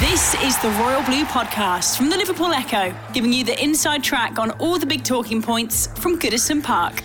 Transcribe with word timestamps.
This 0.00 0.34
is 0.44 0.56
the 0.58 0.70
Royal 0.80 1.02
Blue 1.02 1.24
Podcast 1.24 1.96
from 1.96 2.08
the 2.08 2.16
Liverpool 2.16 2.52
Echo, 2.52 2.94
giving 3.12 3.32
you 3.32 3.42
the 3.42 3.60
inside 3.60 4.04
track 4.04 4.38
on 4.38 4.52
all 4.52 4.78
the 4.78 4.86
big 4.86 5.02
talking 5.02 5.42
points 5.42 5.88
from 5.98 6.20
Goodison 6.20 6.62
Park. 6.62 7.00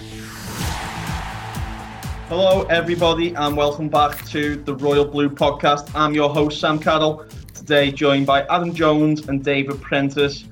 Hello, 2.30 2.62
everybody, 2.70 3.34
and 3.34 3.58
welcome 3.58 3.90
back 3.90 4.24
to 4.28 4.58
the 4.58 4.76
Royal 4.76 5.06
Blue 5.06 5.28
Podcast. 5.28 5.90
I'm 5.96 6.14
your 6.14 6.30
host, 6.30 6.60
Sam 6.60 6.78
Carroll, 6.78 7.26
today 7.56 7.92
joined 7.92 8.28
by 8.28 8.44
Adam 8.44 8.76
Jones 8.76 9.28
and 9.28 9.44
David 9.44 9.82
Prentice 9.82 10.46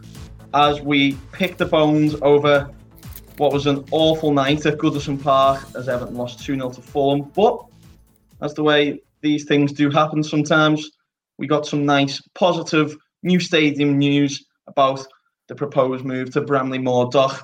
as 0.55 0.81
we 0.81 1.19
pick 1.33 1.57
the 1.57 1.67
bones 1.67 2.15
over 2.23 2.71
what 3.37 3.53
was 3.53 3.67
an 3.67 3.85
awful 3.91 4.33
night 4.33 4.65
at 4.65 4.79
Goodison 4.79 5.21
Park 5.21 5.63
as 5.75 5.87
Everton 5.87 6.15
lost 6.15 6.43
2 6.43 6.55
0 6.55 6.71
to 6.71 6.81
Fulham. 6.81 7.21
But 7.35 7.63
that's 8.39 8.55
the 8.55 8.63
way 8.63 8.99
these 9.21 9.45
things 9.45 9.71
do 9.71 9.91
happen 9.91 10.23
sometimes. 10.23 10.89
We 11.41 11.47
got 11.47 11.65
some 11.65 11.87
nice, 11.87 12.21
positive 12.35 12.95
new 13.23 13.39
stadium 13.39 13.97
news 13.97 14.45
about 14.67 15.03
the 15.47 15.55
proposed 15.55 16.05
move 16.05 16.31
to 16.33 16.41
Bramley-Moore 16.41 17.09
Dock. 17.09 17.43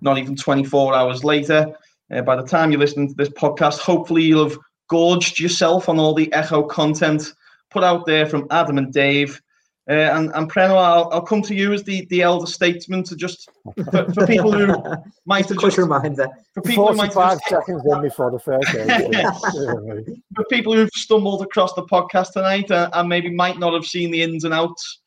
Not 0.00 0.18
even 0.18 0.36
24 0.36 0.94
hours 0.94 1.24
later, 1.24 1.74
uh, 2.12 2.22
by 2.22 2.36
the 2.36 2.46
time 2.46 2.70
you're 2.70 2.78
listening 2.78 3.08
to 3.08 3.14
this 3.14 3.30
podcast, 3.30 3.80
hopefully 3.80 4.22
you'll 4.22 4.48
have 4.48 4.58
gorged 4.88 5.40
yourself 5.40 5.88
on 5.88 5.98
all 5.98 6.14
the 6.14 6.32
Echo 6.32 6.62
content 6.62 7.34
put 7.74 7.82
out 7.82 8.06
there 8.06 8.24
from 8.24 8.46
Adam 8.52 8.78
and 8.78 8.92
Dave. 8.92 9.42
Uh, 9.88 9.92
and 9.92 10.30
and 10.34 10.50
Prenno, 10.50 10.76
I'll, 10.76 11.10
I'll 11.12 11.20
come 11.20 11.42
to 11.42 11.54
you 11.54 11.74
as 11.74 11.82
the, 11.82 12.06
the 12.06 12.22
elder 12.22 12.46
statesman 12.46 13.02
to 13.04 13.14
just 13.14 13.50
for, 13.90 14.10
for 14.14 14.26
people 14.26 14.50
who 14.50 14.74
might 15.26 15.46
have 15.50 15.58
just, 15.58 15.76
reminder. 15.76 16.26
for 16.54 16.62
people 16.62 16.88
who 16.88 16.94
might 16.94 17.12
have 17.12 17.38
seconds 17.46 17.82
in 17.84 18.00
before 18.00 18.30
the 18.30 18.38
first 18.38 18.72
game. 18.72 20.22
for 20.34 20.44
people 20.50 20.72
who've 20.72 20.88
stumbled 20.94 21.42
across 21.42 21.74
the 21.74 21.82
podcast 21.82 22.32
tonight 22.32 22.70
uh, 22.70 22.88
and 22.94 23.10
maybe 23.10 23.28
might 23.28 23.58
not 23.58 23.74
have 23.74 23.84
seen 23.84 24.10
the 24.10 24.22
ins 24.22 24.44
and 24.44 24.54
outs 24.54 25.00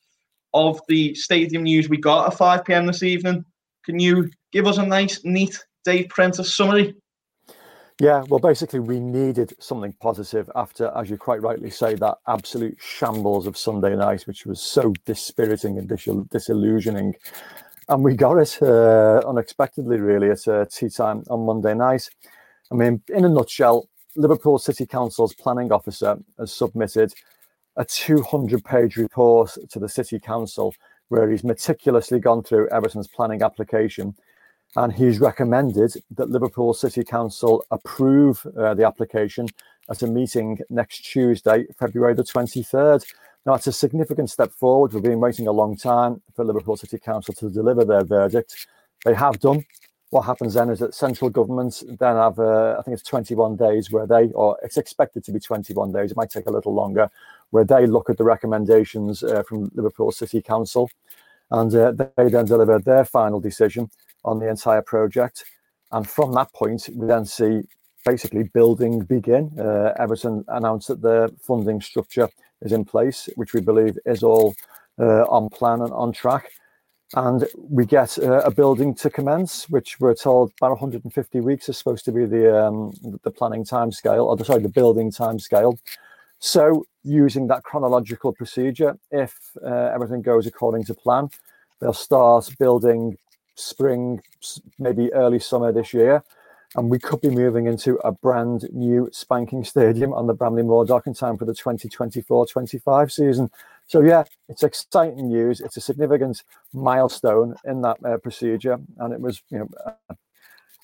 of 0.54 0.80
the 0.88 1.14
stadium 1.16 1.64
news 1.64 1.90
we 1.90 1.98
got 1.98 2.32
at 2.32 2.38
5 2.38 2.66
p.m. 2.66 2.86
this 2.86 3.04
evening, 3.04 3.44
can 3.84 4.00
you 4.00 4.30
give 4.52 4.68
us 4.68 4.78
a 4.78 4.86
nice, 4.86 5.24
neat 5.24 5.58
Dave 5.86 6.10
Prentice 6.10 6.56
summary? 6.56 6.96
Yeah, 8.00 8.24
well, 8.30 8.40
basically, 8.40 8.80
we 8.80 9.00
needed 9.00 9.56
something 9.60 9.92
positive 9.94 10.52
after, 10.56 10.92
as 10.96 11.10
you 11.10 11.18
quite 11.18 11.42
rightly 11.42 11.72
say, 11.72 11.96
that 11.96 12.20
absolute 12.28 12.78
shambles 12.80 13.48
of 13.48 13.58
Sunday 13.58 13.96
night, 13.96 14.28
which 14.28 14.46
was 14.46 14.62
so 14.62 14.94
dispiriting 15.06 15.80
and 15.80 15.90
dis- 15.90 16.08
disillusioning. 16.30 17.16
And 17.90 18.04
we 18.04 18.16
got 18.16 18.38
it 18.38 18.60
uh, 18.62 19.22
unexpectedly, 19.28 20.00
really, 20.00 20.30
at 20.30 20.48
uh, 20.48 20.66
tea 20.66 20.90
time 20.90 21.24
on 21.32 21.48
Monday 21.48 21.74
night. 21.74 22.08
I 22.72 22.76
mean, 22.76 23.02
in 23.10 23.26
a 23.26 23.30
nutshell, 23.30 23.90
Liverpool 24.16 24.60
City 24.60 24.86
Council's 24.86 25.34
planning 25.34 25.72
officer 25.72 26.20
has 26.38 26.54
submitted 26.54 27.14
a 27.78 27.86
200 27.86 28.64
page 28.64 28.98
report 28.98 29.58
to 29.72 29.80
the 29.80 29.90
City 29.90 30.20
Council 30.20 30.72
where 31.10 31.32
he's 31.32 31.44
meticulously 31.44 32.20
gone 32.20 32.44
through 32.44 32.70
Everton's 32.70 33.08
planning 33.08 33.42
application 33.42 34.14
and 34.76 34.94
he's 34.94 35.20
recommended 35.20 35.94
that 36.12 36.30
Liverpool 36.30 36.74
City 36.74 37.04
Council 37.04 37.64
approve 37.72 38.46
uh, 38.58 38.74
the 38.74 38.86
application 38.86 39.48
at 39.90 40.02
a 40.02 40.08
meeting 40.08 40.60
next 40.70 41.00
Tuesday, 41.00 41.66
February 41.80 42.14
the 42.14 42.24
23rd. 42.24 43.06
Now, 43.46 43.54
it's 43.54 43.68
a 43.68 43.72
significant 43.72 44.30
step 44.30 44.52
forward. 44.52 44.94
We've 44.94 45.02
been 45.02 45.22
waiting 45.22 45.48
a 45.48 45.52
long 45.52 45.78
time 45.78 46.22
for 46.36 46.44
Liverpool 46.44 46.76
City 46.76 47.00
Council 47.00 47.34
to 47.36 47.50
deliver 47.50 47.86
their 47.86 48.04
verdict. 48.04 48.68
They 49.06 49.14
have 49.14 49.40
done. 49.40 49.66
What 50.10 50.24
happens 50.24 50.54
then 50.54 50.70
is 50.70 50.80
that 50.80 50.94
central 50.94 51.30
government 51.30 51.84
then 52.00 52.16
have, 52.16 52.40
uh, 52.40 52.76
I 52.78 52.82
think 52.82 52.94
it's 52.94 53.08
21 53.08 53.56
days 53.56 53.92
where 53.92 54.06
they, 54.06 54.28
or 54.34 54.58
it's 54.64 54.78
expected 54.78 55.24
to 55.26 55.32
be 55.32 55.40
21 55.40 55.92
days, 55.92 56.12
it 56.12 56.18
might 56.18 56.30
take 56.30 56.48
a 56.48 56.52
little 56.52 56.74
longer, 56.74 57.10
where 57.52 57.64
they 57.64 57.88
look 57.88 58.10
at 58.10 58.18
the 58.18 58.24
recommendations 58.24 59.24
uh, 59.24 59.44
from 59.44 59.72
Liverpool 59.76 60.12
City 60.12 60.42
Council 60.42 60.90
and 61.52 61.74
uh, 61.74 61.92
they 61.92 62.30
then 62.30 62.46
deliver 62.46 62.80
their 62.80 63.06
final 63.06 63.40
decision 63.40 63.90
on 64.28 64.40
the 64.40 64.50
entire 64.50 64.82
project. 64.82 65.46
And 65.92 66.08
from 66.08 66.34
that 66.34 66.54
point, 66.54 66.90
we 66.94 67.08
then 67.08 67.26
see 67.26 67.64
basically 68.06 68.44
building 68.44 69.02
begin. 69.02 69.52
Uh, 69.60 69.94
Everton 69.98 70.46
announced 70.50 70.88
that 70.90 71.02
the 71.02 71.34
funding 71.42 71.82
structure 71.82 72.30
is 72.62 72.72
in 72.72 72.86
place, 72.86 73.30
which 73.36 73.54
we 73.54 73.62
believe 73.62 73.98
is 74.06 74.24
all 74.24 74.56
uh, 75.00 75.24
on 75.24 75.50
plan 75.50 75.82
and 75.82 75.92
on 75.94 76.12
track. 76.12 76.50
And 77.16 77.46
we 77.58 77.86
get 77.86 78.20
uh, 78.20 78.40
a 78.40 78.52
building 78.52 78.94
to 78.96 79.10
commence, 79.10 79.70
which 79.70 79.98
we're 80.00 80.14
told 80.14 80.52
about 80.60 80.72
150 80.72 81.40
weeks 81.40 81.70
is 81.70 81.78
supposed 81.78 82.04
to 82.06 82.12
be 82.12 82.26
the 82.26 82.66
um, 82.66 82.92
the 83.24 83.32
planning 83.32 83.64
time 83.64 83.94
scale, 83.94 84.26
or 84.26 84.36
the, 84.36 84.44
sorry, 84.44 84.62
the 84.62 84.78
building 84.82 85.10
time 85.10 85.40
scale. 85.40 85.80
So, 86.40 86.86
using 87.04 87.48
that 87.48 87.64
chronological 87.64 88.34
procedure, 88.34 89.00
if 89.10 89.34
uh, 89.66 89.90
everything 89.96 90.22
goes 90.22 90.46
according 90.48 90.84
to 90.86 90.94
plan, 90.94 91.30
they'll 91.80 91.94
start 91.94 92.50
building 92.60 93.18
spring, 93.58 94.22
maybe 94.80 95.12
early 95.14 95.40
summer 95.40 95.72
this 95.72 95.94
year. 95.94 96.24
And 96.76 96.90
we 96.90 97.00
could 97.00 97.22
be 97.22 97.30
moving 97.30 97.66
into 97.66 97.96
a 98.04 98.12
brand 98.12 98.68
new 98.72 99.10
spanking 99.12 99.64
stadium 99.64 100.14
on 100.14 100.28
the 100.28 100.34
Bramley-Moore 100.34 100.86
Dock 100.86 101.08
in 101.08 101.14
time 101.14 101.38
for 101.38 101.46
the 101.46 101.54
2024 101.54 102.46
25 102.46 103.12
season. 103.12 103.50
So, 103.88 104.02
yeah, 104.02 104.26
it's 104.50 104.64
exciting 104.64 105.30
news. 105.30 105.62
It's 105.62 105.78
a 105.78 105.82
significant 105.82 106.44
milestone 106.74 107.56
in 107.64 107.82
that 107.82 107.98
uh, 108.06 108.18
procedure. 108.18 108.80
And 108.98 109.14
it 109.14 109.22
was, 109.22 109.42
you 109.50 109.60
know, 109.60 110.18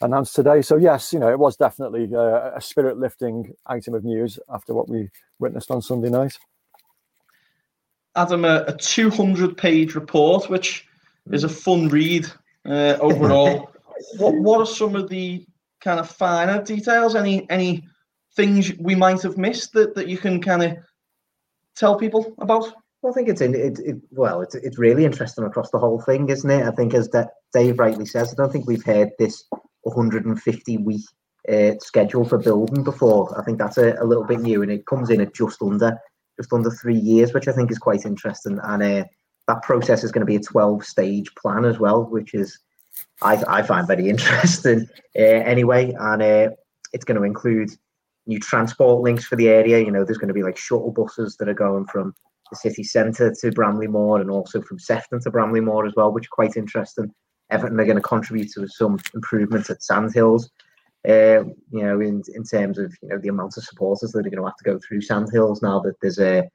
announced 0.01 0.35
today. 0.35 0.61
So, 0.61 0.77
yes, 0.77 1.11
you 1.11 1.19
know, 1.19 1.29
it 1.29 1.37
was 1.37 1.57
definitely 1.57 2.09
uh, 2.15 2.51
a 2.55 2.61
spirit 2.61 2.97
lifting 2.97 3.53
item 3.65 3.93
of 3.93 4.05
news 4.05 4.39
after 4.49 4.73
what 4.73 4.87
we 4.87 5.09
witnessed 5.39 5.69
on 5.69 5.81
Sunday 5.81 6.09
night. 6.09 6.37
Adam, 8.15 8.45
a, 8.45 8.63
a 8.67 8.77
200 8.77 9.57
page 9.57 9.95
report, 9.95 10.49
which 10.49 10.87
is 11.31 11.43
a 11.43 11.49
fun 11.49 11.89
read 11.89 12.27
uh, 12.67 12.97
overall. 12.99 13.69
what 14.17 14.35
what 14.35 14.59
are 14.59 14.65
some 14.65 14.95
of 14.95 15.09
the 15.09 15.45
kind 15.81 15.99
of 15.99 16.09
finer 16.09 16.63
details? 16.63 17.15
Any 17.15 17.49
any 17.49 17.83
things 18.35 18.73
we 18.79 18.95
might 18.95 19.21
have 19.21 19.37
missed 19.37 19.73
that, 19.73 19.95
that 19.95 20.07
you 20.07 20.17
can 20.17 20.41
kind 20.41 20.63
of 20.63 20.77
tell 21.75 21.97
people 21.97 22.33
about? 22.39 22.73
Well, 23.01 23.11
I 23.11 23.15
think 23.15 23.29
it's 23.29 23.41
in 23.41 23.53
it, 23.53 23.79
it. 23.79 23.97
Well, 24.11 24.41
it's 24.41 24.55
it's 24.55 24.79
really 24.79 25.05
interesting 25.05 25.43
across 25.43 25.69
the 25.71 25.79
whole 25.79 26.01
thing, 26.01 26.29
isn't 26.29 26.49
it? 26.49 26.65
I 26.65 26.71
think, 26.71 26.93
as 26.93 27.09
Da- 27.09 27.25
Dave 27.51 27.79
rightly 27.79 28.05
says, 28.05 28.31
I 28.31 28.35
don't 28.35 28.51
think 28.51 28.67
we've 28.67 28.85
heard 28.85 29.09
this 29.19 29.43
150 29.81 30.77
week 30.77 31.05
uh, 31.49 31.73
schedule 31.79 32.23
for 32.23 32.37
building 32.37 32.83
before. 32.83 33.37
I 33.37 33.43
think 33.43 33.57
that's 33.57 33.77
a, 33.77 33.95
a 33.99 34.05
little 34.05 34.23
bit 34.23 34.39
new, 34.39 34.61
and 34.61 34.71
it 34.71 34.85
comes 34.85 35.09
in 35.09 35.21
at 35.21 35.33
just 35.33 35.61
under 35.61 35.97
just 36.39 36.53
under 36.53 36.71
three 36.71 36.97
years, 36.97 37.33
which 37.33 37.47
I 37.47 37.51
think 37.51 37.71
is 37.71 37.77
quite 37.77 38.05
interesting. 38.05 38.59
And 38.63 38.81
uh, 38.81 39.05
that 39.47 39.61
process 39.61 40.03
is 40.03 40.11
going 40.11 40.21
to 40.21 40.25
be 40.25 40.35
a 40.35 40.41
12 40.41 40.85
stage 40.85 41.33
plan 41.35 41.65
as 41.65 41.79
well, 41.79 42.03
which 42.03 42.33
is 42.33 42.59
I, 43.21 43.43
I 43.47 43.61
find 43.61 43.87
very 43.87 44.09
interesting 44.09 44.87
uh, 45.17 45.21
anyway. 45.21 45.93
And 45.99 46.21
uh, 46.21 46.49
it's 46.93 47.05
going 47.05 47.17
to 47.17 47.23
include 47.23 47.71
new 48.25 48.39
transport 48.39 49.01
links 49.01 49.25
for 49.25 49.35
the 49.35 49.49
area. 49.49 49.79
You 49.79 49.91
know, 49.91 50.05
there's 50.05 50.17
going 50.17 50.29
to 50.29 50.33
be 50.33 50.43
like 50.43 50.57
shuttle 50.57 50.91
buses 50.91 51.35
that 51.37 51.49
are 51.49 51.53
going 51.53 51.85
from 51.85 52.13
the 52.49 52.55
city 52.55 52.83
centre 52.83 53.33
to 53.41 53.51
Bramley-Moore 53.51 54.21
and 54.21 54.29
also 54.29 54.61
from 54.61 54.79
Sefton 54.79 55.19
to 55.21 55.31
Bramley-Moore 55.31 55.87
as 55.87 55.93
well, 55.95 56.11
which 56.11 56.25
is 56.25 56.29
quite 56.29 56.55
interesting. 56.55 57.13
Everton 57.49 57.79
are 57.79 57.85
going 57.85 57.97
to 57.97 58.01
contribute 58.01 58.51
to 58.53 58.67
some 58.67 58.97
improvements 59.13 59.69
at 59.69 59.83
Sandhills. 59.83 60.49
Uh, 61.07 61.43
you 61.69 61.83
know, 61.83 61.99
in 61.99 62.23
in 62.33 62.43
terms 62.45 62.79
of 62.79 62.95
you 63.01 63.09
know 63.09 63.17
the 63.17 63.27
amount 63.27 63.57
of 63.57 63.63
supporters 63.63 64.13
that 64.13 64.19
are 64.19 64.29
going 64.29 64.37
to 64.37 64.45
have 64.45 64.55
to 64.55 64.63
go 64.63 64.79
through 64.79 65.01
Sandhills 65.01 65.61
now 65.61 65.81
that 65.81 65.95
there's 66.01 66.17
a 66.17 66.49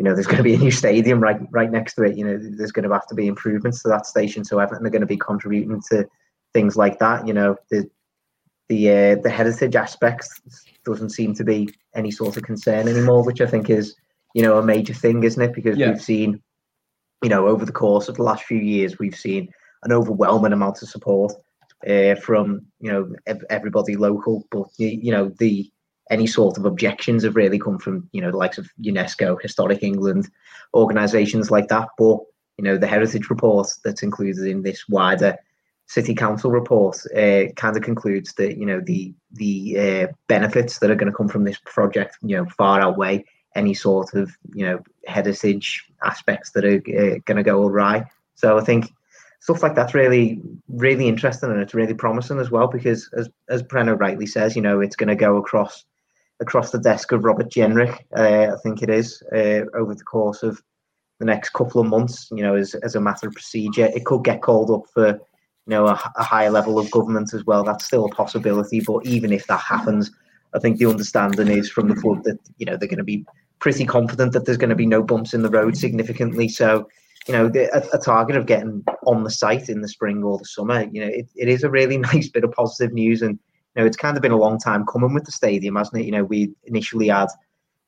you 0.00 0.04
know 0.04 0.14
there's 0.14 0.26
going 0.26 0.38
to 0.38 0.42
be 0.42 0.54
a 0.54 0.58
new 0.58 0.70
stadium 0.70 1.20
right 1.20 1.38
right 1.50 1.70
next 1.70 1.92
to 1.94 2.04
it. 2.04 2.16
You 2.16 2.24
know, 2.24 2.38
there's 2.40 2.72
going 2.72 2.88
to 2.88 2.92
have 2.94 3.06
to 3.08 3.14
be 3.14 3.26
improvements 3.26 3.82
to 3.82 3.88
that 3.90 4.06
station, 4.06 4.44
so 4.44 4.58
Everton 4.58 4.86
are 4.86 4.90
going 4.90 5.02
to 5.02 5.06
be 5.06 5.18
contributing 5.18 5.82
to 5.90 6.08
things 6.54 6.74
like 6.74 6.98
that. 7.00 7.26
You 7.26 7.34
know, 7.34 7.56
the 7.70 7.86
the 8.70 8.88
uh, 8.88 9.16
the 9.22 9.28
heritage 9.28 9.76
aspects 9.76 10.40
doesn't 10.86 11.10
seem 11.10 11.34
to 11.34 11.44
be 11.44 11.68
any 11.94 12.10
sort 12.10 12.38
of 12.38 12.44
concern 12.44 12.88
anymore, 12.88 13.22
which 13.24 13.42
I 13.42 13.46
think 13.46 13.68
is 13.68 13.94
you 14.34 14.40
know 14.40 14.58
a 14.58 14.64
major 14.64 14.94
thing, 14.94 15.22
isn't 15.22 15.42
it? 15.42 15.54
Because 15.54 15.76
Yeah. 15.76 15.90
we've 15.90 16.02
seen, 16.02 16.42
you 17.22 17.28
know, 17.28 17.46
over 17.46 17.66
the 17.66 17.72
course 17.72 18.08
of 18.08 18.16
the 18.16 18.22
last 18.22 18.44
few 18.44 18.56
years, 18.56 18.98
we've 18.98 19.14
seen 19.14 19.50
an 19.82 19.92
overwhelming 19.92 20.54
amount 20.54 20.80
of 20.80 20.88
support 20.88 21.34
uh, 21.86 22.14
from 22.14 22.64
you 22.80 22.90
know 22.90 23.12
everybody 23.50 23.96
local, 23.96 24.46
but 24.50 24.68
you, 24.78 24.88
you 24.88 25.12
know 25.12 25.28
the 25.38 25.70
any 26.10 26.26
sort 26.26 26.58
of 26.58 26.64
objections 26.66 27.22
have 27.22 27.36
really 27.36 27.58
come 27.58 27.78
from 27.78 28.08
you 28.12 28.20
know 28.20 28.30
the 28.30 28.36
likes 28.36 28.58
of 28.58 28.68
UNESCO, 28.82 29.40
Historic 29.40 29.82
England, 29.82 30.28
organisations 30.74 31.50
like 31.50 31.68
that. 31.68 31.88
But 31.96 32.18
you 32.58 32.64
know 32.64 32.76
the 32.76 32.86
heritage 32.86 33.30
report 33.30 33.68
that's 33.84 34.02
included 34.02 34.44
in 34.46 34.62
this 34.62 34.88
wider 34.88 35.38
city 35.86 36.14
council 36.14 36.50
report 36.52 36.96
uh, 37.16 37.50
kind 37.56 37.76
of 37.76 37.82
concludes 37.82 38.34
that 38.34 38.58
you 38.58 38.66
know 38.66 38.80
the 38.80 39.14
the 39.32 39.78
uh, 39.78 40.06
benefits 40.28 40.78
that 40.78 40.90
are 40.90 40.94
going 40.94 41.10
to 41.10 41.16
come 41.16 41.28
from 41.28 41.44
this 41.44 41.58
project 41.64 42.16
you 42.22 42.36
know 42.36 42.44
far 42.56 42.80
outweigh 42.80 43.24
any 43.54 43.74
sort 43.74 44.14
of 44.14 44.30
you 44.54 44.64
know 44.64 44.80
heritage 45.06 45.84
aspects 46.04 46.50
that 46.52 46.64
are 46.64 46.76
uh, 46.76 47.18
going 47.24 47.36
to 47.36 47.42
go 47.42 47.66
awry. 47.66 48.04
So 48.34 48.58
I 48.58 48.64
think 48.64 48.92
stuff 49.40 49.62
like 49.62 49.74
that's 49.74 49.94
really 49.94 50.40
really 50.68 51.08
interesting 51.08 51.50
and 51.50 51.60
it's 51.60 51.74
really 51.74 51.94
promising 51.94 52.38
as 52.38 52.50
well 52.50 52.66
because 52.66 53.08
as 53.16 53.28
as 53.48 53.62
Prenno 53.62 53.98
rightly 53.98 54.26
says, 54.26 54.54
you 54.54 54.62
know 54.62 54.80
it's 54.80 54.96
going 54.96 55.08
to 55.08 55.16
go 55.16 55.36
across 55.36 55.84
across 56.40 56.70
the 56.70 56.78
desk 56.78 57.12
of 57.12 57.24
Robert 57.24 57.50
Jenrick, 57.50 57.98
uh, 58.16 58.54
I 58.54 58.56
think 58.62 58.82
it 58.82 58.90
is, 58.90 59.22
uh, 59.32 59.62
over 59.74 59.94
the 59.94 60.04
course 60.04 60.42
of 60.42 60.60
the 61.18 61.26
next 61.26 61.50
couple 61.50 61.80
of 61.80 61.86
months. 61.86 62.28
You 62.30 62.42
know, 62.42 62.54
as 62.54 62.74
as 62.76 62.94
a 62.94 63.00
matter 63.00 63.28
of 63.28 63.34
procedure, 63.34 63.90
it 63.94 64.04
could 64.04 64.24
get 64.24 64.42
called 64.42 64.70
up 64.70 64.82
for 64.92 65.08
you 65.08 65.70
know 65.70 65.86
a, 65.86 66.12
a 66.16 66.22
higher 66.22 66.50
level 66.50 66.78
of 66.78 66.90
government 66.90 67.34
as 67.34 67.44
well. 67.44 67.64
That's 67.64 67.84
still 67.84 68.06
a 68.06 68.14
possibility, 68.14 68.80
but 68.80 69.06
even 69.06 69.32
if 69.32 69.46
that 69.46 69.60
happens. 69.60 70.10
I 70.52 70.58
think 70.58 70.78
the 70.78 70.90
understanding 70.90 71.46
is 71.46 71.70
from 71.70 71.86
the 71.86 71.94
club 71.94 72.24
that 72.24 72.36
you 72.58 72.66
know 72.66 72.76
they're 72.76 72.88
going 72.88 72.98
to 72.98 73.04
be 73.04 73.24
pretty 73.60 73.84
confident 73.84 74.32
that 74.32 74.46
there's 74.46 74.58
going 74.58 74.70
to 74.70 74.76
be 74.76 74.86
no 74.86 75.02
bumps 75.02 75.34
in 75.34 75.42
the 75.42 75.50
road 75.50 75.76
significantly. 75.76 76.48
So, 76.48 76.88
you 77.28 77.34
know, 77.34 77.52
a, 77.72 77.98
target 77.98 78.36
of 78.36 78.46
getting 78.46 78.82
on 79.06 79.22
the 79.22 79.30
site 79.30 79.68
in 79.68 79.82
the 79.82 79.88
spring 79.88 80.24
or 80.24 80.38
the 80.38 80.46
summer, 80.46 80.88
you 80.90 81.02
know, 81.02 81.10
it, 81.12 81.28
it 81.36 81.48
is 81.48 81.62
a 81.62 81.70
really 81.70 81.98
nice 82.12 82.28
bit 82.28 82.42
of 82.42 82.52
positive 82.52 82.92
news. 82.92 83.22
And, 83.22 83.38
you 83.74 83.82
know, 83.82 83.86
it's 83.86 83.96
kind 83.96 84.16
of 84.16 84.22
been 84.22 84.32
a 84.32 84.36
long 84.36 84.58
time 84.58 84.84
coming 84.86 85.14
with 85.14 85.24
the 85.24 85.32
stadium, 85.32 85.76
hasn't 85.76 86.00
it? 86.00 86.06
You 86.06 86.12
know, 86.12 86.24
we 86.24 86.52
initially 86.64 87.08
had 87.08 87.28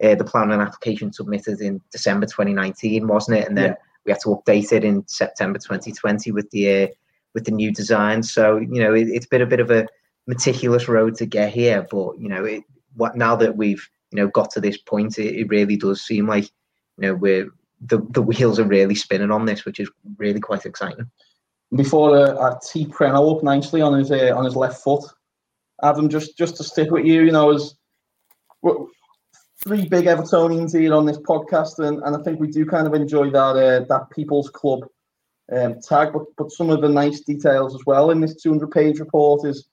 uh, 0.02 0.14
the 0.14 0.24
plan 0.24 0.50
and 0.50 0.62
application 0.62 1.12
submitted 1.12 1.60
in 1.60 1.80
December 1.90 2.26
2019, 2.26 3.06
wasn't 3.06 3.38
it? 3.38 3.48
And 3.48 3.56
then 3.56 3.70
yeah. 3.70 3.76
we 4.04 4.12
had 4.12 4.20
to 4.20 4.28
update 4.28 4.72
it 4.72 4.84
in 4.84 5.06
September 5.06 5.58
2020 5.58 6.32
with 6.32 6.50
the 6.50 6.84
uh, 6.84 6.86
with 7.34 7.44
the 7.44 7.50
new 7.50 7.72
design. 7.72 8.22
So, 8.22 8.58
you 8.58 8.82
know, 8.82 8.94
it, 8.94 9.08
has 9.14 9.26
been 9.26 9.42
a 9.42 9.46
bit 9.46 9.60
of 9.60 9.70
a 9.70 9.86
meticulous 10.26 10.88
road 10.88 11.16
to 11.16 11.26
get 11.26 11.52
here. 11.52 11.86
But, 11.90 12.18
you 12.18 12.28
know, 12.28 12.44
it, 12.44 12.62
what 12.94 13.16
now 13.16 13.36
that 13.36 13.56
we've 13.56 13.88
you 14.10 14.20
know 14.20 14.28
got 14.28 14.50
to 14.52 14.60
this 14.60 14.76
point, 14.76 15.18
it, 15.18 15.34
it 15.34 15.48
really 15.48 15.76
does 15.76 16.02
seem 16.02 16.28
like 16.28 16.44
you 16.44 17.08
know 17.08 17.14
we're 17.14 17.48
the, 17.80 17.98
the 18.10 18.22
wheels 18.22 18.60
are 18.60 18.64
really 18.64 18.94
spinning 18.94 19.30
on 19.30 19.44
this, 19.44 19.64
which 19.64 19.80
is 19.80 19.90
really 20.18 20.40
quite 20.40 20.64
exciting. 20.64 21.10
Before 21.74 22.16
uh, 22.16 22.38
I 22.38 22.58
tee 22.64 22.86
Prenno 22.86 23.36
up 23.36 23.42
nicely 23.42 23.80
on 23.80 23.98
his 23.98 24.12
uh, 24.12 24.32
on 24.36 24.44
his 24.44 24.56
left 24.56 24.82
foot, 24.82 25.04
Adam, 25.82 26.08
just 26.08 26.36
just 26.38 26.56
to 26.56 26.64
stick 26.64 26.90
with 26.90 27.04
you, 27.04 27.22
you 27.22 27.32
know, 27.32 27.52
as 27.52 27.74
three 29.62 29.86
big 29.88 30.06
Evertonians 30.06 30.78
here 30.78 30.94
on 30.94 31.06
this 31.06 31.18
podcast, 31.18 31.78
and, 31.78 32.02
and 32.02 32.16
I 32.16 32.22
think 32.22 32.40
we 32.40 32.48
do 32.48 32.64
kind 32.66 32.86
of 32.86 32.94
enjoy 32.94 33.30
that 33.30 33.56
uh, 33.56 33.84
that 33.88 34.10
People's 34.10 34.50
Club 34.50 34.80
um, 35.52 35.80
tag, 35.80 36.12
but 36.12 36.24
but 36.36 36.50
some 36.50 36.70
of 36.70 36.80
the 36.80 36.88
nice 36.88 37.20
details 37.20 37.74
as 37.74 37.82
well 37.86 38.10
in 38.10 38.20
this 38.20 38.40
200 38.42 38.70
page 38.70 38.98
report 38.98 39.46
is 39.46 39.68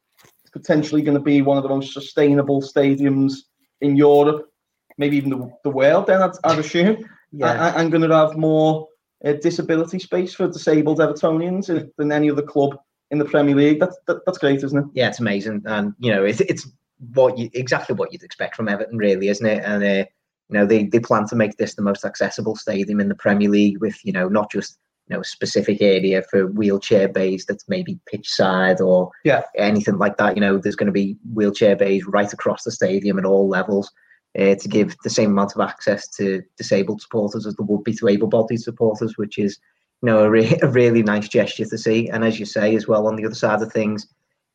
potentially 0.51 1.01
going 1.01 1.17
to 1.17 1.23
be 1.23 1.41
one 1.41 1.57
of 1.57 1.63
the 1.63 1.69
most 1.69 1.93
sustainable 1.93 2.61
stadiums 2.61 3.33
in 3.81 3.95
Europe, 3.95 4.49
maybe 4.97 5.15
even 5.17 5.29
the, 5.29 5.51
the 5.63 5.69
world. 5.69 6.07
Then 6.07 6.21
I'd, 6.21 6.31
I'd 6.43 6.59
assume. 6.59 7.05
yeah, 7.31 7.73
I, 7.75 7.81
am 7.81 7.89
going 7.89 8.07
to 8.07 8.15
have 8.15 8.35
more 8.35 8.87
uh, 9.23 9.33
disability 9.33 9.99
space 9.99 10.33
for 10.33 10.47
disabled 10.47 10.99
Evertonians 10.99 11.67
than 11.97 12.11
any 12.11 12.31
other 12.31 12.41
club 12.41 12.77
in 13.11 13.19
the 13.19 13.25
Premier 13.25 13.55
League. 13.55 13.79
That's 13.79 13.97
that, 14.07 14.25
that's 14.25 14.37
great, 14.37 14.63
isn't 14.63 14.77
it? 14.77 14.85
Yeah, 14.93 15.07
it's 15.07 15.19
amazing, 15.19 15.63
and 15.65 15.93
you 15.99 16.11
know, 16.11 16.23
it's 16.23 16.41
it's 16.41 16.67
what 17.13 17.37
you 17.37 17.49
exactly 17.53 17.95
what 17.95 18.11
you'd 18.11 18.23
expect 18.23 18.55
from 18.55 18.69
Everton, 18.69 18.97
really, 18.97 19.29
isn't 19.29 19.45
it? 19.45 19.63
And 19.63 19.83
uh, 19.83 20.05
you 20.49 20.57
know, 20.57 20.65
they 20.65 20.85
they 20.85 20.99
plan 20.99 21.27
to 21.27 21.35
make 21.35 21.57
this 21.57 21.75
the 21.75 21.81
most 21.81 22.05
accessible 22.05 22.55
stadium 22.55 22.99
in 22.99 23.09
the 23.09 23.15
Premier 23.15 23.49
League, 23.49 23.79
with 23.81 24.03
you 24.05 24.11
know, 24.11 24.27
not 24.27 24.51
just 24.51 24.77
you 25.09 25.15
know, 25.15 25.21
a 25.21 25.25
specific 25.25 25.81
area 25.81 26.21
for 26.29 26.47
wheelchair 26.47 27.07
bays 27.07 27.45
that's 27.45 27.67
maybe 27.67 27.99
pitch 28.05 28.29
side 28.29 28.79
or 28.79 29.09
yeah. 29.23 29.41
anything 29.57 29.97
like 29.97 30.17
that. 30.17 30.35
You 30.35 30.41
know, 30.41 30.57
there's 30.57 30.75
going 30.75 30.87
to 30.87 30.93
be 30.93 31.17
wheelchair 31.33 31.75
bays 31.75 32.05
right 32.05 32.31
across 32.31 32.63
the 32.63 32.71
stadium 32.71 33.17
at 33.17 33.25
all 33.25 33.49
levels 33.49 33.91
uh, 34.37 34.55
to 34.55 34.67
give 34.67 34.95
the 35.03 35.09
same 35.09 35.31
amount 35.31 35.55
of 35.55 35.61
access 35.61 36.07
to 36.17 36.43
disabled 36.57 37.01
supporters 37.01 37.47
as 37.47 37.55
there 37.55 37.65
would 37.65 37.83
be 37.83 37.93
to 37.95 38.07
able-bodied 38.07 38.61
supporters, 38.61 39.17
which 39.17 39.39
is, 39.39 39.57
you 40.01 40.07
know, 40.07 40.23
a, 40.23 40.29
re- 40.29 40.57
a 40.61 40.67
really 40.67 41.03
nice 41.03 41.27
gesture 41.27 41.65
to 41.65 41.77
see. 41.77 42.09
And 42.09 42.23
as 42.23 42.39
you 42.39 42.45
say, 42.45 42.75
as 42.75 42.87
well, 42.87 43.07
on 43.07 43.15
the 43.15 43.25
other 43.25 43.35
side 43.35 43.61
of 43.61 43.71
things, 43.71 44.07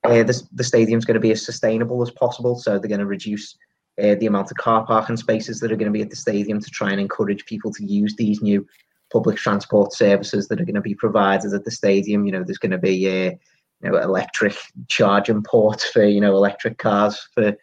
uh, 0.05 0.23
the, 0.23 0.43
the 0.53 0.65
stadium's 0.65 1.05
going 1.05 1.15
to 1.15 1.21
be 1.21 1.33
as 1.33 1.45
sustainable 1.45 2.03
as 2.03 2.11
possible. 2.11 2.57
So 2.57 2.79
they're 2.79 2.89
going 2.89 3.01
to 3.01 3.07
reduce 3.07 3.57
uh, 4.03 4.17
the 4.17 4.27
amount 4.27 4.51
of 4.51 4.57
car 4.57 4.85
parking 4.85 5.17
spaces 5.17 5.61
that 5.61 5.73
are 5.73 5.77
going 5.77 5.93
to 5.93 5.97
be 5.97 6.03
at 6.03 6.11
the 6.11 6.17
stadium 6.17 6.61
to 6.61 6.71
try 6.71 6.91
and 6.91 7.01
encourage 7.01 7.47
people 7.47 7.73
to 7.73 7.85
use 7.85 8.15
these 8.17 8.43
new 8.43 8.67
public 9.13 9.37
transport 9.37 9.93
services 9.93 10.49
that 10.49 10.61
are 10.61 10.65
going 10.65 10.75
to 10.75 10.81
be 10.81 10.95
provided 10.95 11.53
at 11.53 11.65
the 11.65 11.71
stadium. 11.71 12.27
You 12.27 12.33
know, 12.33 12.43
there's 12.45 12.59
going 12.59 12.73
to 12.73 12.79
be 12.79 13.07
a 13.07 13.39
you 13.81 13.91
know 13.91 13.97
electric 13.99 14.57
charging 14.89 15.43
ports 15.43 15.89
for 15.89 16.05
you 16.05 16.21
know 16.21 16.37
electric 16.37 16.79
cars 16.79 17.29
for 17.33 17.47
you 17.47 17.55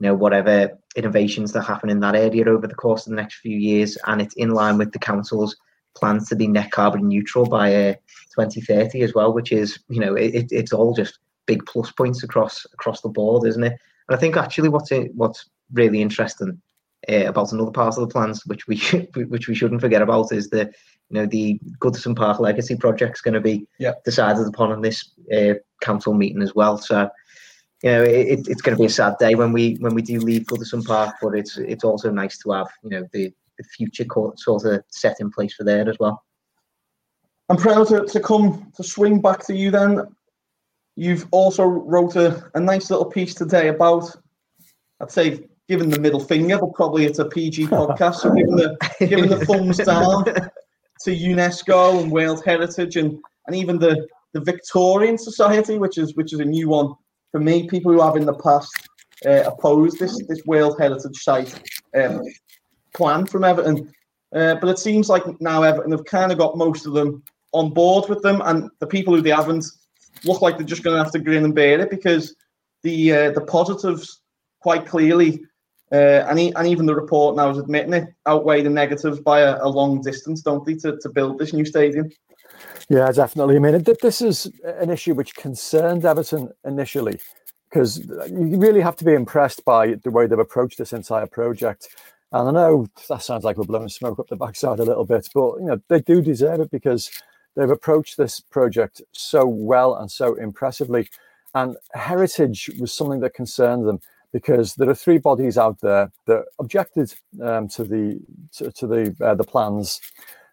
know 0.00 0.14
whatever 0.14 0.78
innovations 0.96 1.52
that 1.52 1.62
happen 1.62 1.88
in 1.88 2.00
that 2.00 2.14
area 2.14 2.48
over 2.48 2.66
the 2.66 2.74
course 2.74 3.06
of 3.06 3.10
the 3.10 3.16
next 3.16 3.36
few 3.36 3.56
years, 3.56 3.96
and 4.06 4.20
it's 4.20 4.34
in 4.34 4.50
line 4.50 4.76
with 4.76 4.92
the 4.92 4.98
council's 4.98 5.56
plans 5.98 6.28
to 6.28 6.36
be 6.36 6.46
net 6.46 6.70
carbon 6.70 7.08
neutral 7.08 7.46
by 7.46 7.74
uh, 7.74 7.94
2030 8.34 9.02
as 9.02 9.14
well, 9.14 9.32
which 9.32 9.52
is 9.52 9.78
you 9.88 10.00
know 10.00 10.14
it, 10.14 10.48
it's 10.50 10.72
all 10.72 10.94
just 10.94 11.18
big 11.46 11.64
plus 11.66 11.90
points 11.90 12.22
across 12.22 12.64
across 12.72 13.00
the 13.00 13.08
board, 13.08 13.46
isn't 13.46 13.64
it? 13.64 13.78
And 14.08 14.16
I 14.16 14.20
think 14.20 14.36
actually 14.36 14.68
what's 14.68 14.92
it, 14.92 15.14
what's 15.14 15.48
really 15.72 16.00
interesting 16.00 16.60
uh, 17.10 17.26
about 17.26 17.52
another 17.52 17.70
part 17.70 17.96
of 17.96 18.00
the 18.00 18.12
plans, 18.12 18.44
which 18.46 18.66
we 18.66 18.76
which 19.28 19.48
we 19.48 19.54
shouldn't 19.54 19.80
forget 19.80 20.02
about, 20.02 20.32
is 20.32 20.50
the 20.50 20.70
you 21.10 21.14
know 21.14 21.26
the 21.26 21.58
Goodison 21.80 22.16
Park 22.16 22.40
Legacy 22.40 22.76
project 22.76 23.16
is 23.16 23.22
going 23.22 23.34
to 23.34 23.40
be 23.40 23.66
yeah. 23.78 23.92
decided 24.04 24.46
upon 24.46 24.72
in 24.72 24.82
this 24.82 25.12
uh, 25.34 25.54
council 25.80 26.14
meeting 26.14 26.42
as 26.42 26.54
well. 26.54 26.78
So 26.78 27.08
you 27.82 27.90
know 27.90 28.02
it, 28.02 28.46
it's 28.48 28.62
going 28.62 28.76
to 28.76 28.80
be 28.80 28.86
a 28.86 28.90
sad 28.90 29.16
day 29.18 29.34
when 29.34 29.52
we 29.52 29.74
when 29.80 29.94
we 29.94 30.02
do 30.02 30.20
leave 30.20 30.44
Goodison 30.44 30.84
Park, 30.84 31.16
but 31.22 31.34
it's 31.34 31.56
it's 31.58 31.84
also 31.84 32.10
nice 32.10 32.38
to 32.38 32.52
have 32.52 32.68
you 32.82 32.90
know 32.90 33.08
the 33.12 33.32
future 33.64 34.04
sort 34.36 34.64
of 34.64 34.82
set 34.88 35.20
in 35.20 35.30
place 35.30 35.54
for 35.54 35.64
there 35.64 35.88
as 35.88 35.96
well. 35.98 36.22
I'm 37.48 37.56
proud 37.56 37.88
to, 37.88 38.04
to 38.04 38.20
come 38.20 38.70
to 38.76 38.84
swing 38.84 39.20
back 39.20 39.44
to 39.46 39.54
you 39.54 39.70
then. 39.70 40.02
You've 40.96 41.26
also 41.30 41.64
wrote 41.64 42.16
a, 42.16 42.50
a 42.54 42.60
nice 42.60 42.90
little 42.90 43.06
piece 43.06 43.34
today 43.34 43.68
about, 43.68 44.04
I'd 45.00 45.10
say, 45.10 45.48
giving 45.68 45.90
the 45.90 46.00
middle 46.00 46.20
finger, 46.20 46.58
but 46.58 46.74
probably 46.74 47.04
it's 47.04 47.18
a 47.18 47.24
PG 47.24 47.66
podcast, 47.68 48.16
so 48.16 48.34
giving 48.34 48.56
the 48.56 48.76
giving 48.98 49.28
the 49.28 49.44
thumbs 49.46 49.78
down 49.78 50.24
to 50.24 51.10
UNESCO 51.10 52.02
and 52.02 52.10
World 52.10 52.42
Heritage 52.44 52.96
and, 52.96 53.18
and 53.46 53.56
even 53.56 53.78
the, 53.78 54.08
the 54.32 54.40
Victorian 54.40 55.16
Society, 55.16 55.78
which 55.78 55.98
is 55.98 56.14
which 56.16 56.32
is 56.32 56.40
a 56.40 56.44
new 56.44 56.68
one 56.68 56.94
for 57.30 57.40
me. 57.40 57.66
People 57.68 57.92
who 57.92 58.00
have 58.00 58.16
in 58.16 58.26
the 58.26 58.34
past 58.34 58.70
uh, 59.26 59.44
opposed 59.46 59.98
this 59.98 60.20
this 60.26 60.44
World 60.44 60.76
Heritage 60.78 61.16
Site 61.16 61.54
um, 61.96 62.22
plan 62.94 63.26
from 63.26 63.44
Everton, 63.44 63.92
uh, 64.34 64.56
but 64.56 64.68
it 64.68 64.78
seems 64.78 65.08
like 65.08 65.22
now 65.40 65.62
Everton 65.62 65.92
have 65.92 66.04
kind 66.04 66.32
of 66.32 66.38
got 66.38 66.56
most 66.56 66.86
of 66.86 66.92
them 66.92 67.22
on 67.52 67.70
board 67.70 68.08
with 68.08 68.22
them, 68.22 68.42
and 68.44 68.70
the 68.80 68.86
people 68.86 69.14
who 69.14 69.22
they 69.22 69.30
haven't 69.30 69.64
look 70.24 70.42
like 70.42 70.56
they're 70.56 70.66
just 70.66 70.82
going 70.82 70.96
to 70.96 71.02
have 71.02 71.12
to 71.12 71.18
grin 71.18 71.44
and 71.44 71.54
bear 71.54 71.80
it 71.80 71.90
because 71.90 72.34
the 72.82 73.12
uh, 73.12 73.30
the 73.32 73.40
positives 73.40 74.20
quite 74.60 74.86
clearly 74.86 75.40
uh, 75.90 76.26
and, 76.28 76.38
and 76.38 76.68
even 76.68 76.84
the 76.84 76.94
report 76.94 77.36
now 77.36 77.48
is 77.48 77.58
admitting 77.58 77.94
it 77.94 78.08
outweigh 78.26 78.62
the 78.62 78.68
negatives 78.68 79.20
by 79.20 79.40
a, 79.40 79.58
a, 79.62 79.68
long 79.68 80.02
distance, 80.02 80.42
don't 80.42 80.64
they, 80.66 80.74
to, 80.74 80.98
to 80.98 81.08
build 81.08 81.38
this 81.38 81.54
new 81.54 81.64
stadium? 81.64 82.10
Yeah, 82.90 83.10
definitely. 83.10 83.56
I 83.56 83.58
mean, 83.58 83.82
this 84.02 84.20
is 84.20 84.50
an 84.64 84.90
issue 84.90 85.14
which 85.14 85.34
concerned 85.34 86.04
Everton 86.04 86.50
initially 86.64 87.20
because 87.70 87.98
you 87.98 88.58
really 88.58 88.80
have 88.80 88.96
to 88.96 89.04
be 89.04 89.14
impressed 89.14 89.64
by 89.64 89.94
the 90.04 90.10
way 90.10 90.26
they've 90.26 90.38
approached 90.38 90.78
this 90.78 90.92
entire 90.92 91.26
project. 91.26 91.88
And 92.32 92.48
I 92.48 92.52
know 92.52 92.86
that 93.08 93.22
sounds 93.22 93.44
like 93.44 93.56
we're 93.56 93.64
blowing 93.64 93.88
smoke 93.88 94.18
up 94.18 94.28
the 94.28 94.36
backside 94.36 94.80
a 94.80 94.84
little 94.84 95.04
bit, 95.04 95.28
but 95.34 95.56
you 95.60 95.66
know 95.66 95.80
they 95.88 96.00
do 96.00 96.20
deserve 96.20 96.60
it 96.60 96.70
because 96.70 97.10
they've 97.56 97.70
approached 97.70 98.16
this 98.16 98.40
project 98.40 99.00
so 99.12 99.46
well 99.46 99.96
and 99.96 100.10
so 100.10 100.34
impressively. 100.34 101.08
And 101.54 101.76
heritage 101.94 102.70
was 102.78 102.92
something 102.92 103.20
that 103.20 103.34
concerned 103.34 103.86
them 103.86 104.00
because 104.32 104.74
there 104.74 104.90
are 104.90 104.94
three 104.94 105.16
bodies 105.16 105.56
out 105.56 105.80
there 105.80 106.12
that 106.26 106.44
objected 106.58 107.14
um, 107.42 107.66
to 107.68 107.84
the 107.84 108.20
to, 108.56 108.70
to 108.72 108.86
the 108.86 109.16
uh, 109.24 109.34
the 109.34 109.44
plans. 109.44 110.00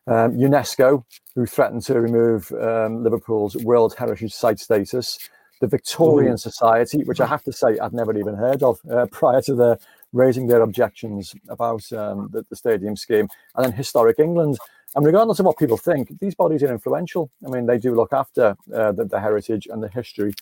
Um, 0.07 0.37
UNESCO, 0.37 1.03
who 1.33 1.47
threatened 1.47 1.81
to 1.85 1.99
remove 1.99 2.51
um, 2.51 3.03
Liverpool's 3.03 3.57
World 3.57 3.95
Heritage 3.97 4.35
Site 4.35 4.59
status, 4.59 5.17
the 5.61 5.67
Victorian 5.67 6.33
Ooh. 6.33 6.37
Society, 6.37 7.03
which 7.05 7.19
I 7.19 7.25
have 7.25 7.41
to 7.45 7.51
say 7.51 7.79
I'd 7.79 7.91
never 7.91 8.15
even 8.15 8.35
heard 8.35 8.61
of 8.61 8.79
uh, 8.91 9.07
prior 9.11 9.41
to 9.41 9.55
their 9.55 9.79
raising 10.15 10.47
their 10.47 10.61
objections 10.61 11.35
about 11.49 11.91
um, 11.91 12.29
the, 12.31 12.45
the, 12.49 12.55
stadium 12.55 12.95
scheme, 12.95 13.27
and 13.55 13.65
then 13.65 13.73
Historic 13.73 14.17
England. 14.17 14.57
And 14.95 15.05
regardless 15.05 15.39
of 15.39 15.45
what 15.45 15.57
people 15.57 15.77
think, 15.77 16.19
these 16.19 16.35
bodies 16.35 16.63
are 16.63 16.71
influential. 16.71 17.29
I 17.45 17.49
mean, 17.49 17.65
they 17.65 17.77
do 17.77 17.93
look 17.93 18.13
after 18.13 18.55
uh, 18.73 18.93
the, 18.93 19.05
the 19.05 19.19
heritage 19.19 19.67
and 19.69 19.83
the 19.83 19.89
history 19.89 20.33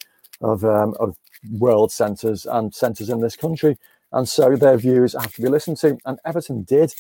of 0.41 0.63
um, 0.63 0.93
of 0.99 1.15
world 1.51 1.91
centres 1.91 2.45
and 2.45 2.73
centres 2.73 3.09
in 3.09 3.19
this 3.19 3.35
country. 3.35 3.77
and 4.11 4.29
so 4.29 4.55
their 4.55 4.77
views 4.77 5.13
have 5.19 5.33
to 5.33 5.41
be 5.41 5.49
listened 5.49 5.77
to. 5.77 5.97
And 6.05 6.19
Everton 6.23 6.63
did. 6.63 6.93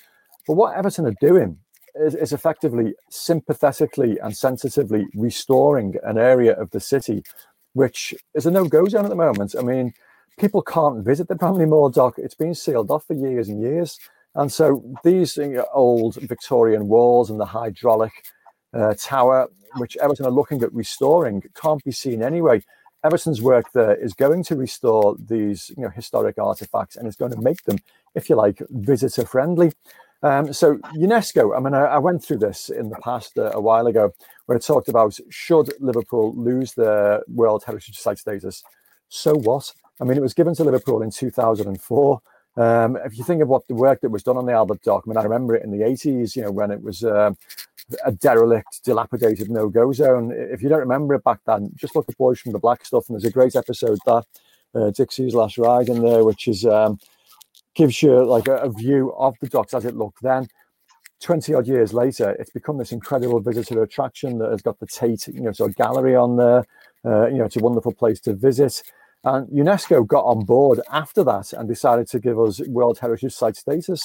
But 0.47 0.55
what 0.55 0.75
Everton 0.75 1.05
are 1.05 1.15
doing 1.21 1.59
is, 1.95 2.15
is 2.15 2.33
effectively 2.33 2.95
sympathetically 3.09 4.17
and 4.19 4.35
sensitively 4.35 5.05
restoring 5.13 5.95
an 6.03 6.17
area 6.17 6.53
of 6.59 6.71
the 6.71 6.79
city 6.79 7.23
which 7.73 8.13
is 8.33 8.45
a 8.45 8.51
no-go 8.51 8.87
zone 8.87 9.05
at 9.05 9.09
the 9.09 9.15
moment. 9.15 9.55
I 9.57 9.63
mean, 9.63 9.93
people 10.39 10.61
can't 10.61 11.03
visit 11.03 11.27
the 11.27 11.35
Bramley-Moore 11.35 11.91
dock. 11.91 12.15
It's 12.17 12.35
been 12.35 12.55
sealed 12.55 12.91
off 12.91 13.05
for 13.05 13.13
years 13.13 13.49
and 13.49 13.61
years. 13.61 13.99
And 14.35 14.51
so 14.51 14.83
these 15.03 15.37
old 15.73 16.15
Victorian 16.15 16.87
walls 16.87 17.29
and 17.29 17.39
the 17.39 17.45
hydraulic 17.45 18.13
uh, 18.73 18.95
tower, 18.97 19.47
which 19.77 19.95
Everton 19.97 20.25
are 20.25 20.31
looking 20.31 20.63
at 20.63 20.73
restoring, 20.73 21.43
can't 21.55 21.83
be 21.83 21.91
seen 21.91 22.23
anyway. 22.23 22.63
Everton's 23.03 23.41
work 23.41 23.71
there 23.73 23.95
is 23.95 24.13
going 24.13 24.43
to 24.45 24.55
restore 24.55 25.15
these 25.19 25.71
you 25.77 25.83
know, 25.83 25.89
historic 25.89 26.37
artifacts 26.37 26.95
and 26.95 27.07
it's 27.07 27.17
going 27.17 27.31
to 27.31 27.41
make 27.41 27.63
them, 27.63 27.77
if 28.15 28.29
you 28.29 28.35
like, 28.35 28.61
visitor 28.69 29.25
friendly. 29.25 29.71
Um, 30.23 30.53
so 30.53 30.77
UNESCO, 30.95 31.55
I 31.55 31.59
mean, 31.59 31.73
I, 31.73 31.83
I, 31.83 31.97
went 31.97 32.23
through 32.23 32.37
this 32.37 32.69
in 32.69 32.89
the 32.89 32.95
past 32.95 33.37
uh, 33.37 33.51
a 33.53 33.59
while 33.59 33.87
ago, 33.87 34.13
where 34.45 34.57
it 34.57 34.63
talked 34.63 34.87
about 34.87 35.19
should 35.29 35.73
Liverpool 35.81 36.33
lose 36.37 36.73
their 36.73 37.21
World 37.27 37.65
Heritage 37.65 37.99
Site 37.99 38.19
status, 38.19 38.63
so 39.09 39.35
what? 39.35 39.73
I 40.01 40.05
mean, 40.05 40.17
it 40.17 40.21
was 40.21 40.33
given 40.33 40.55
to 40.55 40.63
Liverpool 40.63 41.01
in 41.01 41.11
2004. 41.11 42.21
Um, 42.55 42.97
if 43.03 43.17
you 43.17 43.23
think 43.23 43.41
of 43.41 43.47
what 43.47 43.67
the 43.67 43.73
work 43.73 44.01
that 44.01 44.09
was 44.09 44.23
done 44.23 44.37
on 44.37 44.45
the 44.45 44.53
Albert 44.53 44.81
Dock, 44.83 45.03
I 45.05 45.09
mean, 45.09 45.17
I 45.17 45.23
remember 45.23 45.55
it 45.55 45.63
in 45.63 45.71
the 45.71 45.83
80s, 45.85 46.35
you 46.35 46.43
know, 46.43 46.51
when 46.51 46.71
it 46.71 46.81
was 46.81 47.03
uh, 47.03 47.31
a 48.05 48.11
derelict, 48.11 48.83
dilapidated 48.83 49.49
no-go 49.49 49.91
zone. 49.91 50.31
If 50.35 50.61
you 50.61 50.69
don't 50.69 50.79
remember 50.79 51.15
it 51.15 51.23
back 51.23 51.39
then, 51.45 51.71
just 51.75 51.95
look 51.95 52.07
at 52.09 52.17
Boys 52.17 52.39
from 52.39 52.51
the 52.51 52.59
Black 52.59 52.85
Stuff, 52.85 53.09
and 53.09 53.15
there's 53.15 53.29
a 53.29 53.31
great 53.31 53.55
episode 53.55 53.97
that 54.05 54.25
uh, 54.75 54.91
Dixie's 54.91 55.33
Last 55.35 55.57
Ride 55.57 55.89
in 55.89 56.01
there, 56.03 56.23
which 56.23 56.47
is 56.47 56.65
um, 56.65 56.99
gives 57.75 58.01
you 58.03 58.23
like 58.23 58.47
a, 58.47 58.57
a 58.57 58.71
view 58.71 59.13
of 59.17 59.35
the 59.41 59.49
docks 59.49 59.73
as 59.73 59.85
it 59.85 59.95
looked 59.95 60.21
then. 60.21 60.47
20 61.21 61.53
odd 61.53 61.67
years 61.67 61.93
later, 61.93 62.35
it's 62.37 62.51
become 62.51 62.77
this 62.77 62.91
incredible 62.91 63.39
visitor 63.39 63.81
attraction 63.81 64.37
that 64.39 64.51
has 64.51 64.61
got 64.61 64.77
the 64.79 64.85
Tate, 64.85 65.27
you 65.27 65.41
know, 65.41 65.53
sort 65.53 65.71
of 65.71 65.75
gallery 65.77 66.15
on 66.15 66.35
there. 66.35 66.65
Uh, 67.05 67.27
you 67.27 67.37
know, 67.37 67.45
it's 67.45 67.55
a 67.55 67.61
wonderful 67.61 67.93
place 67.93 68.19
to 68.19 68.33
visit. 68.33 68.83
And 69.23 69.47
UNESCO 69.47 70.05
got 70.05 70.25
on 70.25 70.43
board 70.43 70.81
after 70.91 71.23
that 71.23 71.53
and 71.53 71.67
decided 71.67 72.07
to 72.09 72.19
give 72.19 72.39
us 72.39 72.59
World 72.67 72.99
Heritage 72.99 73.33
Site 73.33 73.55
status. 73.55 74.01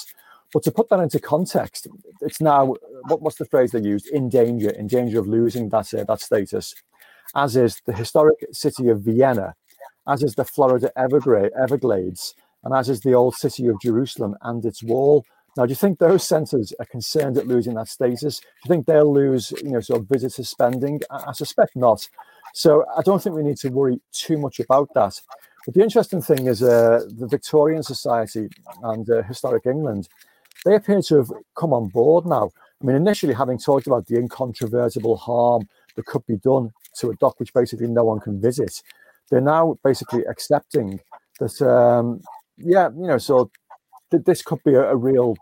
But 0.53 0.63
to 0.63 0.71
put 0.71 0.89
that 0.89 0.99
into 0.99 1.19
context, 1.19 1.87
it's 2.21 2.41
now 2.41 2.75
what, 3.07 3.21
what's 3.21 3.37
the 3.37 3.45
phrase 3.45 3.71
they 3.71 3.81
used? 3.81 4.07
In 4.07 4.29
danger, 4.29 4.69
in 4.69 4.87
danger 4.87 5.19
of 5.19 5.27
losing 5.27 5.69
that 5.69 5.93
uh, 5.93 6.03
that 6.05 6.21
status. 6.21 6.73
As 7.35 7.55
is 7.55 7.81
the 7.85 7.93
historic 7.93 8.37
city 8.51 8.89
of 8.89 9.01
Vienna, 9.01 9.53
as 10.07 10.23
is 10.23 10.33
the 10.33 10.45
Florida 10.45 10.91
Everglades, 10.97 12.33
and 12.63 12.73
as 12.73 12.89
is 12.89 13.01
the 13.01 13.13
old 13.13 13.35
city 13.35 13.67
of 13.67 13.79
Jerusalem 13.81 14.35
and 14.41 14.65
its 14.65 14.81
wall. 14.81 15.23
Now, 15.57 15.65
do 15.65 15.71
you 15.71 15.75
think 15.75 15.99
those 15.99 16.27
centres 16.27 16.73
are 16.79 16.85
concerned 16.85 17.37
at 17.37 17.47
losing 17.47 17.75
that 17.75 17.87
status? 17.87 18.39
Do 18.39 18.47
you 18.65 18.69
think 18.69 18.85
they'll 18.85 19.13
lose, 19.13 19.51
you 19.63 19.71
know, 19.71 19.81
sort 19.81 20.01
of 20.01 20.07
visitor 20.07 20.43
spending? 20.43 21.01
I, 21.11 21.25
I 21.27 21.31
suspect 21.33 21.75
not. 21.75 22.07
So 22.53 22.85
I 22.97 23.01
don't 23.01 23.21
think 23.21 23.35
we 23.35 23.43
need 23.43 23.57
to 23.57 23.69
worry 23.69 23.99
too 24.11 24.37
much 24.37 24.59
about 24.59 24.89
that. 24.95 25.19
But 25.65 25.75
the 25.75 25.83
interesting 25.83 26.21
thing 26.21 26.47
is 26.47 26.63
uh, 26.63 27.01
the 27.09 27.27
Victorian 27.27 27.83
Society 27.83 28.49
and 28.83 29.09
uh, 29.09 29.23
Historic 29.23 29.65
England, 29.65 30.07
they 30.65 30.75
appear 30.75 31.01
to 31.01 31.17
have 31.17 31.31
come 31.55 31.73
on 31.73 31.89
board 31.89 32.25
now. 32.25 32.51
I 32.81 32.85
mean, 32.85 32.95
initially 32.95 33.33
having 33.33 33.57
talked 33.57 33.87
about 33.87 34.07
the 34.07 34.17
incontrovertible 34.17 35.17
harm 35.17 35.67
that 35.95 36.05
could 36.05 36.25
be 36.25 36.37
done 36.37 36.71
to 36.99 37.09
a 37.09 37.15
dock 37.15 37.39
which 37.39 37.53
basically 37.53 37.87
no 37.87 38.03
one 38.03 38.19
can 38.19 38.41
visit, 38.41 38.81
they're 39.29 39.41
now 39.41 39.77
basically 39.83 40.23
accepting 40.25 40.99
that 41.39 41.61
um, 41.61 42.21
yeah, 42.57 42.89
you 42.89 43.07
know, 43.07 43.17
so 43.17 43.51
th- 44.11 44.23
this 44.23 44.41
could 44.41 44.63
be 44.63 44.73
a, 44.73 44.91
a, 44.91 44.95
real 44.95 45.35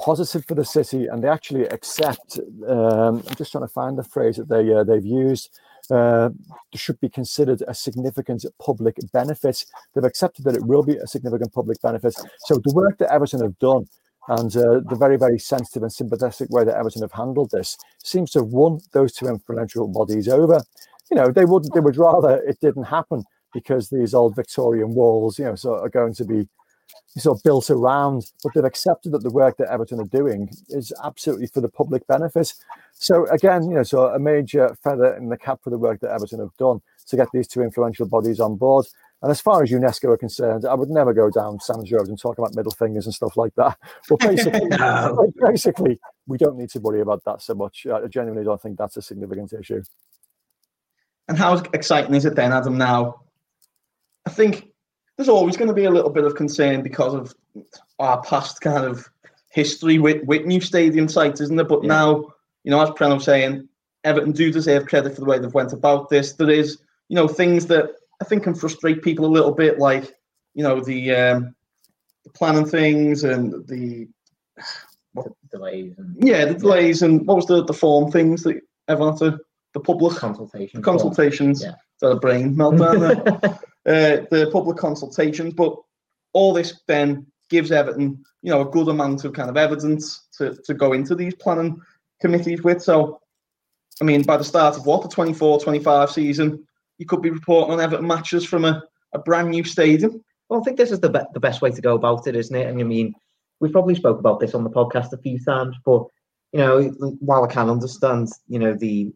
positive 0.00 0.44
for 0.44 0.54
the 0.54 0.64
city, 0.64 1.06
and 1.06 1.22
they 1.22 1.28
actually 1.28 1.64
accept. 1.66 2.38
Um, 2.68 3.22
I'm 3.26 3.34
just 3.36 3.52
trying 3.52 3.64
to 3.64 3.72
find 3.72 3.98
the 3.98 4.04
phrase 4.04 4.36
that 4.36 4.48
they 4.48 4.72
uh, 4.72 4.84
they've 4.84 5.04
used. 5.04 5.58
Uh, 5.90 6.30
should 6.74 6.98
be 7.00 7.08
considered 7.08 7.62
a 7.66 7.74
significant 7.74 8.46
public 8.60 8.96
benefit. 9.12 9.64
They've 9.92 10.04
accepted 10.04 10.44
that 10.44 10.54
it 10.54 10.64
will 10.64 10.84
be 10.84 10.96
a 10.96 11.06
significant 11.06 11.52
public 11.52 11.82
benefit. 11.82 12.14
So 12.46 12.54
the 12.54 12.72
work 12.72 12.98
that 12.98 13.12
Everton 13.12 13.42
have 13.42 13.58
done 13.58 13.86
and 14.28 14.56
uh, 14.56 14.80
the 14.88 14.96
very, 14.98 15.16
very 15.16 15.38
sensitive 15.38 15.82
and 15.82 15.92
sympathetic 15.92 16.48
way 16.50 16.64
that 16.64 16.76
Everton 16.76 17.02
have 17.02 17.12
handled 17.12 17.50
this 17.50 17.76
seems 18.02 18.30
to 18.32 18.40
have 18.40 18.48
won 18.48 18.78
those 18.92 19.12
two 19.12 19.26
influential 19.26 19.88
bodies 19.88 20.28
over. 20.28 20.60
You 21.10 21.16
know, 21.16 21.30
they 21.30 21.44
would 21.44 21.64
they 21.74 21.80
would 21.80 21.96
rather 21.96 22.40
it 22.46 22.60
didn't 22.60 22.84
happen 22.84 23.24
because 23.52 23.90
these 23.90 24.14
old 24.14 24.36
Victorian 24.36 24.94
walls, 24.94 25.38
you 25.38 25.44
know, 25.44 25.56
so 25.56 25.74
are 25.74 25.88
going 25.88 26.14
to 26.14 26.24
be 26.24 26.48
sort 27.18 27.38
of 27.38 27.42
built 27.42 27.70
around, 27.70 28.24
but 28.42 28.52
they've 28.54 28.64
accepted 28.64 29.12
that 29.12 29.22
the 29.22 29.30
work 29.30 29.56
that 29.58 29.70
Everton 29.70 30.00
are 30.00 30.04
doing 30.04 30.48
is 30.68 30.92
absolutely 31.04 31.46
for 31.46 31.60
the 31.60 31.68
public 31.68 32.06
benefit. 32.06 32.54
So 32.94 33.26
again, 33.30 33.64
you 33.68 33.74
know, 33.74 33.82
so 33.82 34.06
a 34.06 34.18
major 34.18 34.74
feather 34.82 35.14
in 35.16 35.28
the 35.28 35.36
cap 35.36 35.60
for 35.62 35.70
the 35.70 35.78
work 35.78 36.00
that 36.00 36.12
Everton 36.12 36.40
have 36.40 36.56
done 36.58 36.80
to 37.06 37.16
get 37.16 37.28
these 37.32 37.48
two 37.48 37.62
influential 37.62 38.06
bodies 38.06 38.40
on 38.40 38.56
board. 38.56 38.86
And 39.20 39.30
as 39.30 39.40
far 39.40 39.62
as 39.62 39.70
UNESCO 39.70 40.10
are 40.10 40.16
concerned, 40.16 40.64
I 40.64 40.74
would 40.74 40.90
never 40.90 41.14
go 41.14 41.30
down 41.30 41.60
Sam's 41.60 41.92
Road 41.92 42.08
and 42.08 42.18
talk 42.18 42.38
about 42.38 42.56
middle 42.56 42.72
fingers 42.72 43.06
and 43.06 43.14
stuff 43.14 43.36
like 43.36 43.54
that. 43.56 43.78
But 44.08 44.18
basically, 44.18 44.66
no. 44.70 45.32
basically, 45.46 46.00
we 46.26 46.38
don't 46.38 46.56
need 46.56 46.70
to 46.70 46.80
worry 46.80 47.02
about 47.02 47.22
that 47.24 47.40
so 47.40 47.54
much. 47.54 47.86
I 47.86 48.06
genuinely 48.08 48.44
don't 48.44 48.60
think 48.60 48.78
that's 48.78 48.96
a 48.96 49.02
significant 49.02 49.52
issue. 49.52 49.82
And 51.28 51.38
how 51.38 51.56
exciting 51.72 52.14
is 52.14 52.24
it 52.24 52.34
then, 52.34 52.52
Adam, 52.52 52.76
now 52.76 53.22
I 54.26 54.30
think 54.30 54.71
there's 55.16 55.28
always 55.28 55.56
going 55.56 55.68
to 55.68 55.74
be 55.74 55.84
a 55.84 55.90
little 55.90 56.10
bit 56.10 56.24
of 56.24 56.34
concern 56.34 56.82
because 56.82 57.14
of 57.14 57.34
our 57.98 58.22
past 58.22 58.60
kind 58.60 58.84
of 58.84 59.08
history 59.50 59.98
with, 59.98 60.24
with 60.24 60.46
new 60.46 60.60
stadium 60.60 61.08
sites, 61.08 61.40
isn't 61.40 61.56
there? 61.56 61.66
But 61.66 61.84
yeah. 61.84 61.88
now, 61.88 62.32
you 62.64 62.70
know, 62.70 62.80
as 62.80 62.90
Pren 62.90 63.14
was 63.14 63.24
saying, 63.24 63.68
Everton 64.04 64.32
do 64.32 64.50
deserve 64.50 64.86
credit 64.86 65.14
for 65.14 65.20
the 65.20 65.26
way 65.26 65.38
they've 65.38 65.52
went 65.52 65.72
about 65.72 66.08
this. 66.08 66.32
There 66.32 66.50
is, 66.50 66.78
you 67.08 67.16
know, 67.16 67.28
things 67.28 67.66
that 67.66 67.90
I 68.20 68.24
think 68.24 68.44
can 68.44 68.54
frustrate 68.54 69.02
people 69.02 69.26
a 69.26 69.26
little 69.26 69.52
bit, 69.52 69.78
like, 69.78 70.12
you 70.54 70.62
know, 70.62 70.80
the, 70.80 71.14
um, 71.14 71.54
the 72.24 72.30
planning 72.30 72.66
things 72.66 73.24
and 73.24 73.66
the 73.68 74.08
what, 75.12 75.28
delays. 75.50 75.94
And, 75.98 76.16
yeah, 76.20 76.46
the 76.46 76.54
delays 76.54 77.02
yeah. 77.02 77.08
and 77.08 77.26
what 77.26 77.36
was 77.36 77.46
the, 77.46 77.64
the 77.64 77.74
form 77.74 78.10
things 78.10 78.42
that 78.44 78.60
everyone 78.88 79.12
had 79.12 79.32
to, 79.32 79.38
the 79.74 79.80
public 79.80 80.16
consultation, 80.16 80.82
consultations. 80.82 81.62
Yeah. 81.62 81.74
So 81.98 82.14
the 82.14 82.20
brain 82.20 82.56
meltdown. 82.56 83.58
Uh, 83.84 84.22
the 84.30 84.48
public 84.52 84.76
consultations. 84.76 85.54
But 85.54 85.74
all 86.32 86.52
this 86.52 86.80
then 86.86 87.26
gives 87.50 87.72
Everton, 87.72 88.22
you 88.42 88.50
know, 88.52 88.60
a 88.60 88.70
good 88.70 88.88
amount 88.88 89.24
of 89.24 89.32
kind 89.32 89.50
of 89.50 89.56
evidence 89.56 90.28
to, 90.38 90.56
to 90.64 90.74
go 90.74 90.92
into 90.92 91.14
these 91.14 91.34
planning 91.34 91.80
committees 92.20 92.62
with. 92.62 92.80
So, 92.80 93.20
I 94.00 94.04
mean, 94.04 94.22
by 94.22 94.36
the 94.36 94.44
start 94.44 94.76
of 94.76 94.86
what, 94.86 95.02
the 95.02 95.08
24 95.08 95.60
25 95.60 96.10
season, 96.10 96.64
you 96.98 97.06
could 97.06 97.22
be 97.22 97.30
reporting 97.30 97.72
on 97.72 97.80
Everton 97.80 98.06
matches 98.06 98.44
from 98.44 98.64
a, 98.64 98.82
a 99.14 99.18
brand 99.18 99.50
new 99.50 99.64
stadium. 99.64 100.22
Well, 100.48 100.60
I 100.60 100.64
think 100.64 100.76
this 100.76 100.92
is 100.92 101.00
the, 101.00 101.10
be- 101.10 101.18
the 101.34 101.40
best 101.40 101.60
way 101.60 101.72
to 101.72 101.82
go 101.82 101.96
about 101.96 102.26
it, 102.26 102.36
isn't 102.36 102.54
it? 102.54 102.68
And 102.68 102.80
I 102.80 102.84
mean, 102.84 103.12
we've 103.58 103.72
probably 103.72 103.96
spoke 103.96 104.20
about 104.20 104.38
this 104.38 104.54
on 104.54 104.62
the 104.62 104.70
podcast 104.70 105.12
a 105.12 105.18
few 105.18 105.38
times, 105.40 105.76
but 105.84 106.04
you 106.52 106.60
know, 106.60 106.82
while 107.18 107.44
I 107.44 107.48
can 107.48 107.68
understand, 107.68 108.28
you 108.46 108.58
know, 108.58 108.74
the 108.74 109.12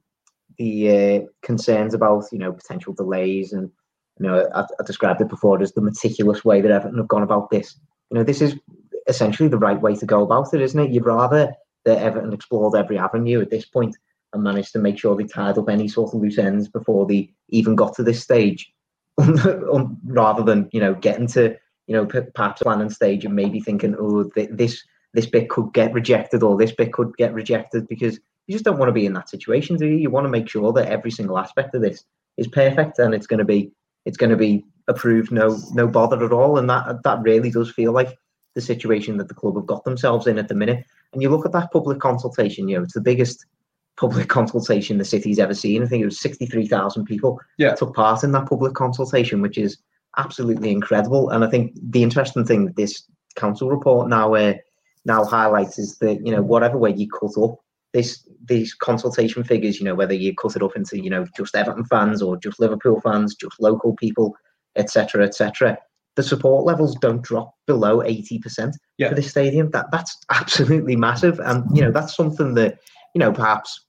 the 0.58 0.90
uh, 0.90 1.26
concerns 1.42 1.92
about 1.94 2.24
you 2.32 2.38
know 2.38 2.52
potential 2.52 2.94
delays 2.94 3.52
and 3.52 3.70
you 4.18 4.26
know, 4.26 4.48
I, 4.54 4.62
I 4.62 4.84
described 4.84 5.20
it 5.20 5.28
before 5.28 5.60
as 5.60 5.72
the 5.72 5.80
meticulous 5.80 6.44
way 6.44 6.60
that 6.60 6.70
Everton 6.70 6.98
have 6.98 7.08
gone 7.08 7.22
about 7.22 7.50
this. 7.50 7.78
You 8.10 8.18
know, 8.18 8.24
this 8.24 8.40
is 8.40 8.56
essentially 9.06 9.48
the 9.48 9.58
right 9.58 9.80
way 9.80 9.94
to 9.96 10.06
go 10.06 10.22
about 10.22 10.52
it, 10.54 10.60
isn't 10.60 10.80
it? 10.80 10.90
You'd 10.90 11.04
rather 11.04 11.52
that 11.84 11.98
Everton 11.98 12.32
explored 12.32 12.74
every 12.74 12.98
avenue 12.98 13.40
at 13.40 13.50
this 13.50 13.64
point 13.64 13.96
and 14.32 14.42
managed 14.42 14.72
to 14.72 14.78
make 14.78 14.98
sure 14.98 15.16
they 15.16 15.24
tied 15.24 15.58
up 15.58 15.68
any 15.68 15.88
sort 15.88 16.14
of 16.14 16.20
loose 16.20 16.38
ends 16.38 16.68
before 16.68 17.06
they 17.06 17.30
even 17.50 17.74
got 17.74 17.94
to 17.94 18.02
this 18.02 18.22
stage, 18.22 18.72
um, 19.18 19.98
rather 20.04 20.42
than 20.42 20.68
you 20.72 20.80
know 20.80 20.94
getting 20.94 21.26
to 21.28 21.56
you 21.86 21.94
know 21.94 22.06
perhaps 22.06 22.62
planning 22.62 22.90
stage 22.90 23.24
and 23.24 23.34
maybe 23.34 23.60
thinking, 23.60 23.94
oh, 23.98 24.24
th- 24.34 24.50
this 24.52 24.82
this 25.14 25.26
bit 25.26 25.48
could 25.48 25.72
get 25.72 25.92
rejected 25.92 26.42
or 26.42 26.56
this 26.56 26.72
bit 26.72 26.92
could 26.92 27.16
get 27.16 27.32
rejected 27.32 27.86
because 27.88 28.18
you 28.46 28.52
just 28.52 28.64
don't 28.64 28.78
want 28.78 28.88
to 28.88 28.92
be 28.92 29.06
in 29.06 29.14
that 29.14 29.28
situation, 29.28 29.76
do 29.76 29.86
you? 29.86 29.96
You 29.96 30.10
want 30.10 30.24
to 30.24 30.30
make 30.30 30.48
sure 30.48 30.72
that 30.72 30.88
every 30.88 31.10
single 31.10 31.38
aspect 31.38 31.74
of 31.74 31.82
this 31.82 32.04
is 32.36 32.48
perfect 32.48 32.98
and 32.98 33.14
it's 33.14 33.26
going 33.26 33.38
to 33.38 33.44
be 33.44 33.72
it's 34.06 34.16
going 34.16 34.30
to 34.30 34.36
be 34.36 34.64
approved, 34.88 35.30
no 35.30 35.58
no 35.74 35.86
bother 35.86 36.24
at 36.24 36.32
all. 36.32 36.58
And 36.58 36.70
that 36.70 37.02
that 37.04 37.20
really 37.20 37.50
does 37.50 37.70
feel 37.70 37.92
like 37.92 38.16
the 38.54 38.60
situation 38.62 39.18
that 39.18 39.28
the 39.28 39.34
club 39.34 39.56
have 39.56 39.66
got 39.66 39.84
themselves 39.84 40.26
in 40.26 40.38
at 40.38 40.48
the 40.48 40.54
minute. 40.54 40.84
And 41.12 41.20
you 41.20 41.28
look 41.28 41.44
at 41.44 41.52
that 41.52 41.70
public 41.72 42.00
consultation, 42.00 42.68
you 42.68 42.76
know, 42.76 42.84
it's 42.84 42.94
the 42.94 43.00
biggest 43.00 43.44
public 43.98 44.28
consultation 44.28 44.98
the 44.98 45.04
city's 45.04 45.38
ever 45.38 45.54
seen. 45.54 45.82
I 45.82 45.86
think 45.86 46.02
it 46.02 46.06
was 46.06 46.20
63,000 46.20 47.04
people 47.04 47.40
yeah. 47.58 47.74
took 47.74 47.94
part 47.94 48.24
in 48.24 48.32
that 48.32 48.48
public 48.48 48.74
consultation, 48.74 49.42
which 49.42 49.58
is 49.58 49.78
absolutely 50.16 50.70
incredible. 50.70 51.30
And 51.30 51.44
I 51.44 51.50
think 51.50 51.72
the 51.82 52.02
interesting 52.02 52.44
thing 52.44 52.66
that 52.66 52.76
this 52.76 53.02
council 53.34 53.68
report 53.68 54.08
now 54.08 54.34
uh, 54.34 54.54
now 55.04 55.24
highlights 55.24 55.78
is 55.78 55.98
that, 55.98 56.24
you 56.26 56.32
know, 56.32 56.42
whatever 56.42 56.78
way 56.78 56.94
you 56.94 57.08
cut 57.08 57.36
up 57.38 57.58
this 57.96 58.28
these 58.44 58.74
consultation 58.74 59.42
figures, 59.42 59.78
you 59.78 59.84
know, 59.84 59.94
whether 59.94 60.12
you 60.12 60.34
cut 60.34 60.54
it 60.54 60.62
up 60.62 60.76
into, 60.76 61.02
you 61.02 61.08
know, 61.08 61.26
just 61.34 61.56
Everton 61.56 61.86
fans 61.86 62.20
or 62.20 62.36
just 62.36 62.60
Liverpool 62.60 63.00
fans, 63.00 63.34
just 63.34 63.58
local 63.58 63.96
people, 63.96 64.36
etc., 64.76 65.24
etc. 65.24 65.78
the 66.14 66.22
support 66.22 66.66
levels 66.66 66.94
don't 66.96 67.22
drop 67.22 67.54
below 67.66 68.00
80% 68.00 68.74
yeah. 68.98 69.08
for 69.08 69.14
this 69.14 69.30
stadium. 69.30 69.70
That 69.70 69.90
that's 69.90 70.14
absolutely 70.30 70.94
massive. 70.94 71.40
And 71.40 71.64
you 71.74 71.82
know, 71.82 71.90
that's 71.90 72.14
something 72.14 72.52
that, 72.54 72.78
you 73.14 73.18
know, 73.18 73.32
perhaps 73.32 73.80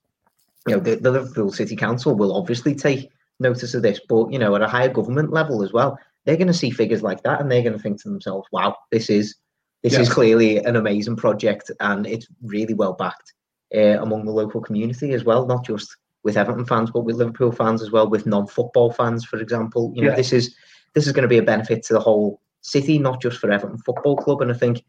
you 0.68 0.76
know, 0.76 0.80
the, 0.80 0.96
the 0.96 1.12
Liverpool 1.12 1.52
City 1.52 1.76
Council 1.76 2.16
will 2.16 2.34
obviously 2.34 2.76
take 2.76 3.10
notice 3.42 3.74
of 3.74 3.82
this, 3.82 4.00
but 4.08 4.32
you 4.32 4.40
know, 4.40 4.56
at 4.56 4.62
a 4.62 4.70
higher 4.70 4.90
government 4.90 5.34
level 5.34 5.64
as 5.64 5.74
well, 5.74 6.00
they're 6.24 6.38
going 6.38 6.48
to 6.48 6.54
see 6.54 6.72
figures 6.72 7.04
like 7.04 7.24
that 7.24 7.42
and 7.42 7.52
they're 7.52 7.62
going 7.62 7.74
to 7.74 7.80
think 7.80 8.02
to 8.04 8.10
themselves, 8.10 8.48
"Wow, 8.54 8.78
this 8.90 9.10
is 9.10 9.36
this 9.84 9.94
yeah. 9.94 10.00
is 10.00 10.10
clearly 10.10 10.60
an 10.60 10.78
amazing 10.78 11.18
project 11.18 11.72
and 11.82 12.08
it's 12.08 12.28
really 12.42 12.74
well 12.74 12.94
backed 12.94 13.34
uh, 13.76 14.02
among 14.02 14.26
the 14.26 14.32
local 14.32 14.62
community 14.62 15.14
as 15.14 15.24
well, 15.24 15.46
not 15.46 15.66
just 15.66 15.96
with 16.24 16.38
Everton 16.38 16.66
fans, 16.66 16.92
but 16.92 17.02
with 17.02 17.16
Liverpool 17.16 17.52
fans 17.52 17.82
as 17.82 17.92
well, 17.92 18.10
with 18.10 18.26
non-football 18.26 18.92
fans, 18.92 19.26
for 19.26 19.40
example. 19.40 19.92
You 19.96 20.04
know, 20.04 20.10
yeah. 20.10 20.16
this 20.16 20.34
is 20.34 20.56
this 20.94 21.08
is 21.08 21.14
going 21.14 21.24
to 21.24 21.30
be 21.30 21.38
a 21.38 21.44
benefit 21.44 21.84
to 21.84 21.94
the 21.94 22.00
whole 22.00 22.42
city, 22.62 22.98
not 22.98 23.22
just 23.22 23.40
for 23.40 23.52
Everton 23.52 23.78
Football 23.80 24.18
Club. 24.18 24.42
And 24.42 24.52
I 24.52 24.56
think, 24.56 24.84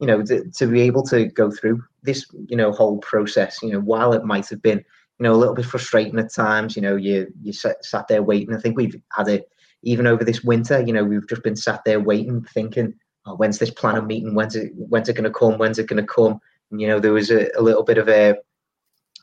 you 0.00 0.06
know, 0.06 0.22
to, 0.22 0.48
to 0.50 0.66
be 0.66 0.82
able 0.82 1.02
to 1.04 1.26
go 1.26 1.50
through 1.50 1.82
this, 2.02 2.26
you 2.48 2.56
know, 2.56 2.72
whole 2.72 2.98
process, 2.98 3.62
you 3.62 3.72
know, 3.72 3.80
while 3.80 4.12
it 4.12 4.24
might 4.24 4.48
have 4.48 4.62
been 4.62 4.84
you 5.18 5.24
know, 5.24 5.32
a 5.32 5.36
little 5.36 5.54
bit 5.54 5.64
frustrating 5.64 6.18
at 6.18 6.32
times. 6.32 6.76
You 6.76 6.82
know, 6.82 6.96
you 6.96 7.26
you 7.42 7.52
sat, 7.52 7.84
sat 7.84 8.08
there 8.08 8.22
waiting. 8.22 8.54
I 8.54 8.58
think 8.58 8.76
we've 8.76 9.00
had 9.12 9.28
it 9.28 9.50
even 9.82 10.06
over 10.06 10.24
this 10.24 10.42
winter. 10.42 10.80
You 10.80 10.92
know, 10.92 11.04
we've 11.04 11.28
just 11.28 11.42
been 11.42 11.56
sat 11.56 11.82
there 11.84 12.00
waiting, 12.00 12.44
thinking, 12.52 12.94
oh, 13.24 13.36
when's 13.36 13.58
this 13.58 13.70
planning 13.70 14.06
meeting? 14.06 14.34
When's 14.34 14.56
it 14.56 14.72
when's 14.74 15.08
it 15.08 15.14
going 15.14 15.24
to 15.24 15.30
come? 15.30 15.58
When's 15.58 15.78
it 15.78 15.86
going 15.86 16.04
to 16.04 16.06
come? 16.06 16.40
You 16.70 16.86
know, 16.88 17.00
there 17.00 17.12
was 17.12 17.30
a, 17.30 17.48
a 17.56 17.62
little 17.62 17.84
bit 17.84 17.98
of 17.98 18.08
a 18.08 18.36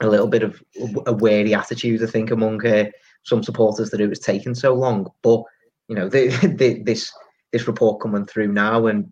a 0.01 0.07
little 0.07 0.27
bit 0.27 0.43
of 0.43 0.61
a 1.05 1.13
wary 1.13 1.53
attitude, 1.53 2.03
I 2.03 2.07
think, 2.07 2.31
among 2.31 2.65
uh, 2.65 2.85
some 3.23 3.43
supporters 3.43 3.91
that 3.91 4.01
it 4.01 4.07
was 4.07 4.19
taking 4.19 4.55
so 4.55 4.73
long. 4.73 5.09
But 5.21 5.43
you 5.87 5.95
know, 5.95 6.09
the, 6.09 6.27
the, 6.57 6.81
this 6.83 7.11
this 7.51 7.67
report 7.67 8.01
coming 8.01 8.25
through 8.25 8.51
now 8.51 8.87
and 8.87 9.11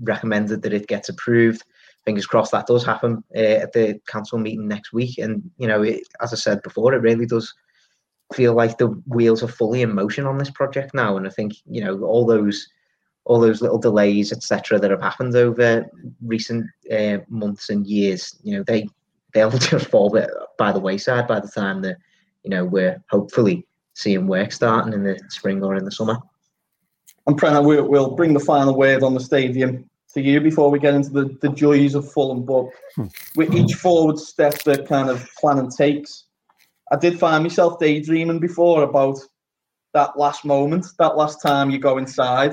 recommended 0.00 0.62
that 0.62 0.72
it 0.72 0.88
gets 0.88 1.08
approved 1.08 1.62
fingers 2.04 2.26
crossed 2.26 2.52
that 2.52 2.66
does 2.66 2.84
happen 2.84 3.22
uh, 3.36 3.38
at 3.38 3.72
the 3.72 4.00
council 4.06 4.38
meeting 4.38 4.68
next 4.68 4.92
week. 4.92 5.18
And 5.18 5.42
you 5.58 5.66
know, 5.68 5.82
it, 5.82 6.02
as 6.20 6.32
I 6.32 6.36
said 6.36 6.62
before, 6.62 6.94
it 6.94 7.02
really 7.02 7.26
does 7.26 7.52
feel 8.34 8.54
like 8.54 8.78
the 8.78 8.88
wheels 9.06 9.42
are 9.42 9.48
fully 9.48 9.82
in 9.82 9.94
motion 9.94 10.26
on 10.26 10.38
this 10.38 10.50
project 10.50 10.94
now. 10.94 11.16
And 11.16 11.26
I 11.26 11.30
think 11.30 11.54
you 11.64 11.84
know 11.84 12.00
all 12.02 12.26
those 12.26 12.66
all 13.24 13.40
those 13.40 13.62
little 13.62 13.78
delays, 13.78 14.32
etc., 14.32 14.78
that 14.78 14.90
have 14.90 15.02
happened 15.02 15.36
over 15.36 15.86
recent 16.24 16.66
uh, 16.90 17.18
months 17.28 17.70
and 17.70 17.86
years, 17.86 18.36
you 18.42 18.56
know, 18.56 18.64
they 18.64 18.88
they'll 19.32 19.50
just 19.58 19.86
fall 19.86 20.10
by 20.58 20.72
the 20.72 20.80
wayside 20.80 21.26
by 21.26 21.40
the 21.40 21.48
time 21.48 21.82
that 21.82 21.96
you 22.42 22.50
know 22.50 22.64
we're 22.64 23.02
hopefully 23.10 23.66
seeing 23.94 24.26
work 24.26 24.52
starting 24.52 24.92
in 24.92 25.04
the 25.04 25.18
spring 25.28 25.62
or 25.62 25.76
in 25.76 25.84
the 25.84 25.92
summer. 25.92 26.18
And 27.26 27.40
Prenno, 27.40 27.88
we'll 27.88 28.16
bring 28.16 28.34
the 28.34 28.40
final 28.40 28.74
word 28.74 29.02
on 29.02 29.14
the 29.14 29.20
stadium 29.20 29.88
to 30.14 30.20
you 30.20 30.40
before 30.40 30.70
we 30.70 30.78
get 30.78 30.94
into 30.94 31.10
the, 31.10 31.36
the 31.40 31.50
joys 31.50 31.94
of 31.94 32.10
Fulham. 32.10 32.44
But 32.44 32.66
hmm. 32.96 33.06
with 33.36 33.54
each 33.54 33.74
forward 33.74 34.18
step 34.18 34.62
that 34.64 34.88
kind 34.88 35.08
of 35.08 35.28
planning 35.38 35.70
takes, 35.70 36.24
I 36.90 36.96
did 36.96 37.18
find 37.18 37.44
myself 37.44 37.78
daydreaming 37.78 38.40
before 38.40 38.82
about 38.82 39.18
that 39.94 40.18
last 40.18 40.44
moment, 40.44 40.86
that 40.98 41.16
last 41.16 41.40
time 41.40 41.70
you 41.70 41.78
go 41.78 41.98
inside. 41.98 42.52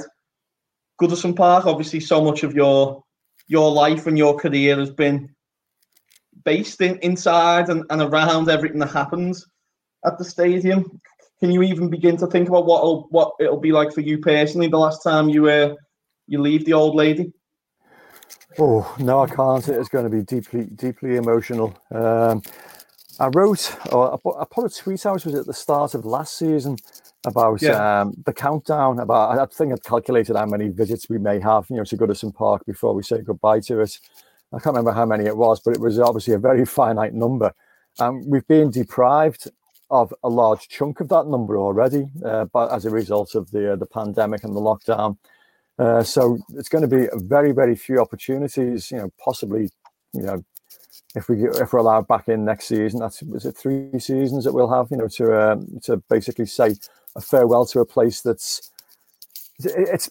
Goodison 1.02 1.36
Park, 1.36 1.66
obviously, 1.66 2.00
so 2.00 2.24
much 2.24 2.44
of 2.44 2.54
your 2.54 3.04
your 3.48 3.72
life 3.72 4.06
and 4.06 4.18
your 4.18 4.38
career 4.38 4.78
has 4.78 4.92
been 4.92 5.34
based 6.46 6.82
in 6.82 6.98
inside 7.00 7.70
and, 7.70 7.84
and 7.90 8.02
around 8.02 8.50
everything 8.50 8.80
that 8.80 8.92
happens 8.92 9.46
at 10.06 10.18
the 10.18 10.24
stadium. 10.24 11.00
Can 11.40 11.52
you 11.52 11.64
even 11.64 11.90
begin 11.90 12.18
to 12.18 12.28
think 12.28 12.50
about 12.50 12.66
what 12.66 13.12
what 13.12 13.34
it'll 13.40 13.60
be 13.60 13.72
like 13.72 13.94
for 13.94 14.02
you 14.02 14.20
personally 14.20 14.68
the 14.68 14.78
last 14.78 15.02
time 15.04 15.30
you 15.30 15.50
uh, 15.50 15.76
you 16.28 16.42
leave 16.42 16.66
the 16.66 16.74
old 16.74 16.96
lady? 16.96 17.34
Oh 18.58 18.96
no, 19.00 19.22
I 19.22 19.28
can't. 19.28 19.68
It's 19.68 19.90
going 19.90 20.10
to 20.10 20.10
be 20.10 20.24
deeply, 20.24 20.66
deeply 20.66 21.16
emotional. 21.16 21.74
Um, 21.92 22.42
I 23.20 23.28
wrote, 23.28 23.76
or 23.92 24.14
I 24.14 24.46
put, 24.50 24.66
a 24.66 24.70
tweet 24.70 25.06
out. 25.06 25.26
Was 25.26 25.36
at 25.36 25.46
the 25.46 25.54
start 25.54 25.94
of 25.94 26.06
last 26.06 26.38
season 26.38 26.78
about 27.26 27.62
yeah. 27.62 28.02
um, 28.02 28.14
the 28.26 28.32
countdown. 28.32 29.00
About 29.00 29.38
I 29.38 29.46
think 29.46 29.74
I'd 29.74 29.84
calculated 29.84 30.38
how 30.38 30.46
many 30.46 30.70
visits 30.70 31.10
we 31.10 31.18
may 31.18 31.40
have, 31.42 31.66
you 31.70 31.76
know, 31.76 31.84
to 31.84 31.98
Goodison 31.98 32.34
Park 32.34 32.66
before 32.66 32.94
we 32.94 33.04
say 33.04 33.22
goodbye 33.22 33.60
to 33.62 33.82
it. 33.82 34.00
I 34.54 34.60
can't 34.60 34.76
remember 34.76 34.94
how 34.94 35.06
many 35.06 35.26
it 35.26 35.36
was, 35.36 35.60
but 35.60 35.76
it 35.76 35.82
was 35.82 36.00
obviously 36.00 36.34
a 36.34 36.40
very 36.40 36.66
finite 36.80 37.14
number. 37.14 37.54
Um, 38.00 38.28
we've 38.30 38.48
been 38.48 38.72
deprived 38.72 39.52
of 39.92 40.14
a 40.24 40.30
large 40.30 40.70
chunk 40.70 41.02
of 41.02 41.10
that 41.10 41.28
number 41.28 41.58
already, 41.58 42.08
uh, 42.24 42.46
but 42.46 42.72
as 42.72 42.86
a 42.86 42.90
result 42.90 43.36
of 43.36 43.52
the 43.52 43.74
uh, 43.74 43.76
the 43.76 43.86
pandemic 43.86 44.44
and 44.46 44.56
the 44.56 44.62
lockdown. 44.62 45.18
Uh, 45.78 46.04
so 46.04 46.38
it's 46.56 46.70
going 46.70 46.88
to 46.88 46.96
be 46.96 47.08
very, 47.16 47.52
very 47.52 47.76
few 47.76 48.00
opportunities. 48.00 48.92
You 48.92 48.98
know, 48.98 49.14
possibly, 49.24 49.70
you 50.14 50.22
know, 50.22 50.44
if 51.16 51.28
we 51.28 51.48
if 51.48 51.74
we're 51.74 51.80
allowed 51.80 52.08
back 52.08 52.28
in 52.28 52.46
next 52.46 52.68
season, 52.68 53.00
that's 53.00 53.22
is 53.22 53.46
it 53.46 53.58
three 53.58 54.00
seasons 54.00 54.44
that 54.44 54.54
we'll 54.54 54.72
have. 54.72 54.88
You 54.92 54.98
know, 54.98 55.08
to 55.08 55.52
um, 55.52 55.80
to 55.84 55.98
basically 56.10 56.46
say 56.46 56.76
a 57.16 57.22
farewell 57.22 57.66
to 57.68 57.80
a 57.80 57.86
place 57.86 58.22
that's 58.22 58.70
it's 59.60 60.10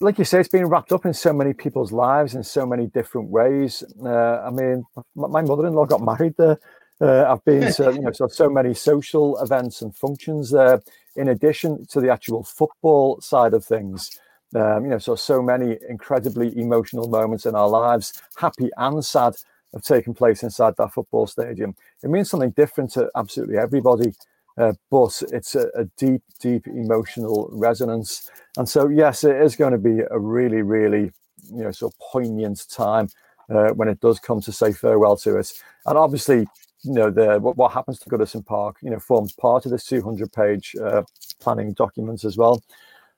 like 0.00 0.18
you 0.18 0.24
say, 0.24 0.40
it's 0.40 0.48
been 0.48 0.66
wrapped 0.66 0.92
up 0.92 1.06
in 1.06 1.14
so 1.14 1.32
many 1.32 1.52
people's 1.52 1.92
lives 1.92 2.34
in 2.34 2.42
so 2.42 2.66
many 2.66 2.86
different 2.86 3.30
ways. 3.30 3.82
Uh, 4.04 4.42
I 4.42 4.50
mean, 4.50 4.84
my 5.14 5.40
mother-in-law 5.40 5.86
got 5.86 6.02
married 6.02 6.34
there. 6.36 6.58
Uh, 7.00 7.24
I've 7.24 7.44
been 7.44 7.72
to 7.72 7.92
you 7.92 8.00
know 8.00 8.12
so, 8.12 8.28
so 8.28 8.48
many 8.48 8.74
social 8.74 9.38
events 9.38 9.82
and 9.82 9.96
functions 9.96 10.50
there. 10.50 10.82
In 11.16 11.28
addition 11.28 11.86
to 11.86 12.00
the 12.00 12.10
actual 12.10 12.42
football 12.42 13.20
side 13.20 13.54
of 13.54 13.64
things, 13.64 14.18
um, 14.54 14.84
you 14.84 14.90
know, 14.90 14.98
so 14.98 15.14
so 15.14 15.42
many 15.42 15.76
incredibly 15.88 16.56
emotional 16.58 17.08
moments 17.08 17.46
in 17.46 17.54
our 17.54 17.68
lives, 17.68 18.22
happy 18.36 18.70
and 18.76 19.04
sad, 19.04 19.34
have 19.74 19.82
taken 19.82 20.14
place 20.14 20.42
inside 20.42 20.74
that 20.78 20.92
football 20.92 21.26
stadium. 21.26 21.74
It 22.02 22.10
means 22.10 22.30
something 22.30 22.50
different 22.50 22.92
to 22.92 23.10
absolutely 23.16 23.58
everybody, 23.58 24.14
uh, 24.56 24.72
but 24.90 25.22
it's 25.32 25.54
a, 25.54 25.68
a, 25.74 25.84
deep, 25.96 26.22
deep 26.40 26.66
emotional 26.66 27.48
resonance. 27.52 28.30
And 28.56 28.68
so, 28.68 28.88
yes, 28.88 29.24
it 29.24 29.36
is 29.36 29.56
going 29.56 29.72
to 29.72 29.78
be 29.78 30.00
a 30.10 30.18
really, 30.18 30.62
really, 30.62 31.10
you 31.52 31.64
know, 31.64 31.72
sort 31.72 31.92
of 31.92 31.98
poignant 31.98 32.64
time 32.70 33.08
uh, 33.50 33.70
when 33.70 33.88
it 33.88 34.00
does 34.00 34.20
come 34.20 34.40
to 34.42 34.52
say 34.52 34.72
farewell 34.72 35.16
to 35.18 35.36
it. 35.38 35.52
And 35.86 35.98
obviously, 35.98 36.46
you 36.82 36.92
know, 36.92 37.10
the 37.10 37.38
what, 37.40 37.56
what 37.56 37.72
happens 37.72 37.98
to 38.00 38.08
Goodison 38.08 38.46
Park, 38.46 38.76
you 38.80 38.90
know, 38.90 39.00
forms 39.00 39.32
part 39.32 39.64
of 39.64 39.72
this 39.72 39.88
200-page 39.88 40.76
uh, 40.82 41.02
planning 41.40 41.72
document 41.72 42.24
as 42.24 42.36
well. 42.36 42.62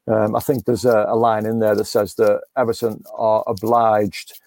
Um, 0.08 0.36
I 0.36 0.40
think 0.40 0.64
there's 0.64 0.84
a, 0.84 1.04
a, 1.08 1.16
line 1.16 1.46
in 1.46 1.58
there 1.58 1.74
that 1.74 1.86
says 1.86 2.14
that 2.14 2.40
Everton 2.56 3.02
are 3.12 3.42
obliged 3.48 4.40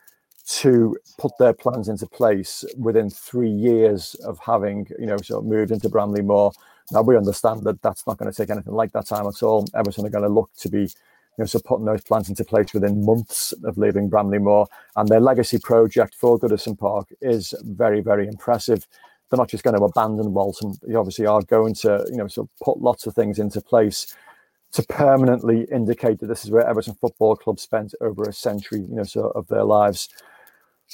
to 0.49 0.97
put 1.19 1.31
their 1.37 1.53
plans 1.53 1.89
into 1.89 2.07
place 2.07 2.65
within 2.75 3.09
three 3.09 3.51
years 3.51 4.15
of 4.25 4.39
having, 4.39 4.87
you 4.97 5.05
know, 5.05 5.17
sort 5.17 5.43
of 5.43 5.49
moved 5.49 5.71
into 5.71 5.89
Bramley-Moore. 5.89 6.51
Now 6.91 7.03
we 7.03 7.15
understand 7.15 7.63
that 7.65 7.81
that's 7.83 8.07
not 8.07 8.17
going 8.17 8.31
to 8.31 8.35
take 8.35 8.49
anything 8.49 8.73
like 8.73 8.91
that 8.93 9.05
time 9.05 9.27
at 9.27 9.43
all. 9.43 9.67
Everton 9.75 10.07
are 10.07 10.09
going 10.09 10.23
to 10.23 10.29
look 10.29 10.49
to 10.57 10.69
be, 10.69 10.81
you 10.81 10.89
know, 11.37 11.45
so 11.45 11.59
putting 11.59 11.85
those 11.85 12.01
plans 12.01 12.29
into 12.29 12.43
place 12.43 12.73
within 12.73 13.05
months 13.05 13.53
of 13.63 13.77
leaving 13.77 14.09
Bramley-Moore. 14.09 14.67
And 14.95 15.07
their 15.07 15.19
legacy 15.19 15.59
project 15.59 16.15
for 16.15 16.39
Goodison 16.39 16.79
Park 16.79 17.09
is 17.21 17.53
very, 17.61 18.01
very 18.01 18.27
impressive. 18.27 18.87
They're 19.29 19.37
not 19.37 19.49
just 19.49 19.63
going 19.63 19.77
to 19.77 19.83
abandon 19.83 20.33
Walton. 20.33 20.75
They 20.81 20.95
obviously 20.95 21.27
are 21.27 21.43
going 21.43 21.75
to, 21.75 22.07
you 22.09 22.17
know, 22.17 22.27
sort 22.27 22.49
of 22.49 22.65
put 22.65 22.81
lots 22.81 23.05
of 23.05 23.13
things 23.13 23.37
into 23.37 23.61
place 23.61 24.15
to 24.71 24.81
permanently 24.83 25.67
indicate 25.71 26.19
that 26.19 26.27
this 26.27 26.43
is 26.43 26.49
where 26.49 26.67
Everton 26.67 26.95
Football 26.95 27.35
Club 27.35 27.59
spent 27.59 27.93
over 28.01 28.23
a 28.23 28.33
century, 28.33 28.79
you 28.79 28.95
know, 28.95 29.03
so 29.03 29.31
of 29.35 29.47
their 29.47 29.63
lives. 29.63 30.09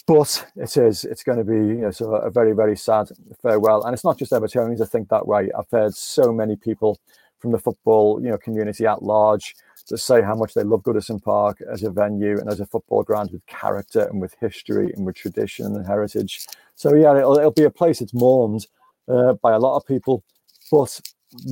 But 0.07 0.45
it 0.55 0.77
is, 0.77 1.03
it's 1.03 1.23
going 1.23 1.37
to 1.37 1.43
be, 1.43 1.55
you 1.55 1.81
know, 1.81 1.91
so 1.91 2.13
a 2.15 2.29
very, 2.29 2.53
very 2.53 2.75
sad 2.75 3.09
farewell. 3.41 3.83
And 3.83 3.93
it's 3.93 4.03
not 4.03 4.19
just 4.19 4.31
Evertonians 4.31 4.81
I 4.81 4.85
think 4.85 5.09
that 5.09 5.27
way. 5.27 5.49
I've 5.57 5.69
heard 5.71 5.95
so 5.95 6.31
many 6.31 6.55
people 6.55 6.99
from 7.39 7.51
the 7.51 7.59
football, 7.59 8.21
you 8.21 8.29
know, 8.29 8.37
community 8.37 8.85
at 8.85 9.03
large 9.03 9.55
to 9.87 9.97
say 9.97 10.21
how 10.21 10.35
much 10.35 10.53
they 10.53 10.63
love 10.63 10.81
Goodison 10.81 11.23
Park 11.23 11.59
as 11.71 11.83
a 11.83 11.91
venue 11.91 12.39
and 12.39 12.49
as 12.49 12.59
a 12.59 12.65
football 12.65 13.03
ground 13.03 13.31
with 13.31 13.45
character 13.45 14.05
and 14.05 14.19
with 14.19 14.35
history 14.41 14.91
and 14.93 15.05
with 15.05 15.15
tradition 15.15 15.75
and 15.75 15.85
heritage. 15.85 16.45
So 16.75 16.93
yeah, 16.93 17.17
it'll, 17.17 17.37
it'll 17.37 17.51
be 17.51 17.63
a 17.63 17.69
place 17.69 17.99
that's 17.99 18.13
mourned 18.13 18.67
uh, 19.07 19.33
by 19.33 19.53
a 19.53 19.59
lot 19.59 19.77
of 19.77 19.85
people, 19.85 20.23
but 20.71 20.99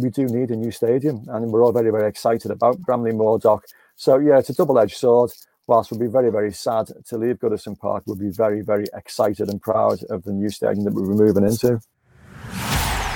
we 0.02 0.10
do 0.10 0.26
need 0.26 0.50
a 0.50 0.56
new 0.56 0.72
stadium, 0.72 1.26
and 1.30 1.52
we're 1.52 1.64
all 1.64 1.72
very, 1.72 1.92
very 1.92 2.10
excited 2.10 2.52
about 2.52 2.80
Bramley-Moore 2.82 3.40
Dock. 3.40 3.66
So 3.96 4.18
yeah, 4.18 4.40
it's 4.40 4.50
a 4.50 4.56
double-edged 4.56 4.98
sword. 4.98 5.32
Whilst 5.66 5.92
we'll 5.92 6.00
be 6.00 6.08
very, 6.08 6.30
very 6.30 6.52
sad 6.52 6.88
to 7.08 7.18
leave 7.18 7.38
Goodison 7.38 7.80
Park, 7.80 8.04
we'll 8.06 8.18
be 8.18 8.32
very, 8.32 8.62
very 8.62 8.86
excited 8.94 9.50
and 9.50 9.62
proud 9.62 10.04
of 10.10 10.24
the 10.24 10.34
new 10.34 10.50
stadium 10.50 10.84
that 10.84 10.94
we're 10.94 11.04
moving 11.04 11.46
into. 11.46 11.80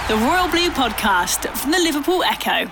The 0.07 0.15
Royal 0.15 0.47
Blue 0.47 0.69
Podcast 0.69 1.49
from 1.57 1.71
the 1.71 1.79
Liverpool 1.79 2.23
Echo. 2.23 2.71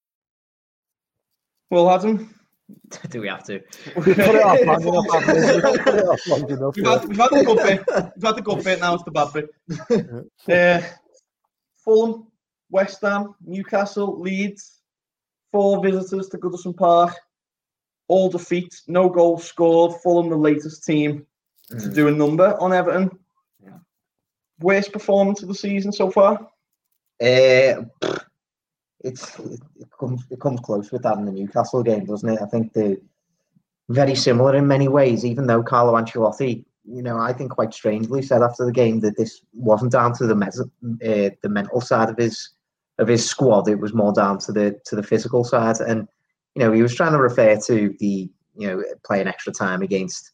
Well, 1.71 1.89
Adam, 1.89 2.35
Do 3.09 3.21
we 3.21 3.27
have 3.27 3.43
to? 3.45 3.61
We 3.95 4.13
put 4.13 4.17
it 4.17 4.43
off 4.43 4.59
long 4.65 4.81
enough. 4.87 5.25
haven't 5.25 5.35
we? 5.35 5.71
We 5.71 5.77
put 5.79 5.95
it 5.95 6.05
off 6.05 6.27
long 6.27 6.49
enough, 6.49 6.75
we've 6.75 6.85
yeah. 6.85 6.99
had, 6.99 7.07
we've 7.07 7.17
had 7.17 7.29
the 7.31 7.43
good 7.43 7.57
bit. 7.57 8.13
We've 8.15 8.23
had 8.23 8.35
the 8.35 8.41
good 8.41 8.63
bit. 8.63 8.79
Now 8.79 8.95
it's 8.95 9.03
the 9.03 9.11
bad 9.11 9.33
bit. 9.33 9.49
Uh, 10.49 10.81
Fulham, 11.83 12.27
West 12.69 13.01
Ham, 13.01 13.35
Newcastle, 13.45 14.19
Leeds. 14.19 14.79
Four 15.51 15.83
visitors 15.83 16.29
to 16.29 16.37
Goodison 16.37 16.75
Park. 16.75 17.15
All 18.07 18.29
defeats, 18.29 18.83
no 18.87 19.09
goals 19.09 19.43
scored. 19.43 20.01
Fulham, 20.01 20.29
the 20.29 20.35
latest 20.35 20.85
team 20.85 21.25
to 21.69 21.89
do 21.89 22.07
a 22.07 22.11
number 22.11 22.55
on 22.59 22.73
Everton. 22.73 23.09
Yeah. 23.63 23.79
Worst 24.59 24.93
performance 24.93 25.41
of 25.41 25.49
the 25.49 25.55
season 25.55 25.91
so 25.91 26.09
far. 26.09 26.47
Uh, 27.21 27.83
it's 29.03 29.37
it, 29.39 29.59
it 29.79 29.89
comes 29.99 30.25
it 30.29 30.39
comes 30.39 30.59
close 30.59 30.91
with 30.91 31.03
that 31.03 31.17
in 31.17 31.25
the 31.25 31.31
Newcastle 31.31 31.83
game, 31.83 32.05
doesn't 32.05 32.29
it? 32.29 32.39
I 32.41 32.45
think 32.45 32.73
they're 32.73 32.97
very 33.89 34.15
similar 34.15 34.55
in 34.55 34.67
many 34.67 34.87
ways. 34.87 35.25
Even 35.25 35.47
though 35.47 35.63
Carlo 35.63 35.93
Ancelotti, 35.93 36.63
you 36.85 37.01
know, 37.01 37.17
I 37.17 37.33
think 37.33 37.51
quite 37.51 37.73
strangely 37.73 38.21
said 38.21 38.41
after 38.41 38.65
the 38.65 38.71
game 38.71 38.99
that 39.01 39.17
this 39.17 39.41
wasn't 39.53 39.91
down 39.91 40.13
to 40.13 40.27
the 40.27 40.35
mes- 40.35 40.59
uh, 40.61 41.29
the 41.41 41.49
mental 41.49 41.81
side 41.81 42.09
of 42.09 42.17
his 42.17 42.49
of 42.99 43.07
his 43.07 43.27
squad. 43.27 43.67
It 43.67 43.79
was 43.79 43.93
more 43.93 44.13
down 44.13 44.37
to 44.39 44.51
the 44.51 44.79
to 44.85 44.95
the 44.95 45.03
physical 45.03 45.43
side, 45.43 45.79
and 45.79 46.07
you 46.55 46.63
know 46.63 46.71
he 46.71 46.81
was 46.81 46.95
trying 46.95 47.13
to 47.13 47.21
refer 47.21 47.59
to 47.67 47.95
the 47.99 48.29
you 48.55 48.67
know 48.67 48.83
playing 49.05 49.27
extra 49.27 49.53
time 49.53 49.81
against 49.81 50.31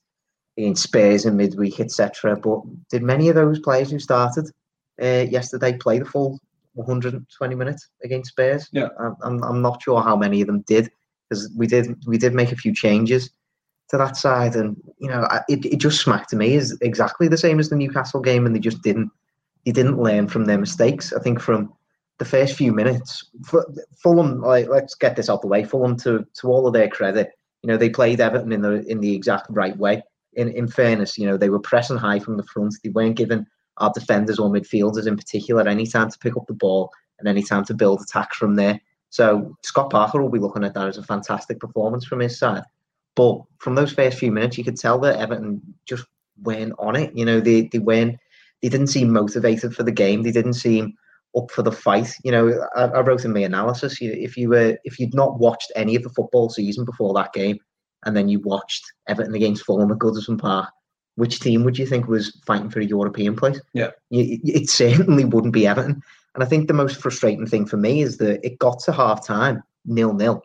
against 0.58 0.84
Spurs 0.84 1.26
in 1.26 1.38
midweek, 1.38 1.80
etc. 1.80 2.36
But 2.36 2.62
did 2.90 3.04
many 3.04 3.30
of 3.30 3.36
those 3.36 3.60
players 3.60 3.92
who 3.92 4.00
started 4.00 4.50
uh, 5.02 5.26
yesterday 5.30 5.78
play 5.78 6.00
the 6.00 6.06
full 6.06 6.40
120 6.78 7.56
minutes 7.56 7.90
against 8.04 8.32
Spurs? 8.32 8.70
Yeah. 8.72 8.90
I'm, 9.24 9.44
I'm, 9.44 9.62
not 9.62 9.82
sure 9.82 10.02
how 10.02 10.16
many 10.16 10.42
of 10.42 10.48
them 10.48 10.62
did 10.68 10.92
because 11.30 11.52
we 11.56 11.68
did 11.68 11.96
we 12.06 12.18
did 12.18 12.34
make 12.34 12.52
a 12.52 12.56
few 12.56 12.74
changes 12.74 13.32
to 13.90 13.98
that 13.98 14.18
side, 14.18 14.56
and 14.56 14.76
you 15.00 15.10
know 15.10 15.28
I- 15.30 15.44
it, 15.50 15.66
it 15.66 15.78
just 15.78 16.02
smacked 16.02 16.30
to 16.30 16.36
me 16.36 16.54
is 16.54 16.78
exactly 16.82 17.28
the 17.28 17.38
same 17.38 17.60
as 17.60 17.70
the 17.70 17.76
Newcastle 17.76 18.22
game, 18.22 18.46
and 18.46 18.56
they 18.56 18.60
just 18.60 18.82
didn't 18.82 19.10
they 19.66 19.72
didn't 19.72 20.02
learn 20.02 20.28
from 20.28 20.46
their 20.46 20.58
mistakes. 20.58 21.14
I 21.14 21.20
think 21.20 21.42
from 21.42 21.74
the 22.20 22.26
first 22.26 22.56
few 22.56 22.72
minutes, 22.72 23.30
Fu- 23.46 23.66
Fulham 24.02 24.42
like 24.42 24.68
let's 24.68 24.96
get 24.96 25.16
this 25.16 25.30
out 25.30 25.42
the 25.42 25.48
way. 25.48 25.64
Fulham 25.64 25.98
to 25.98 26.26
to 26.36 26.48
all 26.48 26.68
of 26.68 26.74
their 26.74 26.90
credit, 26.90 27.32
you 27.64 27.68
know 27.68 27.78
they 27.78 27.90
played 27.90 28.22
Everton 28.22 28.52
in 28.52 28.62
the 28.62 28.86
in 28.88 29.00
the 29.00 29.14
exact 29.14 29.48
right 29.50 29.78
way. 29.78 30.02
In 30.34 30.50
in 30.50 30.68
fairness, 30.68 31.18
you 31.18 31.26
know 31.26 31.38
they 31.38 31.50
were 31.50 31.60
pressing 31.60 31.98
high 31.98 32.20
from 32.20 32.38
the 32.38 32.44
front. 32.44 32.76
They 32.84 32.90
weren't 32.90 33.16
giving 33.18 33.46
our 33.78 33.92
defenders 33.94 34.40
or 34.40 34.50
midfielders 34.50 35.08
in 35.08 35.16
particular 35.16 35.68
any 35.68 35.88
time 35.88 36.10
to 36.10 36.20
pick 36.20 36.36
up 36.36 36.48
the 36.48 36.54
ball 36.54 36.92
and 37.20 37.28
any 37.28 37.44
time 37.44 37.66
to 37.66 37.74
build 37.74 38.02
attacks 38.02 38.38
from 38.38 38.56
there. 38.56 38.80
So 39.10 39.56
Scott 39.64 39.90
Parker 39.90 40.22
will 40.22 40.30
be 40.30 40.40
looking 40.40 40.64
at 40.64 40.74
that 40.74 40.88
as 40.88 40.98
a 40.98 41.04
fantastic 41.04 41.60
performance 41.60 42.06
from 42.06 42.20
his 42.20 42.38
side. 42.38 42.64
But 43.16 43.40
from 43.60 43.76
those 43.76 43.94
first 43.94 44.20
few 44.20 44.32
minutes, 44.32 44.58
you 44.58 44.64
could 44.64 44.78
tell 44.78 45.00
that 45.00 45.20
Everton 45.20 45.62
just 45.88 46.06
weren't 46.44 46.74
on 46.78 46.96
it. 46.96 47.16
You 47.16 47.26
know, 47.26 47.40
they 47.40 47.64
they 47.64 47.80
weren't 47.80 48.18
they 48.62 48.70
didn't 48.70 48.88
seem 48.88 49.12
motivated 49.12 49.76
for 49.76 49.84
the 49.84 49.92
game. 49.92 50.24
They 50.24 50.32
didn't 50.32 50.54
seem 50.54 50.94
up 51.36 51.52
for 51.52 51.64
the 51.64 51.72
fight. 51.72 52.14
You 52.24 52.32
know, 52.32 52.68
I, 52.76 52.84
I 52.84 53.00
wrote 53.02 53.26
in 53.26 53.34
my 53.34 53.40
analysis 53.40 53.98
if 54.02 54.38
you 54.38 54.50
were 54.50 54.78
if 54.84 55.00
you'd 55.00 55.16
not 55.16 55.40
watched 55.40 55.72
any 55.76 55.96
of 55.96 56.04
the 56.04 56.10
football 56.10 56.50
season 56.50 56.86
before 56.86 57.14
that 57.16 57.34
game, 57.34 57.58
and 58.06 58.16
then 58.16 58.30
you 58.30 58.40
watched 58.40 58.84
Everton 59.08 59.36
against 59.36 59.66
Fulham 59.66 59.92
at 59.92 59.98
Goodison 59.98 60.40
Park, 60.40 60.70
which 61.18 61.40
team 61.40 61.64
would 61.64 61.78
you 61.78 61.86
think 61.86 62.08
was 62.08 62.40
fighting 62.46 62.70
for 62.70 62.80
a 62.80 62.86
European 62.86 63.36
place? 63.36 63.60
Yeah. 63.74 63.90
It 64.12 64.70
certainly 64.70 65.26
wouldn't 65.26 65.54
be 65.54 65.66
Everton. 65.66 66.02
And 66.36 66.44
I 66.44 66.48
think 66.48 66.68
the 66.68 66.74
most 66.74 67.02
frustrating 67.02 67.48
thing 67.48 67.66
for 67.66 67.78
me 67.78 68.04
is 68.04 68.18
that 68.18 68.46
it 68.46 68.60
got 68.60 68.80
to 68.82 68.92
half 68.92 69.26
time, 69.26 69.64
nil 69.86 70.14
nil. 70.14 70.44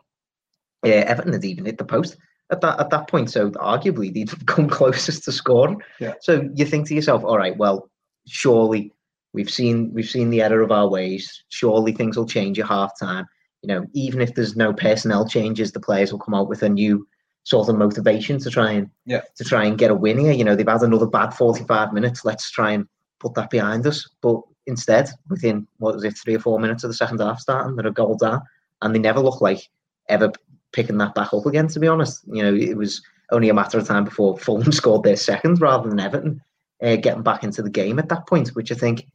Yeah, 0.83 1.05
Everton 1.07 1.33
had 1.33 1.45
even 1.45 1.65
hit 1.65 1.77
the 1.77 1.85
post 1.85 2.17
at 2.51 2.61
that 2.61 2.79
at 2.79 2.89
that 2.89 3.07
point. 3.07 3.29
So 3.29 3.51
arguably 3.51 4.11
they'd 4.11 4.47
come 4.47 4.67
closest 4.79 5.23
to 5.25 5.31
scoring. 5.31 5.79
Yeah. 5.99 6.15
So 6.21 6.49
you 6.55 6.65
think 6.65 6.87
to 6.87 6.95
yourself, 6.95 7.23
all 7.23 7.37
right, 7.37 7.55
well, 7.55 7.91
surely 8.27 8.91
we've 9.33 9.51
seen 9.51 9.93
we've 9.93 10.09
seen 10.09 10.31
the 10.31 10.41
error 10.41 10.61
of 10.61 10.71
our 10.71 10.89
ways. 10.89 11.43
Surely 11.49 11.91
things 11.91 12.17
will 12.17 12.25
change 12.25 12.59
at 12.59 12.67
half 12.67 12.99
time. 12.99 13.27
You 13.61 13.67
know, 13.67 13.85
even 13.93 14.21
if 14.21 14.33
there's 14.33 14.55
no 14.55 14.73
personnel 14.73 15.29
changes, 15.29 15.71
the 15.71 15.79
players 15.79 16.11
will 16.11 16.19
come 16.19 16.33
out 16.33 16.49
with 16.49 16.63
a 16.63 16.69
new 16.69 17.07
sort 17.43 17.69
of 17.69 17.75
motivation 17.77 18.39
to 18.39 18.49
try 18.49 18.71
and 18.71 18.89
Yeah. 19.05 19.21
to 19.35 19.43
try 19.43 19.65
and 19.65 19.77
get 19.77 19.91
a 19.91 19.95
win 19.95 20.17
here. 20.17 20.31
You 20.33 20.43
know, 20.43 20.55
they've 20.55 20.67
had 20.67 20.81
another 20.81 21.07
bad 21.07 21.33
45 21.33 21.93
minutes. 21.93 22.23
Let's 22.25 22.49
try 22.49 22.71
and 22.71 22.87
put 23.19 23.33
that 23.35 23.49
behind 23.49 23.85
us. 23.85 24.07
But 24.21 24.41
instead, 24.65 25.09
within 25.29 25.67
what 25.77 25.95
was 25.95 26.03
it, 26.03 26.17
three 26.17 26.35
or 26.35 26.39
four 26.39 26.59
minutes 26.59 26.83
of 26.83 26.89
the 26.89 26.93
second 26.95 27.19
half 27.19 27.39
starting, 27.39 27.75
they're 27.75 27.87
a 27.87 27.91
goal 27.91 28.15
down, 28.15 28.41
and 28.81 28.95
they 28.95 28.99
never 28.99 29.19
look 29.19 29.41
like 29.41 29.69
ever 30.09 30.31
picking 30.71 30.97
that 30.97 31.15
back 31.15 31.33
up 31.33 31.45
again. 31.45 31.67
To 31.67 31.79
be 31.79 31.87
honest, 31.87 32.23
you 32.27 32.41
know, 32.43 32.53
it 32.53 32.77
was 32.77 33.01
only 33.31 33.49
a 33.49 33.53
matter 33.53 33.77
of 33.77 33.87
time 33.87 34.05
before 34.05 34.37
Fulham 34.37 34.71
scored 34.71 35.03
their 35.03 35.15
second 35.17 35.59
rather 35.61 35.89
than 35.89 35.99
Everton 35.99 36.41
uh, 36.81 36.95
getting 36.97 37.23
back 37.23 37.43
into 37.43 37.61
the 37.61 37.69
game 37.69 37.99
at 37.99 38.09
that 38.09 38.27
point, 38.27 38.49
which 38.49 38.71
I 38.71 38.75
think 38.75 39.05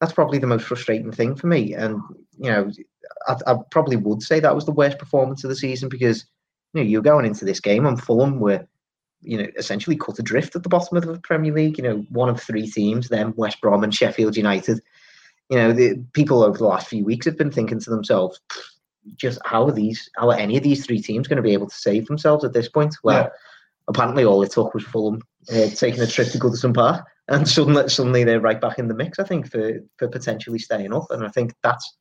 that's 0.00 0.12
probably 0.12 0.38
the 0.38 0.46
most 0.46 0.64
frustrating 0.64 1.12
thing 1.12 1.34
for 1.36 1.46
me. 1.46 1.74
And 1.74 2.00
you 2.38 2.50
know, 2.50 2.70
I, 3.28 3.36
I 3.46 3.56
probably 3.70 3.96
would 3.96 4.22
say 4.22 4.40
that 4.40 4.54
was 4.54 4.64
the 4.64 4.72
worst 4.72 4.98
performance 4.98 5.44
of 5.44 5.50
the 5.50 5.56
season 5.56 5.88
because 5.88 6.24
you 6.74 6.82
know 6.82 6.86
you're 6.88 7.02
going 7.02 7.24
into 7.24 7.44
this 7.44 7.60
game 7.60 7.86
and 7.86 8.00
Fulham 8.02 8.40
were 8.40 8.66
you 9.22 9.38
know 9.38 9.46
essentially 9.56 9.96
cut 9.96 10.18
adrift 10.18 10.54
at 10.54 10.62
the 10.62 10.68
bottom 10.68 10.96
of 10.96 11.06
the 11.06 11.18
Premier 11.20 11.52
League. 11.52 11.78
You 11.78 11.84
know, 11.84 12.04
one 12.10 12.28
of 12.28 12.40
three 12.42 12.70
teams, 12.70 13.08
them 13.08 13.32
West 13.36 13.60
Brom 13.60 13.82
and 13.84 13.94
Sheffield 13.94 14.36
United. 14.36 14.80
You 15.50 15.58
know, 15.58 15.72
the 15.72 16.02
people 16.12 16.42
over 16.42 16.58
the 16.58 16.66
last 16.66 16.88
few 16.88 17.04
weeks 17.04 17.26
have 17.26 17.36
been 17.38 17.50
thinking 17.50 17.78
to 17.80 17.90
themselves, 17.90 18.40
just 19.16 19.38
how 19.44 19.66
are 19.66 19.72
these, 19.72 20.08
how 20.16 20.30
are 20.30 20.36
any 20.38 20.56
of 20.56 20.62
these 20.62 20.86
three 20.86 21.00
teams 21.00 21.28
going 21.28 21.36
to 21.36 21.42
be 21.42 21.52
able 21.52 21.68
to 21.68 21.74
save 21.76 22.06
themselves 22.06 22.44
at 22.44 22.54
this 22.54 22.68
point? 22.68 22.96
Well, 23.04 23.24
Yeah. 23.24 23.28
apparently 23.88 24.24
all 24.24 24.42
it 24.42 24.52
took 24.52 24.72
was 24.72 24.84
Fulham 24.84 25.20
uh, 25.52 25.68
taking 25.68 26.00
a 26.00 26.06
trip 26.06 26.28
to 26.28 26.38
Goodison 26.38 26.74
Park, 26.74 27.06
and 27.28 27.46
suddenly, 27.46 27.88
suddenly 27.88 28.24
they're 28.24 28.40
right 28.40 28.60
back 28.60 28.78
in 28.78 28.88
the 28.88 28.94
mix. 28.94 29.18
I 29.18 29.24
think 29.24 29.50
for 29.50 29.80
for 29.98 30.08
potentially 30.08 30.58
staying 30.58 30.92
up, 30.94 31.10
and 31.10 31.24
I 31.24 31.28
think 31.28 31.54
that's 31.62 31.96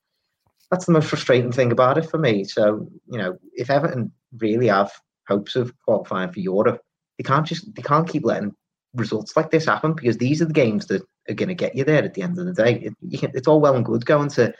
that's 0.71 0.85
the 0.85 0.93
most 0.93 1.09
frustrating 1.09 1.51
thing 1.51 1.71
about 1.71 1.97
it 1.97 2.09
for 2.09 2.17
me. 2.17 2.45
So 2.45 2.87
you 3.11 3.17
know, 3.17 3.37
if 3.53 3.69
Everton 3.69 4.11
really 4.37 4.67
have 4.67 4.91
hopes 5.27 5.55
of 5.55 5.73
qualifying 5.85 6.31
for 6.31 6.39
Europe, 6.39 6.81
they 7.17 7.23
can't 7.23 7.45
just 7.45 7.73
they 7.75 7.81
can't 7.81 8.07
keep 8.07 8.25
letting 8.25 8.55
results 8.95 9.35
like 9.35 9.51
this 9.51 9.65
happen 9.65 9.93
because 9.93 10.17
these 10.17 10.41
are 10.41 10.45
the 10.45 10.53
games 10.53 10.85
that 10.87 11.01
are 11.29 11.33
going 11.33 11.49
to 11.49 11.55
get 11.55 11.75
you 11.75 11.83
there 11.83 12.03
at 12.03 12.13
the 12.13 12.21
end 12.21 12.37
of 12.37 12.45
the 12.45 12.53
day. 12.53 12.75
It, 12.75 12.93
you 13.01 13.17
can, 13.17 13.31
it's 13.33 13.47
all 13.47 13.61
well 13.61 13.75
and 13.75 13.85
good 13.85 14.05
going 14.05 14.29
to 14.29 14.53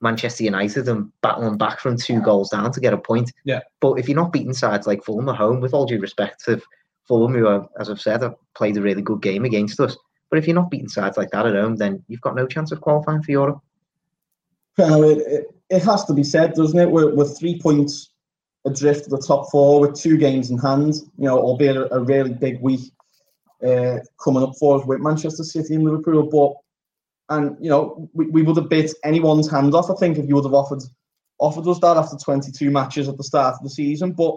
Manchester 0.00 0.44
United 0.44 0.88
and 0.88 1.10
battling 1.22 1.58
back 1.58 1.80
from 1.80 1.96
two 1.96 2.20
goals 2.20 2.50
down 2.50 2.72
to 2.72 2.80
get 2.80 2.94
a 2.94 2.98
point. 2.98 3.32
Yeah. 3.44 3.60
But 3.80 3.94
if 3.94 4.08
you're 4.08 4.16
not 4.16 4.32
beating 4.32 4.54
sides 4.54 4.86
like 4.86 5.04
Fulham 5.04 5.28
at 5.28 5.36
home, 5.36 5.60
with 5.60 5.74
all 5.74 5.86
due 5.86 6.00
respect 6.00 6.44
to 6.44 6.60
Fulham, 7.06 7.34
who, 7.34 7.46
are, 7.46 7.68
as 7.78 7.90
I've 7.90 8.00
said, 8.00 8.22
have 8.22 8.36
played 8.54 8.76
a 8.76 8.82
really 8.82 9.02
good 9.02 9.20
game 9.20 9.44
against 9.44 9.80
us, 9.80 9.96
but 10.30 10.38
if 10.38 10.46
you're 10.46 10.54
not 10.54 10.70
beating 10.70 10.88
sides 10.88 11.16
like 11.16 11.30
that 11.30 11.46
at 11.46 11.54
home, 11.54 11.76
then 11.76 12.02
you've 12.08 12.20
got 12.20 12.36
no 12.36 12.46
chance 12.46 12.72
of 12.72 12.80
qualifying 12.80 13.22
for 13.22 13.32
Europe. 13.32 13.60
Well, 14.78 15.02
it, 15.02 15.18
it, 15.18 15.46
it 15.68 15.82
has 15.82 16.04
to 16.04 16.14
be 16.14 16.24
said, 16.24 16.54
doesn't 16.54 16.78
it? 16.78 16.90
We're, 16.90 17.12
we're 17.14 17.26
three 17.26 17.60
points 17.60 18.09
adrift 18.66 19.04
of 19.04 19.10
the 19.10 19.24
top 19.26 19.50
four 19.50 19.80
with 19.80 19.94
two 19.94 20.16
games 20.16 20.50
in 20.50 20.58
hand, 20.58 20.94
you 21.16 21.24
know, 21.24 21.38
albeit 21.38 21.76
a, 21.76 21.94
a 21.94 22.00
really 22.00 22.34
big 22.34 22.60
week 22.60 22.92
uh, 23.66 23.98
coming 24.22 24.42
up 24.42 24.54
for 24.58 24.78
us 24.78 24.86
with 24.86 25.00
Manchester 25.00 25.44
City 25.44 25.74
and 25.74 25.84
Liverpool. 25.84 26.22
But, 26.24 27.36
and, 27.36 27.56
you 27.60 27.70
know, 27.70 28.08
we, 28.12 28.26
we 28.26 28.42
would 28.42 28.56
have 28.56 28.68
bit 28.68 28.92
anyone's 29.04 29.50
hand 29.50 29.74
off, 29.74 29.90
I 29.90 29.94
think, 29.94 30.18
if 30.18 30.28
you 30.28 30.34
would 30.34 30.44
have 30.44 30.54
offered 30.54 30.82
offered 31.40 31.66
us 31.66 31.78
that 31.80 31.96
after 31.96 32.16
22 32.16 32.70
matches 32.70 33.08
at 33.08 33.16
the 33.16 33.24
start 33.24 33.54
of 33.54 33.62
the 33.62 33.70
season. 33.70 34.12
But 34.12 34.36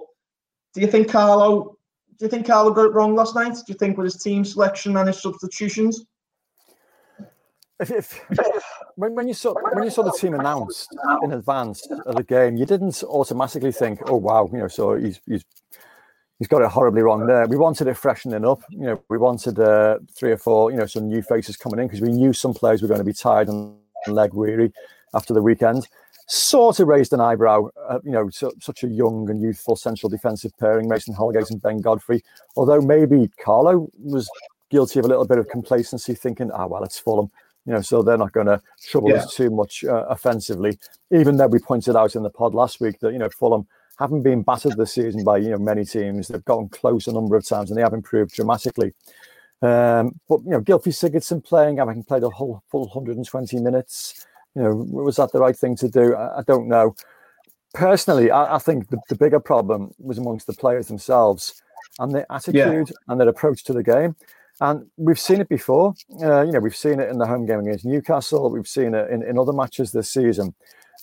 do 0.73 0.81
you 0.81 0.87
think 0.87 1.09
Carlo, 1.09 1.77
do 2.17 2.25
you 2.25 2.29
think 2.29 2.47
Carlo 2.47 2.71
got 2.71 2.85
it 2.85 2.93
wrong 2.93 3.13
last 3.13 3.35
night? 3.35 3.53
Do 3.53 3.63
you 3.67 3.75
think 3.75 3.97
with 3.97 4.05
his 4.05 4.23
team 4.23 4.45
selection 4.45 4.95
and 4.97 5.07
his 5.07 5.21
substitutions? 5.21 6.05
If, 7.79 7.91
if 7.91 8.63
when, 8.95 9.15
when 9.15 9.27
you 9.27 9.33
saw 9.33 9.53
when 9.73 9.83
you 9.83 9.89
saw 9.89 10.03
the 10.03 10.11
team 10.11 10.33
announced 10.33 10.95
in 11.23 11.31
advance 11.31 11.87
of 12.05 12.15
the 12.15 12.23
game, 12.23 12.55
you 12.55 12.65
didn't 12.65 13.03
automatically 13.03 13.71
think, 13.71 13.99
"Oh 14.05 14.17
wow, 14.17 14.49
you 14.51 14.59
know." 14.59 14.67
So 14.67 14.95
he's 14.95 15.19
he's 15.27 15.43
he's 16.39 16.47
got 16.47 16.61
it 16.61 16.69
horribly 16.69 17.01
wrong 17.01 17.25
there. 17.25 17.47
We 17.47 17.57
wanted 17.57 17.87
it 17.87 17.97
freshening 17.97 18.45
up. 18.45 18.61
You 18.69 18.85
know, 18.85 19.03
we 19.09 19.17
wanted 19.17 19.59
uh, 19.59 19.99
three 20.15 20.31
or 20.31 20.37
four, 20.37 20.71
you 20.71 20.77
know, 20.77 20.85
some 20.85 21.07
new 21.07 21.21
faces 21.21 21.57
coming 21.57 21.79
in 21.79 21.87
because 21.87 22.01
we 22.01 22.09
knew 22.09 22.33
some 22.33 22.53
players 22.53 22.81
were 22.81 22.87
going 22.87 22.99
to 22.99 23.05
be 23.05 23.13
tired 23.13 23.47
and 23.47 23.75
leg 24.07 24.33
weary 24.33 24.71
after 25.13 25.33
the 25.33 25.41
weekend. 25.41 25.87
sort 26.27 26.79
of 26.79 26.87
raised 26.87 27.13
an 27.13 27.21
eyebrow. 27.21 27.69
Uh, 27.87 27.99
you 28.03 28.11
know, 28.11 28.29
so, 28.29 28.51
such 28.59 28.83
a 28.83 28.87
young 28.87 29.29
and 29.29 29.41
youthful 29.41 29.75
central 29.75 30.09
defensive 30.09 30.51
pairing, 30.59 30.87
Mason 30.87 31.13
Holgate 31.13 31.49
and 31.49 31.61
Ben 31.61 31.79
Godfrey. 31.79 32.23
Although 32.55 32.81
maybe 32.81 33.29
Carlo 33.43 33.89
was 33.97 34.29
guilty 34.69 34.99
of 34.99 35.05
a 35.05 35.07
little 35.07 35.25
bit 35.25 35.37
of 35.37 35.47
complacency, 35.47 36.13
thinking, 36.13 36.51
"Ah, 36.51 36.63
oh, 36.63 36.67
well, 36.67 36.83
it's 36.83 36.99
Fulham." 36.99 37.31
You 37.65 37.73
know, 37.73 37.81
so 37.81 38.01
they're 38.01 38.17
not 38.17 38.33
going 38.33 38.47
to 38.47 38.61
trouble 38.89 39.09
yeah. 39.09 39.17
us 39.17 39.35
too 39.35 39.49
much 39.49 39.85
uh, 39.85 40.05
offensively. 40.09 40.77
Even 41.11 41.37
though 41.37 41.47
we 41.47 41.59
pointed 41.59 41.95
out 41.95 42.15
in 42.15 42.23
the 42.23 42.29
pod 42.29 42.53
last 42.53 42.81
week 42.81 42.99
that 42.99 43.13
you 43.13 43.19
know 43.19 43.29
Fulham 43.29 43.67
haven't 43.99 44.23
been 44.23 44.41
battered 44.41 44.75
this 44.77 44.93
season 44.93 45.23
by 45.23 45.37
you 45.37 45.51
know 45.51 45.57
many 45.57 45.85
teams. 45.85 46.27
They've 46.27 46.43
gotten 46.43 46.69
close 46.69 47.07
a 47.07 47.13
number 47.13 47.35
of 47.35 47.45
times 47.45 47.69
and 47.69 47.77
they 47.77 47.83
have 47.83 47.93
improved 47.93 48.33
dramatically. 48.33 48.93
Um, 49.61 50.19
but 50.27 50.41
you 50.43 50.51
know, 50.51 50.61
Gylfi 50.61 50.89
Sigurdsson 50.89 51.43
playing, 51.43 51.79
I 51.79 51.85
having 51.85 52.03
played 52.03 52.23
a 52.23 52.29
whole 52.29 52.61
full 52.69 52.81
120 52.81 53.59
minutes, 53.59 54.25
you 54.55 54.61
know, 54.61 54.75
was 54.75 55.15
that 55.15 55.31
the 55.31 55.39
right 55.39 55.55
thing 55.55 55.75
to 55.77 55.87
do? 55.87 56.15
I, 56.15 56.39
I 56.39 56.41
don't 56.41 56.67
know. 56.67 56.95
Personally, 57.73 58.29
I, 58.29 58.55
I 58.55 58.59
think 58.59 58.89
the, 58.89 58.99
the, 59.09 59.15
bigger 59.15 59.39
problem 59.39 59.91
was 59.97 60.17
amongst 60.17 60.47
the 60.47 60.53
players 60.53 60.87
themselves 60.87 61.63
and 61.97 62.13
their 62.13 62.25
attitude 62.31 62.89
yeah. 62.89 62.95
and 63.07 63.19
their 63.19 63.29
approach 63.29 63.63
to 63.63 63.73
the 63.73 63.81
game. 63.83 64.15
And 64.61 64.85
we've 64.97 65.19
seen 65.19 65.41
it 65.41 65.49
before. 65.49 65.93
Uh, 66.21 66.41
you 66.41 66.51
know, 66.51 66.59
we've 66.59 66.75
seen 66.75 66.99
it 66.99 67.09
in 67.09 67.17
the 67.17 67.25
home 67.25 67.45
game 67.45 67.59
against 67.59 67.85
Newcastle. 67.85 68.49
We've 68.49 68.67
seen 68.67 68.93
it 68.93 69.09
in, 69.09 69.23
in 69.23 69.37
other 69.37 69.53
matches 69.53 69.91
this 69.91 70.11
season. 70.11 70.53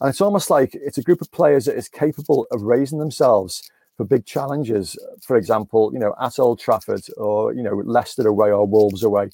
And 0.00 0.08
it's 0.08 0.20
almost 0.20 0.50
like 0.50 0.70
it's 0.74 0.98
a 0.98 1.02
group 1.02 1.20
of 1.20 1.30
players 1.32 1.66
that 1.66 1.76
is 1.76 1.88
capable 1.88 2.46
of 2.52 2.62
raising 2.62 2.98
themselves 2.98 3.68
for 3.96 4.04
big 4.04 4.24
challenges. 4.24 4.96
For 5.22 5.36
example, 5.36 5.90
you 5.92 5.98
know, 5.98 6.14
at 6.20 6.38
Old 6.38 6.58
Trafford 6.58 7.02
or, 7.16 7.52
you 7.52 7.62
know, 7.62 7.82
Leicester 7.84 8.26
away 8.26 8.50
or 8.50 8.66
Wolves 8.66 9.02
away. 9.02 9.30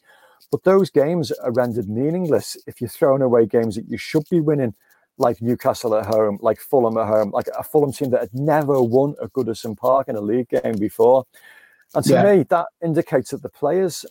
But 0.51 0.65
those 0.65 0.91
games 0.91 1.31
are 1.31 1.53
rendered 1.53 1.89
meaningless 1.89 2.57
if 2.67 2.81
you're 2.81 2.91
throwing 2.91 3.23
away 3.23 3.47
games 3.47 3.77
that 3.77 3.89
you 3.89 3.99
should 3.99 4.25
be 4.31 4.41
winning, 4.41 4.75
like 5.19 5.43
Newcastle 5.43 5.95
at 5.95 6.07
home, 6.07 6.39
like 6.41 6.59
Fulham 6.61 6.97
at 6.97 7.07
home, 7.07 7.31
like 7.31 7.49
a 7.59 7.63
Fulham 7.63 7.93
team 7.93 8.11
that 8.11 8.21
had 8.21 8.35
never 8.35 8.83
won 8.83 9.15
at 9.23 9.33
Goodison 9.33 9.77
Park 9.77 10.09
in 10.09 10.17
a 10.17 10.21
league 10.21 10.49
game 10.49 10.77
before. 10.79 11.27
And 11.95 12.05
to 12.05 12.13
yeah. 12.13 12.37
me, 12.37 12.43
that 12.51 12.67
indicates 12.85 13.31
that 13.31 13.43
the 13.43 13.49
players 13.49 14.05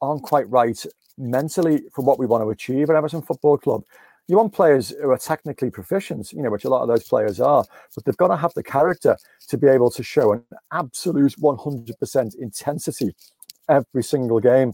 aren't 0.00 0.22
quite 0.22 0.48
right 0.48 0.84
mentally 1.18 1.82
for 1.94 2.02
what 2.02 2.18
we 2.18 2.26
want 2.26 2.42
to 2.42 2.50
achieve 2.50 2.88
at 2.88 2.96
Everton 2.96 3.22
Football 3.22 3.58
Club 3.58 3.84
you 4.30 4.36
want 4.36 4.52
players 4.52 4.90
who 4.90 5.10
are 5.10 5.18
technically 5.18 5.70
proficient, 5.70 6.32
you 6.32 6.40
know, 6.40 6.50
which 6.50 6.64
a 6.64 6.68
lot 6.68 6.82
of 6.82 6.88
those 6.88 7.02
players 7.02 7.40
are, 7.40 7.64
but 7.94 8.04
they've 8.04 8.16
got 8.16 8.28
to 8.28 8.36
have 8.36 8.54
the 8.54 8.62
character 8.62 9.16
to 9.48 9.58
be 9.58 9.66
able 9.66 9.90
to 9.90 10.04
show 10.04 10.32
an 10.32 10.44
absolute 10.72 11.34
100% 11.40 12.34
intensity 12.36 13.12
every 13.68 14.04
single 14.04 14.38
game, 14.38 14.72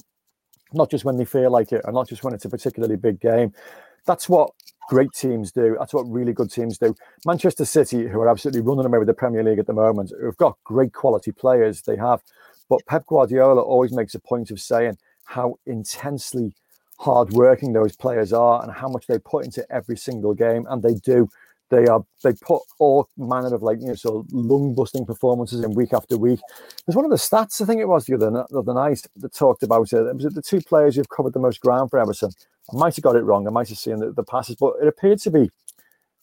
not 0.74 0.90
just 0.90 1.06
when 1.06 1.16
they 1.16 1.24
feel 1.24 1.50
like 1.50 1.72
it, 1.72 1.80
and 1.84 1.94
not 1.94 2.06
just 2.06 2.22
when 2.22 2.34
it's 2.34 2.44
a 2.44 2.50
particularly 2.50 2.96
big 2.96 3.18
game. 3.18 3.50
That's 4.06 4.28
what 4.28 4.50
great 4.88 5.12
teams 5.12 5.52
do. 5.52 5.76
That's 5.78 5.92
what 5.92 6.02
really 6.02 6.32
good 6.32 6.50
teams 6.50 6.78
do. 6.78 6.94
Manchester 7.26 7.64
City, 7.64 8.06
who 8.06 8.20
are 8.20 8.28
absolutely 8.28 8.60
running 8.60 8.86
away 8.86 8.98
with 8.98 9.08
the 9.08 9.14
Premier 9.14 9.42
League 9.42 9.58
at 9.58 9.66
the 9.66 9.72
moment, 9.72 10.12
who've 10.20 10.36
got 10.36 10.56
great 10.64 10.92
quality 10.92 11.32
players, 11.32 11.82
they 11.82 11.96
have. 11.96 12.22
But 12.68 12.86
Pep 12.86 13.06
Guardiola 13.06 13.62
always 13.62 13.92
makes 13.92 14.14
a 14.14 14.20
point 14.20 14.50
of 14.50 14.60
saying 14.60 14.98
how 15.24 15.58
intensely 15.66 16.52
hardworking 16.98 17.72
those 17.72 17.96
players 17.96 18.32
are 18.32 18.62
and 18.62 18.72
how 18.72 18.88
much 18.88 19.06
they 19.06 19.18
put 19.18 19.44
into 19.44 19.66
every 19.70 19.96
single 19.96 20.34
game, 20.34 20.66
and 20.70 20.82
they 20.82 20.94
do. 20.94 21.28
They 21.70 21.86
are 21.86 22.04
they 22.22 22.32
put 22.32 22.62
all 22.78 23.08
manner 23.16 23.52
of 23.52 23.62
like 23.62 23.80
you 23.80 23.88
know 23.88 23.94
so 23.94 24.24
lung 24.30 24.74
busting 24.74 25.04
performances 25.04 25.64
in 25.64 25.74
week 25.74 25.92
after 25.92 26.16
week. 26.16 26.40
There's 26.86 26.94
one 26.94 27.04
of 27.04 27.10
the 27.10 27.16
stats 27.16 27.60
I 27.60 27.64
think 27.64 27.80
it 27.80 27.88
was 27.88 28.06
the 28.06 28.14
other, 28.14 28.30
the 28.30 28.58
other 28.58 28.74
night 28.74 29.02
that 29.16 29.34
talked 29.34 29.64
about 29.64 29.92
it. 29.92 30.06
It 30.06 30.16
was 30.16 30.32
the 30.32 30.42
two 30.42 30.60
players 30.60 30.94
who've 30.94 31.08
covered 31.08 31.32
the 31.32 31.40
most 31.40 31.60
ground 31.60 31.90
for 31.90 31.98
Everton. 31.98 32.30
I 32.72 32.76
might 32.76 32.94
have 32.96 33.02
got 33.02 33.16
it 33.16 33.22
wrong. 33.22 33.46
I 33.46 33.50
might 33.50 33.68
have 33.68 33.78
seen 33.78 33.98
the, 33.98 34.12
the 34.12 34.22
passes, 34.22 34.56
but 34.56 34.74
it 34.80 34.86
appeared 34.86 35.18
to 35.20 35.30
be 35.30 35.50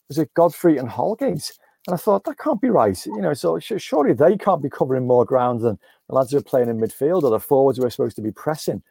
was 0.08 0.18
it 0.18 0.32
Godfrey 0.34 0.78
and 0.78 0.88
Holgate. 0.88 1.52
And 1.86 1.94
I 1.94 1.96
thought 1.98 2.24
that 2.24 2.38
can't 2.38 2.60
be 2.60 2.70
right. 2.70 3.04
You 3.04 3.20
know, 3.20 3.34
so 3.34 3.58
surely 3.58 4.14
they 4.14 4.36
can't 4.36 4.62
be 4.62 4.70
covering 4.70 5.06
more 5.06 5.24
ground 5.24 5.60
than 5.60 5.78
the 6.08 6.14
lads 6.14 6.30
who 6.30 6.38
are 6.38 6.42
playing 6.42 6.70
in 6.70 6.78
midfield 6.78 7.22
or 7.22 7.30
the 7.30 7.40
forwards 7.40 7.78
who 7.78 7.84
are 7.84 7.90
supposed 7.90 8.16
to 8.16 8.22
be 8.22 8.32
pressing. 8.32 8.82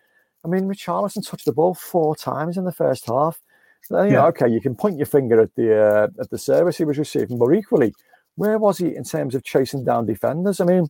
I 0.45 0.47
mean, 0.47 0.65
Richarlison 0.65 1.27
touched 1.27 1.45
the 1.45 1.53
ball 1.53 1.73
four 1.73 2.15
times 2.15 2.57
in 2.57 2.65
the 2.65 2.71
first 2.71 3.07
half. 3.07 3.41
So, 3.83 4.01
you 4.03 4.11
yeah. 4.11 4.21
know, 4.21 4.27
okay, 4.27 4.47
you 4.47 4.61
can 4.61 4.75
point 4.75 4.97
your 4.97 5.05
finger 5.05 5.41
at 5.41 5.53
the 5.55 5.77
uh, 5.77 6.07
at 6.19 6.29
the 6.29 6.37
service 6.37 6.77
he 6.77 6.85
was 6.85 6.97
receiving, 6.97 7.37
but 7.37 7.53
equally, 7.53 7.93
where 8.35 8.57
was 8.57 8.77
he 8.77 8.95
in 8.95 9.03
terms 9.03 9.35
of 9.35 9.43
chasing 9.43 9.83
down 9.83 10.05
defenders? 10.05 10.61
I 10.61 10.65
mean, 10.65 10.87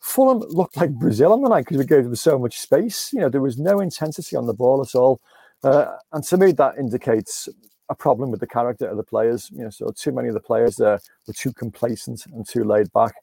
Fulham 0.00 0.40
looked 0.48 0.76
like 0.76 0.90
Brazil 0.90 1.32
on 1.32 1.42
the 1.42 1.48
night 1.48 1.64
because 1.64 1.78
we 1.78 1.86
gave 1.86 2.04
them 2.04 2.14
so 2.14 2.38
much 2.38 2.58
space. 2.58 3.10
You 3.12 3.20
know, 3.20 3.28
there 3.28 3.40
was 3.40 3.58
no 3.58 3.80
intensity 3.80 4.36
on 4.36 4.46
the 4.46 4.54
ball 4.54 4.82
at 4.82 4.94
all, 4.94 5.20
uh, 5.64 5.96
and 6.12 6.22
to 6.24 6.36
me, 6.36 6.52
that 6.52 6.78
indicates 6.78 7.48
a 7.88 7.94
problem 7.94 8.30
with 8.30 8.40
the 8.40 8.46
character 8.46 8.86
of 8.86 8.96
the 8.96 9.02
players. 9.02 9.50
You 9.52 9.64
know, 9.64 9.70
so 9.70 9.90
too 9.96 10.12
many 10.12 10.28
of 10.28 10.34
the 10.34 10.40
players 10.40 10.76
there 10.76 11.00
were 11.26 11.34
too 11.34 11.52
complacent 11.54 12.26
and 12.26 12.46
too 12.46 12.64
laid 12.64 12.92
back, 12.92 13.14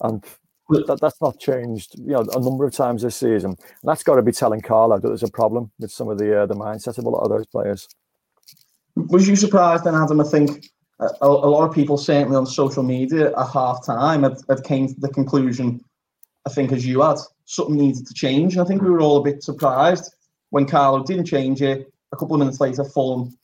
and 0.00 0.24
that, 0.70 0.98
that's 1.00 1.20
not 1.20 1.38
changed, 1.38 1.98
you 1.98 2.12
know, 2.12 2.24
a 2.34 2.40
number 2.40 2.64
of 2.64 2.72
times 2.72 3.02
this 3.02 3.16
season. 3.16 3.50
And 3.50 3.84
that's 3.84 4.02
got 4.02 4.16
to 4.16 4.22
be 4.22 4.32
telling 4.32 4.60
Carlo 4.60 4.98
that 4.98 5.06
there's 5.06 5.22
a 5.22 5.30
problem 5.30 5.70
with 5.78 5.92
some 5.92 6.08
of 6.08 6.18
the 6.18 6.42
uh, 6.42 6.46
the 6.46 6.54
mindset 6.54 6.98
of 6.98 7.04
a 7.04 7.10
lot 7.10 7.22
of 7.22 7.30
those 7.30 7.46
players. 7.46 7.88
Was 8.96 9.28
you 9.28 9.36
surprised 9.36 9.84
then, 9.84 9.94
Adam? 9.94 10.20
I 10.20 10.24
think 10.24 10.66
a, 11.00 11.08
a 11.20 11.28
lot 11.28 11.68
of 11.68 11.74
people, 11.74 11.96
certainly 11.96 12.36
on 12.36 12.46
social 12.46 12.82
media, 12.82 13.30
at 13.36 13.48
half 13.52 13.84
time 13.84 14.22
had, 14.22 14.38
had 14.48 14.64
came 14.64 14.88
to 14.88 15.00
the 15.00 15.08
conclusion, 15.08 15.82
I 16.46 16.50
think, 16.50 16.72
as 16.72 16.86
you 16.86 17.00
had, 17.00 17.18
something 17.44 17.76
needed 17.76 18.06
to 18.06 18.14
change. 18.14 18.54
And 18.54 18.62
I 18.62 18.64
think 18.64 18.82
we 18.82 18.90
were 18.90 19.00
all 19.00 19.18
a 19.18 19.22
bit 19.22 19.42
surprised 19.42 20.14
when 20.50 20.66
Carlo 20.66 21.02
didn't 21.02 21.26
change 21.26 21.62
it. 21.62 21.92
A 22.12 22.16
couple 22.16 22.34
of 22.34 22.40
minutes 22.40 22.60
later, 22.60 22.84
Fulham 22.84 23.36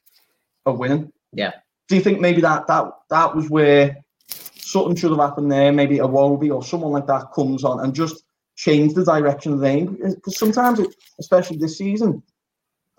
are 0.67 0.75
winning. 0.75 1.11
Yeah. 1.33 1.53
Do 1.89 1.97
you 1.97 2.03
think 2.03 2.21
maybe 2.21 2.43
that 2.43 2.67
that 2.67 2.93
that 3.09 3.35
was 3.35 3.49
where 3.49 3.97
something 4.69 4.97
should 4.97 5.11
have 5.11 5.21
happened 5.21 5.51
there. 5.51 5.73
Maybe 5.73 5.99
a 5.99 6.05
Iwobi 6.05 6.55
or 6.55 6.63
someone 6.63 6.93
like 6.93 7.07
that 7.07 7.33
comes 7.33 7.65
on 7.65 7.81
and 7.81 7.95
just 7.95 8.25
change 8.57 8.95
the 8.95 9.05
direction 9.05 9.53
of 9.55 9.61
the 9.61 9.69
game. 9.69 9.99
Because 10.03 10.39
sometimes, 10.39 10.79
it, 10.79 10.95
especially 11.19 11.57
this 11.57 11.79
season, 11.79 12.23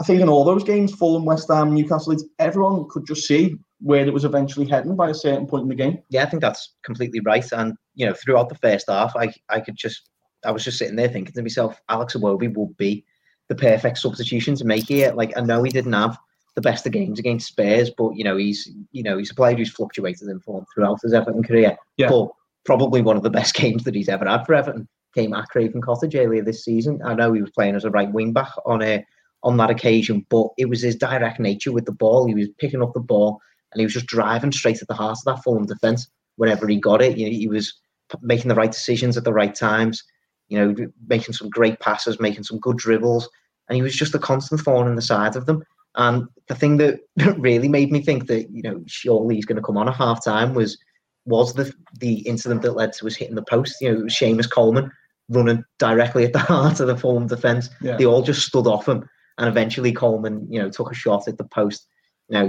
I 0.02 0.06
think 0.06 0.22
in 0.22 0.30
all 0.30 0.46
those 0.46 0.64
games, 0.64 0.94
Fulham, 0.94 1.26
West 1.26 1.50
Ham, 1.50 1.74
Newcastle, 1.74 2.16
everyone 2.40 2.88
could 2.90 3.06
just 3.06 3.28
see 3.28 3.58
where 3.82 4.06
it 4.06 4.14
was 4.14 4.26
eventually 4.26 4.66
heading 4.66 4.96
by 4.96 5.10
a 5.10 5.14
certain 5.14 5.46
point 5.46 5.64
in 5.64 5.70
the 5.70 5.76
game. 5.76 6.00
Yeah, 6.10 6.24
I 6.24 6.26
think 6.30 6.42
that's 6.42 6.74
completely 6.84 7.20
right. 7.22 7.46
And 7.52 7.76
you 7.96 8.06
know, 8.06 8.14
throughout 8.14 8.50
the 8.50 8.56
first 8.56 8.86
half, 8.90 9.16
I 9.16 9.34
I 9.50 9.60
could 9.60 9.76
just 9.76 10.10
I 10.46 10.52
was 10.52 10.64
just 10.64 10.78
sitting 10.78 10.96
there 10.96 11.10
thinking 11.10 11.34
to 11.34 11.42
myself, 11.42 11.80
Alex 11.90 12.16
Iwobi 12.16 12.54
will 12.54 12.74
be 12.78 13.06
the 13.50 13.56
perfect 13.56 13.98
substitution 13.98 14.56
to 14.56 14.66
make 14.66 14.88
here. 14.88 15.12
Like 15.14 15.38
I 15.38 15.42
know 15.42 15.64
he 15.64 15.72
didn't 15.72 15.94
have 15.94 16.18
the 16.56 16.62
best 16.62 16.86
of 16.86 16.94
games 16.94 17.20
against 17.20 17.48
Spurs, 17.48 17.90
but 17.90 18.16
you 18.16 18.24
know 18.24 18.38
he's 18.38 18.70
you 18.92 19.04
know 19.04 19.18
he's 19.18 19.32
a 19.32 19.36
player 19.36 19.56
who's 19.56 19.72
fluctuated 19.72 20.30
in 20.30 20.40
form 20.40 20.66
throughout 20.74 21.00
his 21.02 21.14
Everton 21.14 21.44
career. 21.44 21.78
Yeah. 21.98 22.10
But 22.10 22.30
probably 22.66 23.02
one 23.02 23.18
of 23.18 23.24
the 23.24 23.30
best 23.30 23.54
games 23.56 23.84
that 23.84 23.96
he's 23.96 24.10
ever 24.10 24.28
had 24.28 24.46
for 24.46 24.54
Everton 24.54 24.88
came 25.14 25.34
at 25.34 25.48
Craven 25.50 25.82
Cottage 25.82 26.16
earlier 26.16 26.44
this 26.44 26.64
season. 26.64 27.02
I 27.04 27.16
know 27.16 27.34
he 27.34 27.42
was 27.42 27.52
playing 27.52 27.76
as 27.76 27.86
a 27.86 27.90
right 27.90 28.12
wing 28.12 28.32
back 28.32 28.52
on 28.66 28.82
a 28.82 29.04
on 29.44 29.58
that 29.58 29.70
occasion, 29.70 30.26
but 30.30 30.48
it 30.58 30.70
was 30.70 30.82
his 30.82 30.96
direct 30.96 31.40
nature 31.40 31.72
with 31.72 31.86
the 31.86 31.92
ball. 31.92 32.28
He 32.28 32.36
was 32.36 32.50
picking 32.60 32.82
up 32.82 32.94
the 32.94 33.00
ball 33.00 33.40
and 33.72 33.80
he 33.80 33.86
was 33.86 33.94
just 33.94 34.08
driving 34.08 34.52
straight 34.52 34.82
at 34.82 34.88
the 34.88 34.94
heart 34.94 35.18
of 35.20 35.26
that 35.26 35.44
Fulham 35.44 35.66
defence 35.66 36.10
whenever 36.36 36.68
he 36.68 36.78
got 36.78 37.02
it. 37.02 37.18
You 37.18 37.26
know, 37.26 37.32
he 37.32 37.48
was 37.48 37.74
making 38.22 38.50
the 38.50 38.56
right 38.56 38.72
decisions 38.72 39.18
at 39.18 39.24
the 39.24 39.34
right 39.34 39.54
times. 39.54 40.04
You 40.48 40.58
know, 40.58 40.88
making 41.08 41.36
some 41.36 41.50
great 41.50 41.80
passes, 41.80 42.20
making 42.20 42.44
some 42.44 42.58
good 42.58 42.78
dribbles, 42.78 43.30
and 43.68 43.76
he 43.76 43.84
was 43.84 43.96
just 43.96 44.16
a 44.16 44.20
constant 44.20 44.62
thorn 44.62 44.88
in 44.88 44.96
the 44.96 45.02
side 45.02 45.36
of 45.36 45.46
them. 45.46 45.64
And 45.96 46.28
the 46.48 46.56
thing 46.56 46.78
that 46.78 47.02
really 47.38 47.68
made 47.68 47.92
me 47.92 48.02
think 48.02 48.26
that 48.28 48.50
you 48.50 48.64
know 48.64 48.84
surely 48.88 49.36
he's 49.36 49.46
going 49.46 49.58
to 49.58 49.62
come 49.62 49.78
on 49.78 49.88
at 49.88 49.96
half 49.96 50.24
time 50.24 50.56
was 50.56 50.78
was 51.26 51.54
the 51.54 51.72
the 52.00 52.20
incident 52.22 52.64
that 52.64 52.76
led 52.76 52.94
to 52.94 53.06
us 53.06 53.16
hitting 53.16 53.36
the 53.36 53.44
post. 53.44 53.76
You 53.80 53.92
know, 53.92 54.00
it 54.00 54.04
was 54.06 54.16
Seamus 54.16 54.50
Coleman 54.50 54.92
running 55.30 55.64
directly 55.78 56.26
at 56.26 56.34
the 56.34 56.40
heart 56.54 56.80
of 56.80 56.88
the 56.88 56.98
Fulham 56.98 57.28
defence. 57.28 57.70
Yeah. 57.82 57.98
They 57.98 58.06
all 58.06 58.24
just 58.24 58.46
stood 58.46 58.66
off 58.66 58.88
him, 58.88 59.08
and 59.40 59.48
eventually 59.48 59.92
Coleman, 59.92 60.46
you 60.52 60.62
know, 60.62 60.70
took 60.70 60.92
a 60.92 60.96
shot 60.96 61.28
at 61.28 61.38
the 61.38 61.46
post. 61.46 61.88
Now, 62.30 62.46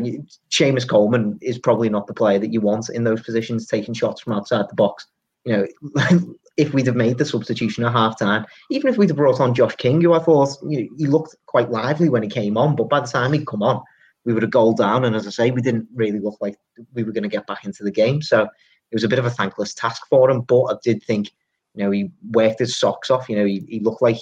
Seamus 0.51 0.87
Coleman 0.87 1.39
is 1.41 1.59
probably 1.59 1.89
not 1.89 2.07
the 2.07 2.13
player 2.13 2.39
that 2.39 2.53
you 2.53 2.61
want 2.61 2.91
in 2.91 3.05
those 3.05 3.23
positions, 3.23 3.67
taking 3.67 3.95
shots 3.95 4.21
from 4.21 4.35
outside 4.35 4.69
the 4.69 4.75
box. 4.75 5.07
You 5.45 5.57
know, 5.57 5.67
if 6.59 6.75
we'd 6.75 6.87
have 6.87 6.97
made 6.97 7.17
the 7.17 7.25
substitution 7.25 7.85
at 7.85 7.93
half 7.93 8.19
time, 8.19 8.45
even 8.71 8.91
if 8.91 8.99
we'd 8.99 9.09
have 9.09 9.17
brought 9.17 9.41
on 9.41 9.55
Josh 9.55 9.77
King, 9.77 10.03
who 10.03 10.13
I 10.13 10.19
thought 10.19 10.51
you 10.69 10.83
know, 10.83 10.89
he 10.99 11.07
looked 11.07 11.37
quite 11.47 11.71
lively 11.71 12.11
when 12.11 12.23
he 12.23 12.29
came 12.29 12.59
on, 12.59 12.77
but 12.77 12.91
by 12.91 13.01
the 13.01 13.07
time 13.07 13.33
he'd 13.33 13.47
come 13.47 13.63
on, 13.63 13.83
we 14.25 14.35
would 14.35 14.43
have 14.43 14.51
goal 14.51 14.75
down. 14.75 15.05
And 15.05 15.17
as 15.17 15.27
I 15.27 15.31
say, 15.31 15.51
we 15.51 15.63
didn't 15.63 15.89
really 15.95 16.19
look 16.19 16.37
like 16.41 16.59
we 16.93 17.05
were 17.05 17.13
going 17.13 17.23
to 17.23 17.29
get 17.29 17.47
back 17.47 17.65
into 17.65 17.85
the 17.85 17.91
game. 17.91 18.21
So 18.21 18.43
it 18.43 18.95
was 18.95 19.05
a 19.05 19.09
bit 19.09 19.19
of 19.21 19.25
a 19.25 19.31
thankless 19.31 19.73
task 19.75 20.03
for 20.11 20.29
him. 20.29 20.43
But 20.43 20.65
I 20.65 20.75
did 20.83 21.03
think, 21.05 21.31
you 21.75 21.85
know, 21.85 21.91
he 21.91 22.11
worked 22.33 22.59
his 22.59 22.77
socks 22.77 23.11
off. 23.11 23.29
You 23.29 23.37
know, 23.37 23.47
he, 23.47 23.65
he 23.69 23.81
looked 23.81 24.03
like 24.03 24.19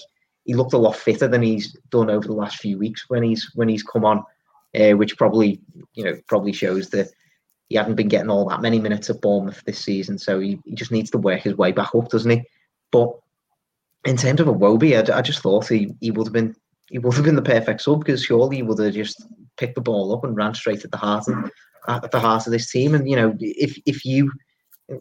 he 0.49 0.55
looked 0.55 0.73
a 0.73 0.79
lot 0.79 0.97
fitter 0.97 1.29
than 1.29 1.43
he's 1.43 1.77
done 1.91 2.09
over 2.09 2.27
the 2.27 2.33
last 2.33 2.57
few 2.57 2.79
weeks 2.79 3.05
when 3.09 3.23
he's 3.23 3.51
when 3.55 3.69
he's 3.69 3.83
come 3.83 4.07
on, 4.07 4.25
uh, 4.81 4.93
which 4.93 5.19
probably 5.19 5.61
you 5.93 6.03
know 6.03 6.17
probably 6.27 6.55
shows 6.55 6.89
that 6.89 7.11
he 7.69 7.77
hadn't 7.77 7.97
been 7.97 8.09
getting 8.09 8.31
all 8.31 8.49
that 8.49 8.63
many 8.63 8.81
minutes 8.81 9.11
at 9.11 9.21
Bournemouth 9.21 9.63
this 9.67 9.79
season, 9.79 10.17
so 10.17 10.41
he, 10.41 10.59
he 10.65 10.75
just 10.75 10.91
needs 10.91 11.11
to 11.11 11.19
work 11.19 11.43
his 11.43 11.55
way 11.55 11.71
back 11.71 11.95
up, 11.95 12.09
doesn't 12.09 12.31
he? 12.31 12.43
But 12.91 13.11
in 14.07 14.17
terms 14.17 14.41
of 14.41 14.47
Iwobi, 14.47 14.97
I, 14.97 15.19
I 15.19 15.21
just 15.21 15.41
thought 15.41 15.69
he, 15.69 15.95
he 16.01 16.11
would 16.11 16.27
have 16.27 16.33
been 16.33 16.57
he 16.91 16.99
would 16.99 17.13
have 17.13 17.25
been 17.25 17.37
the 17.37 17.43
perfect 17.43 17.83
sub 17.83 18.01
because 18.01 18.25
surely 18.25 18.57
he 18.57 18.63
would 18.63 18.79
have 18.79 18.95
just 18.95 19.23
picked 19.59 19.75
the 19.75 19.83
ball 19.83 20.15
up 20.15 20.25
and 20.25 20.35
ran 20.35 20.55
straight 20.55 20.83
at 20.83 20.91
the 20.91 20.97
heart 20.97 21.29
of, 21.29 21.51
at 21.89 22.11
the 22.11 22.21
heart 22.21 22.47
of 22.47 22.53
this 22.53 22.71
team. 22.71 22.95
And 22.95 23.07
you 23.07 23.17
know, 23.17 23.37
if 23.39 23.79
if 23.85 24.03
you 24.07 24.33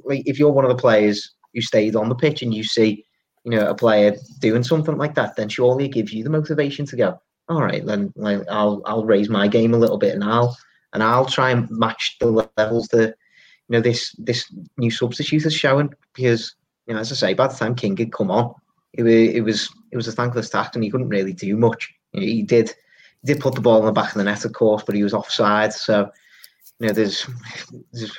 if 0.09 0.37
you're 0.37 0.51
one 0.51 0.65
of 0.65 0.69
the 0.69 0.81
players 0.81 1.31
who 1.53 1.61
stayed 1.61 1.95
on 1.95 2.09
the 2.09 2.15
pitch 2.15 2.41
and 2.41 2.53
you 2.53 2.65
see, 2.65 3.05
you 3.47 3.57
know, 3.57 3.69
a 3.69 3.73
player 3.73 4.13
doing 4.39 4.61
something 4.61 4.97
like 4.97 5.15
that, 5.15 5.37
then 5.37 5.47
surely 5.47 5.85
it 5.85 5.93
gives 5.93 6.11
you 6.11 6.21
the 6.21 6.29
motivation 6.29 6.85
to 6.85 6.97
go, 6.97 7.17
all 7.47 7.63
right, 7.63 7.85
then 7.85 8.11
like, 8.17 8.41
I'll 8.51 8.81
I'll 8.83 9.05
raise 9.05 9.29
my 9.29 9.47
game 9.47 9.73
a 9.73 9.77
little 9.77 9.97
bit 9.97 10.13
and 10.13 10.21
I'll 10.21 10.57
and 10.91 11.01
I'll 11.01 11.25
try 11.25 11.51
and 11.51 11.69
match 11.71 12.17
the 12.19 12.51
levels 12.57 12.89
that 12.89 13.15
you 13.69 13.73
know 13.73 13.79
this 13.79 14.13
this 14.17 14.53
new 14.77 14.91
substitute 14.91 15.45
is 15.45 15.53
showing 15.53 15.93
because 16.13 16.55
you 16.87 16.93
know 16.93 16.99
as 16.99 17.09
I 17.09 17.15
say, 17.15 17.33
by 17.33 17.47
the 17.47 17.53
time 17.53 17.73
King 17.73 17.95
had 17.95 18.11
come 18.11 18.31
on, 18.31 18.53
it 18.91 19.03
was 19.03 19.13
it 19.13 19.41
was 19.41 19.69
it 19.93 19.95
was 19.95 20.09
a 20.09 20.11
thankless 20.11 20.49
task 20.49 20.75
and 20.75 20.83
he 20.83 20.89
couldn't 20.89 21.07
really 21.07 21.31
do 21.31 21.55
much. 21.55 21.93
You 22.11 22.19
know, 22.19 22.27
he 22.27 22.43
did 22.43 22.75
he 23.21 23.33
did 23.33 23.39
put 23.39 23.55
the 23.55 23.61
ball 23.61 23.79
in 23.79 23.85
the 23.85 23.93
back 23.93 24.11
of 24.11 24.17
the 24.17 24.25
net, 24.25 24.43
of 24.43 24.51
course, 24.51 24.83
but 24.85 24.93
he 24.93 25.03
was 25.03 25.13
offside, 25.13 25.71
so 25.71 26.11
you 26.79 26.87
know, 26.87 26.93
there's, 26.93 27.25
there's 27.91 28.15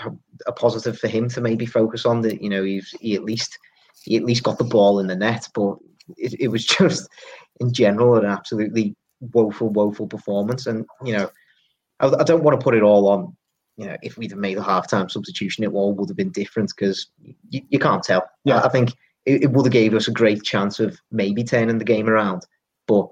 a 0.47 0.53
positive 0.53 0.99
for 0.99 1.07
him 1.07 1.29
to 1.29 1.41
maybe 1.41 1.65
focus 1.65 2.05
on 2.05 2.23
that. 2.23 2.43
You 2.43 2.49
know, 2.49 2.65
he's 2.65 2.95
he 2.99 3.15
at 3.15 3.25
least 3.25 3.59
he 4.05 4.17
at 4.17 4.25
least 4.25 4.43
got 4.43 4.59
the 4.59 4.65
ball 4.65 4.99
in 5.01 5.07
the 5.07 5.17
net, 5.17 5.49
but 5.55 5.77
it, 6.17 6.35
it 6.41 6.49
was 6.49 6.65
just 6.79 7.09
in 7.61 7.73
general 7.73 8.17
an 8.17 8.25
absolutely 8.25 8.97
woeful, 9.21 9.69
woeful 9.69 10.07
performance. 10.07 10.67
And 10.67 10.87
you 11.05 11.17
know, 11.17 11.31
I, 12.01 12.09
I 12.09 12.25
don't 12.25 12.43
want 12.43 12.59
to 12.59 12.65
put 12.65 12.75
it 12.75 12.83
all 12.83 13.09
on. 13.09 13.37
You 13.77 13.87
know, 13.87 13.97
if 14.03 14.19
we'd 14.19 14.33
have 14.33 14.41
made 14.41 14.59
a 14.59 14.63
halftime 14.63 15.09
substitution, 15.09 15.63
it 15.63 15.73
all 15.73 15.95
would 15.95 16.09
have 16.09 16.17
been 16.17 16.33
different 16.33 16.73
because 16.77 17.07
you, 17.51 17.63
you 17.69 17.79
can't 17.79 18.03
tell. 18.03 18.29
Yeah, 18.45 18.61
I 18.63 18.69
think 18.69 18.91
it, 19.25 19.45
it 19.45 19.51
would 19.53 19.67
have 19.67 19.73
gave 19.73 19.95
us 19.95 20.09
a 20.09 20.13
great 20.13 20.43
chance 20.43 20.81
of 20.81 21.01
maybe 21.13 21.45
turning 21.45 21.79
the 21.79 21.85
game 21.85 22.09
around, 22.09 22.43
but 22.89 23.09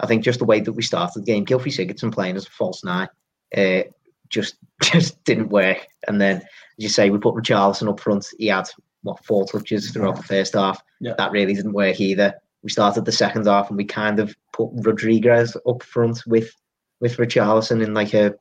I 0.00 0.06
think 0.06 0.24
just 0.24 0.38
the 0.38 0.44
way 0.44 0.60
that 0.60 0.72
we 0.72 0.82
started 0.82 1.22
the 1.22 1.26
game, 1.26 1.46
Gylfi 1.46 1.68
Sigurdsson 1.68 2.12
playing 2.12 2.36
as 2.36 2.46
a 2.46 2.50
false 2.50 2.84
nine, 2.84 3.08
uh, 3.56 3.82
just 4.28 4.56
just 4.82 5.22
didn't 5.24 5.48
work. 5.48 5.86
And 6.08 6.20
then, 6.20 6.36
as 6.38 6.44
you 6.78 6.88
say, 6.88 7.10
we 7.10 7.18
put 7.18 7.34
Richarlison 7.34 7.88
up 7.88 8.00
front. 8.00 8.26
He 8.38 8.48
had 8.48 8.68
what 9.02 9.24
four 9.24 9.46
touches 9.46 9.90
throughout 9.90 10.16
the 10.16 10.22
first 10.22 10.54
half. 10.54 10.82
Yeah. 11.00 11.14
That 11.16 11.32
really 11.32 11.54
didn't 11.54 11.72
work 11.72 12.00
either. 12.00 12.34
We 12.62 12.70
started 12.70 13.04
the 13.04 13.12
second 13.12 13.46
half 13.46 13.68
and 13.68 13.76
we 13.76 13.84
kind 13.84 14.20
of 14.20 14.34
put 14.52 14.70
Rodriguez 14.72 15.56
up 15.66 15.82
front 15.82 16.22
with 16.26 16.54
with 17.00 17.16
Richarlison 17.16 17.82
in 17.82 17.94
like 17.94 18.12
a 18.12 18.34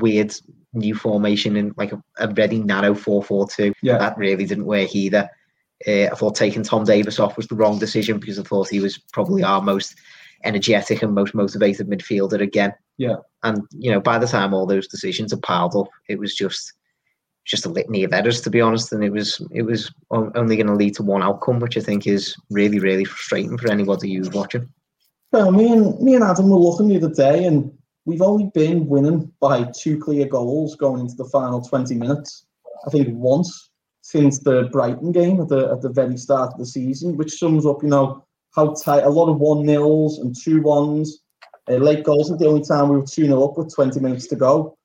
weird 0.00 0.34
new 0.74 0.94
formation 0.94 1.56
in 1.56 1.72
like 1.76 1.92
a, 1.92 2.02
a 2.18 2.26
very 2.26 2.58
narrow 2.58 2.94
4-4-2. 2.94 3.72
Yeah. 3.82 3.98
That 3.98 4.16
really 4.18 4.44
didn't 4.44 4.66
work 4.66 4.94
either. 4.94 5.30
Uh, 5.86 6.04
I 6.04 6.14
thought 6.14 6.34
taking 6.34 6.62
Tom 6.62 6.84
Davies 6.84 7.18
off 7.18 7.36
was 7.36 7.48
the 7.48 7.54
wrong 7.54 7.78
decision 7.78 8.18
because 8.18 8.38
I 8.38 8.42
thought 8.42 8.68
he 8.68 8.80
was 8.80 8.98
probably 9.12 9.42
our 9.42 9.62
most 9.62 9.96
energetic 10.44 11.02
and 11.02 11.14
most 11.14 11.34
motivated 11.34 11.88
midfielder 11.88 12.40
again. 12.40 12.72
Yeah. 12.98 13.16
And 13.42 13.62
you 13.72 13.90
know, 13.90 14.00
by 14.00 14.18
the 14.18 14.26
time 14.26 14.54
all 14.54 14.66
those 14.66 14.86
decisions 14.86 15.32
are 15.32 15.38
piled 15.38 15.74
up, 15.74 15.88
it 16.08 16.18
was 16.18 16.34
just 16.34 16.74
just 17.44 17.66
a 17.66 17.68
litany 17.68 18.04
of 18.04 18.12
errors, 18.12 18.40
to 18.42 18.50
be 18.50 18.60
honest. 18.60 18.92
And 18.92 19.02
it 19.02 19.10
was 19.10 19.44
it 19.50 19.62
was 19.62 19.92
only 20.10 20.56
going 20.56 20.66
to 20.66 20.74
lead 20.74 20.94
to 20.96 21.02
one 21.02 21.22
outcome, 21.22 21.60
which 21.60 21.76
I 21.76 21.80
think 21.80 22.06
is 22.06 22.36
really 22.50 22.78
really 22.78 23.04
frustrating 23.04 23.58
for 23.58 23.70
anybody 23.70 24.14
who's 24.14 24.30
watching. 24.30 24.68
Well, 25.32 25.50
me 25.50 25.72
and 25.72 25.98
me 26.00 26.14
and 26.14 26.24
Adam 26.24 26.50
were 26.50 26.58
looking 26.58 26.88
the 26.88 26.96
other 26.96 27.14
day, 27.14 27.44
and 27.44 27.72
we've 28.04 28.22
only 28.22 28.50
been 28.54 28.86
winning 28.86 29.32
by 29.40 29.70
two 29.76 29.98
clear 29.98 30.26
goals 30.26 30.76
going 30.76 31.00
into 31.00 31.14
the 31.14 31.24
final 31.26 31.60
twenty 31.60 31.94
minutes. 31.94 32.46
I 32.86 32.90
think 32.90 33.08
once 33.10 33.70
since 34.02 34.40
the 34.40 34.68
Brighton 34.72 35.12
game 35.12 35.40
at 35.40 35.48
the 35.48 35.70
at 35.70 35.80
the 35.80 35.88
very 35.88 36.16
start 36.16 36.52
of 36.52 36.58
the 36.58 36.66
season, 36.66 37.16
which 37.16 37.38
sums 37.38 37.64
up, 37.64 37.82
you 37.82 37.88
know, 37.88 38.24
how 38.54 38.74
tight 38.74 39.04
a 39.04 39.08
lot 39.08 39.30
of 39.30 39.38
one 39.38 39.64
nils 39.64 40.18
and 40.18 40.34
two 40.36 40.60
ones. 40.60 41.20
Uh, 41.70 41.74
late 41.74 42.02
goals. 42.02 42.30
I 42.30 42.36
the 42.36 42.48
only 42.48 42.62
time 42.62 42.88
we 42.88 42.96
were 42.96 43.06
2 43.06 43.26
0 43.26 43.44
up 43.44 43.56
with 43.56 43.72
20 43.72 44.00
minutes 44.00 44.26
to 44.26 44.36
go 44.36 44.76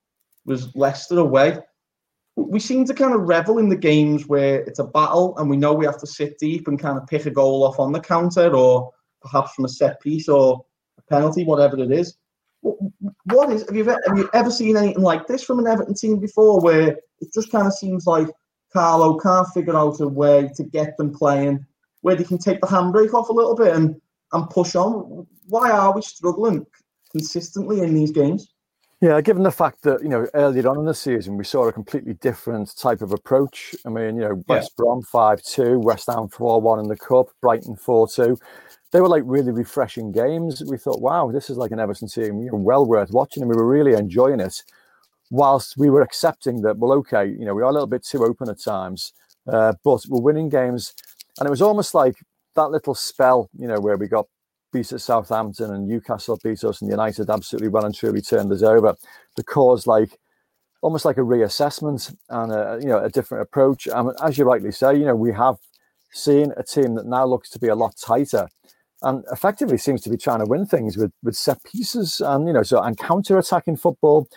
was 0.46 0.76
Leicester 0.76 1.18
away. 1.18 1.58
We 2.38 2.60
seem 2.60 2.86
to 2.86 2.94
kind 2.94 3.16
of 3.16 3.22
revel 3.22 3.58
in 3.58 3.68
the 3.68 3.76
games 3.76 4.28
where 4.28 4.62
it's 4.62 4.78
a 4.78 4.84
battle 4.84 5.36
and 5.38 5.50
we 5.50 5.58
know 5.58 5.74
we 5.74 5.86
have 5.86 6.00
to 6.00 6.08
sit 6.08 6.38
deep 6.38 6.68
and 6.68 6.80
kind 6.80 6.98
of 6.98 7.08
pick 7.08 7.26
a 7.26 7.32
goal 7.32 7.64
off 7.64 7.80
on 7.80 7.92
the 7.92 8.00
counter 8.00 8.56
or 8.56 8.92
perhaps 9.22 9.54
from 9.54 9.66
a 9.66 9.70
set 9.70 10.00
piece 10.02 10.30
or 10.30 10.64
a 11.00 11.02
penalty, 11.14 11.44
whatever 11.44 11.78
it 11.80 11.92
is. 11.92 12.16
What 12.62 13.52
is 13.52 13.66
have 13.66 13.76
you 13.76 13.82
ever, 13.82 14.00
have 14.08 14.18
you 14.18 14.30
ever 14.34 14.52
seen 14.52 14.78
anything 14.78 15.02
like 15.02 15.26
this 15.26 15.44
from 15.44 15.60
an 15.60 15.68
Everton 15.68 15.96
team 15.96 16.20
before, 16.20 16.62
where 16.62 16.98
it 17.20 17.34
just 17.34 17.52
kind 17.52 17.68
of 17.68 17.74
seems 17.74 18.06
like 18.06 18.28
Carlo 18.72 19.18
can't 19.18 19.48
figure 19.50 19.76
out 19.76 20.00
a 20.00 20.08
way 20.08 20.50
to 20.56 20.64
get 20.64 20.96
them 20.98 21.14
playing 21.14 21.66
where 22.02 22.16
they 22.16 22.24
can 22.24 22.38
take 22.38 22.62
the 22.62 22.68
handbrake 22.68 23.14
off 23.14 23.30
a 23.30 23.34
little 23.34 23.56
bit 23.56 23.76
and 23.76 24.00
and 24.34 24.50
push 24.50 24.76
on. 24.76 25.26
Why 25.48 25.72
are 25.72 25.94
we 25.94 26.02
struggling 26.02 26.66
consistently 27.12 27.82
in 27.82 27.94
these 27.94 28.12
games? 28.12 28.54
Yeah, 29.00 29.22
given 29.22 29.44
the 29.44 29.52
fact 29.52 29.84
that 29.84 30.02
you 30.02 30.10
know 30.10 30.26
earlier 30.34 30.68
on 30.68 30.80
in 30.80 30.86
the 30.86 30.94
season 30.94 31.38
we 31.38 31.44
saw 31.44 31.68
a 31.68 31.74
completely 31.74 32.16
different 32.16 32.76
type 32.78 33.02
of 33.02 33.12
approach. 33.12 33.76
I 33.86 33.90
mean, 33.90 34.16
you 34.16 34.22
know, 34.24 34.44
West 34.48 34.72
yeah. 34.78 34.84
Brom 34.84 35.04
five 35.04 35.42
two, 35.44 35.80
West 35.80 36.08
Ham 36.08 36.30
four 36.30 36.60
one 36.60 36.80
in 36.80 36.88
the 36.88 36.98
cup, 36.98 37.28
Brighton 37.42 37.76
four 37.76 38.08
two. 38.08 38.38
They 38.92 39.02
were 39.02 39.10
like 39.10 39.24
really 39.26 39.52
refreshing 39.52 40.12
games. 40.12 40.64
We 40.66 40.78
thought, 40.78 41.02
wow, 41.02 41.30
this 41.32 41.50
is 41.50 41.58
like 41.58 41.72
an 41.72 41.80
Everton 41.80 42.08
team, 42.08 42.42
you 42.42 42.52
know, 42.52 42.58
well 42.58 42.86
worth 42.86 43.12
watching, 43.12 43.44
and 43.44 43.50
we 43.50 43.56
were 43.56 43.68
really 43.68 43.94
enjoying 43.94 44.40
it. 44.40 44.64
Whilst 45.30 45.76
we 45.78 45.90
were 45.90 46.02
accepting 46.02 46.62
that, 46.62 46.78
well, 46.78 46.94
okay, 46.94 47.26
you 47.28 47.46
know, 47.46 47.54
we 47.54 47.62
are 47.62 47.70
a 47.70 47.74
little 47.74 47.88
bit 47.88 48.04
too 48.04 48.24
open 48.24 48.50
at 48.50 48.62
times, 48.62 49.14
uh, 49.48 49.74
but 49.84 50.06
we're 50.08 50.22
winning 50.22 50.50
games 50.50 50.94
and 51.40 51.48
it 51.48 51.50
was 51.50 51.62
almost 51.62 51.94
like 51.94 52.16
that 52.56 52.72
little 52.72 52.96
spell, 52.96 53.50
you 53.58 53.68
know, 53.68 53.80
where 53.80 53.98
we 53.98 54.08
got 54.08 54.28
beat 54.78 54.92
at 54.92 55.02
Southampton 55.02 55.74
and 55.74 55.88
Newcastle 55.88 56.40
beat 56.44 56.64
us 56.64 56.82
and 56.82 56.90
United 56.90 57.30
absolutely 57.30 57.70
well 57.70 57.86
and 57.86 57.96
truly 57.96 58.22
turned 58.22 58.52
us 58.52 58.64
over 58.64 58.96
cause 59.46 59.88
like 59.88 60.18
almost 60.82 61.06
like 61.06 61.18
a 61.18 61.22
reassessment 61.22 62.16
and 62.30 62.52
a, 62.52 62.80
you 62.82 62.88
know 62.88 63.04
a 63.04 63.10
different 63.10 63.42
approach. 63.42 63.88
And 63.88 64.12
as 64.24 64.38
you 64.38 64.46
rightly 64.46 64.72
say, 64.72 64.96
you 64.96 65.06
know, 65.06 65.16
we 65.16 65.34
have 65.34 65.58
seen 66.12 66.54
a 66.58 66.64
team 66.64 66.96
that 66.96 67.06
now 67.06 67.26
looks 67.26 67.50
to 67.52 67.60
be 67.60 67.68
a 67.68 67.76
lot 67.76 67.96
tighter 67.98 68.48
and 69.04 69.24
effectively 69.32 69.78
seems 69.78 70.02
to 70.02 70.10
be 70.10 70.18
trying 70.18 70.40
to 70.40 70.46
win 70.46 70.66
things 70.66 70.98
with 70.98 71.12
with 71.24 71.36
set 71.36 71.64
pieces 71.64 72.22
and 72.22 72.48
you 72.48 72.54
know 72.54 72.64
so 72.64 72.82
and 72.82 72.98
counter 72.98 73.38
attacking 73.38 73.78
football. 73.78 74.28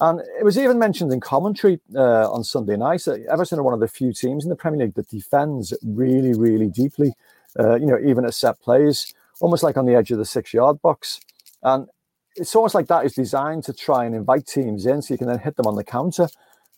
And 0.00 0.20
it 0.40 0.44
was 0.44 0.58
even 0.58 0.78
mentioned 0.78 1.12
in 1.12 1.20
commentary 1.20 1.78
uh, 1.94 2.30
on 2.32 2.42
Sunday 2.42 2.76
night 2.76 3.04
that 3.04 3.24
Everton 3.30 3.58
are 3.58 3.62
one 3.62 3.74
of 3.74 3.80
the 3.80 3.86
few 3.86 4.12
teams 4.12 4.42
in 4.42 4.50
the 4.50 4.56
Premier 4.56 4.86
League 4.86 4.94
that 4.94 5.08
defends 5.10 5.72
really, 5.84 6.32
really 6.32 6.68
deeply. 6.68 7.12
Uh, 7.60 7.74
you 7.74 7.86
know, 7.86 7.98
even 8.02 8.24
at 8.24 8.34
set 8.34 8.58
plays, 8.60 9.14
almost 9.42 9.62
like 9.62 9.76
on 9.76 9.86
the 9.86 9.94
edge 9.94 10.10
of 10.12 10.18
the 10.18 10.24
six-yard 10.24 10.80
box. 10.80 11.20
And 11.62 11.88
it's 12.36 12.54
almost 12.56 12.74
like 12.74 12.86
that 12.86 13.04
is 13.04 13.12
designed 13.12 13.64
to 13.64 13.72
try 13.72 14.06
and 14.06 14.14
invite 14.14 14.46
teams 14.46 14.86
in, 14.86 15.02
so 15.02 15.12
you 15.12 15.18
can 15.18 15.26
then 15.28 15.38
hit 15.38 15.56
them 15.56 15.66
on 15.66 15.76
the 15.76 15.84
counter. 15.84 16.28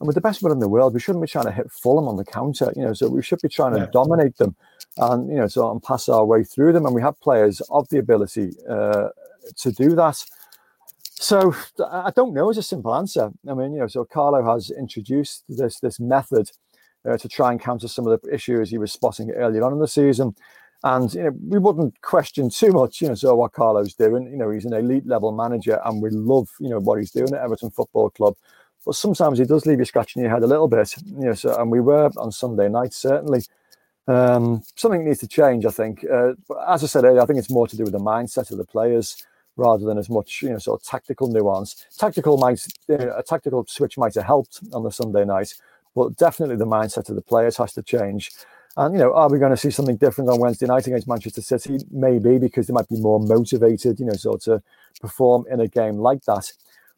And 0.00 0.06
with 0.08 0.16
the 0.16 0.20
best 0.28 0.42
one 0.42 0.50
in 0.50 0.58
the 0.58 0.68
world, 0.68 0.94
we 0.94 1.00
shouldn't 1.00 1.22
be 1.22 1.28
trying 1.28 1.44
to 1.44 1.52
hit 1.52 1.70
Fulham 1.70 2.08
on 2.08 2.16
the 2.16 2.24
counter. 2.24 2.72
You 2.74 2.82
know, 2.86 2.94
so 2.94 3.08
we 3.08 3.22
should 3.22 3.40
be 3.40 3.48
trying 3.48 3.74
to 3.74 3.80
yeah. 3.80 3.90
dominate 3.92 4.36
them, 4.38 4.56
and 4.96 5.28
you 5.30 5.36
know, 5.36 5.46
so 5.46 5.70
and 5.70 5.82
pass 5.82 6.08
our 6.08 6.24
way 6.24 6.42
through 6.42 6.72
them. 6.72 6.84
And 6.86 6.94
we 6.94 7.02
have 7.02 7.20
players 7.20 7.60
of 7.70 7.88
the 7.90 7.98
ability 7.98 8.50
uh, 8.68 9.10
to 9.58 9.70
do 9.70 9.94
that. 9.94 10.24
So 11.02 11.54
I 11.88 12.10
don't 12.10 12.34
know 12.34 12.50
is 12.50 12.58
a 12.58 12.62
simple 12.62 12.94
answer. 12.94 13.30
I 13.48 13.54
mean, 13.54 13.72
you 13.74 13.80
know, 13.80 13.86
so 13.86 14.04
Carlo 14.04 14.42
has 14.52 14.70
introduced 14.70 15.44
this 15.48 15.78
this 15.78 16.00
method 16.00 16.50
uh, 17.08 17.16
to 17.16 17.28
try 17.28 17.52
and 17.52 17.60
counter 17.60 17.86
some 17.86 18.06
of 18.06 18.20
the 18.20 18.34
issues 18.34 18.70
he 18.70 18.78
was 18.78 18.92
spotting 18.92 19.30
earlier 19.30 19.62
on 19.64 19.72
in 19.72 19.78
the 19.78 19.88
season. 19.88 20.34
And 20.84 21.14
you 21.14 21.24
know, 21.24 21.32
we 21.48 21.58
wouldn't 21.58 22.00
question 22.02 22.50
too 22.50 22.72
much, 22.72 23.02
you 23.02 23.08
know, 23.08 23.16
so 23.16 23.34
what 23.36 23.54
Carlo's 23.54 23.94
doing. 23.94 24.30
You 24.30 24.38
know, 24.38 24.50
he's 24.50 24.66
an 24.66 24.74
elite 24.74 25.06
level 25.06 25.32
manager, 25.32 25.80
and 25.84 26.02
we 26.02 26.10
love, 26.10 26.50
you 26.60 26.70
know, 26.70 26.80
what 26.80 27.00
he's 27.00 27.12
doing 27.12 27.34
at 27.34 27.42
Everton 27.42 27.70
Football 27.70 28.10
Club. 28.10 28.36
But 28.86 28.96
sometimes 28.96 29.40
he 29.40 29.46
does 29.46 29.66
leave 29.66 29.80
you 29.80 29.86
scratching 29.86 30.22
your 30.22 30.32
head 30.32 30.44
a 30.44 30.48
little 30.48 30.68
bit, 30.68 30.94
you 31.06 31.26
know. 31.26 31.34
So, 31.34 31.60
and 31.60 31.72
we 31.72 31.80
were 31.80 32.12
on 32.18 32.32
Sunday 32.32 32.70
night 32.70 32.94
certainly. 32.94 33.42
Um, 34.08 34.62
something 34.76 35.04
needs 35.04 35.20
to 35.20 35.28
change, 35.28 35.66
I 35.66 35.70
think. 35.70 36.04
Uh, 36.04 36.34
but 36.48 36.58
as 36.68 36.84
I 36.84 36.88
said 36.88 37.04
earlier, 37.04 37.22
I 37.22 37.26
think 37.26 37.38
it's 37.40 37.50
more 37.50 37.68
to 37.68 37.76
do 37.78 37.84
with 37.84 37.94
the 37.94 38.00
mindset 38.00 38.52
of 38.52 38.58
the 38.58 38.66
players 38.66 39.24
rather 39.56 39.86
than 39.86 39.98
as 39.98 40.10
much 40.10 40.42
you 40.42 40.50
know 40.50 40.58
sort 40.58 40.80
of 40.80 40.86
tactical 40.86 41.28
nuance. 41.28 41.86
Tactical 41.98 42.38
might 42.38 42.66
a 42.90 43.22
tactical 43.26 43.64
switch 43.68 43.98
might 43.98 44.14
have 44.16 44.24
helped 44.24 44.60
on 44.74 44.84
the 44.84 44.90
Sunday 44.90 45.24
night, 45.24 45.54
but 45.94 46.16
definitely 46.16 46.56
the 46.56 46.66
mindset 46.66 47.08
of 47.08 47.16
the 47.16 47.22
players 47.22 47.56
has 47.58 47.72
to 47.74 47.82
change. 47.82 48.32
And 48.76 48.94
you 48.94 49.00
know, 49.00 49.14
are 49.14 49.30
we 49.30 49.38
going 49.38 49.52
to 49.52 49.56
see 49.56 49.70
something 49.70 49.96
different 49.96 50.30
on 50.30 50.40
Wednesday 50.40 50.66
night 50.66 50.86
against 50.86 51.08
Manchester 51.08 51.42
City? 51.42 51.78
Maybe 51.90 52.38
because 52.38 52.66
they 52.66 52.74
might 52.74 52.88
be 52.88 53.00
more 53.00 53.20
motivated, 53.20 54.00
you 54.00 54.06
know, 54.06 54.14
sort 54.14 54.42
to 54.42 54.62
perform 55.00 55.44
in 55.50 55.60
a 55.60 55.68
game 55.68 55.98
like 55.98 56.24
that. 56.24 56.50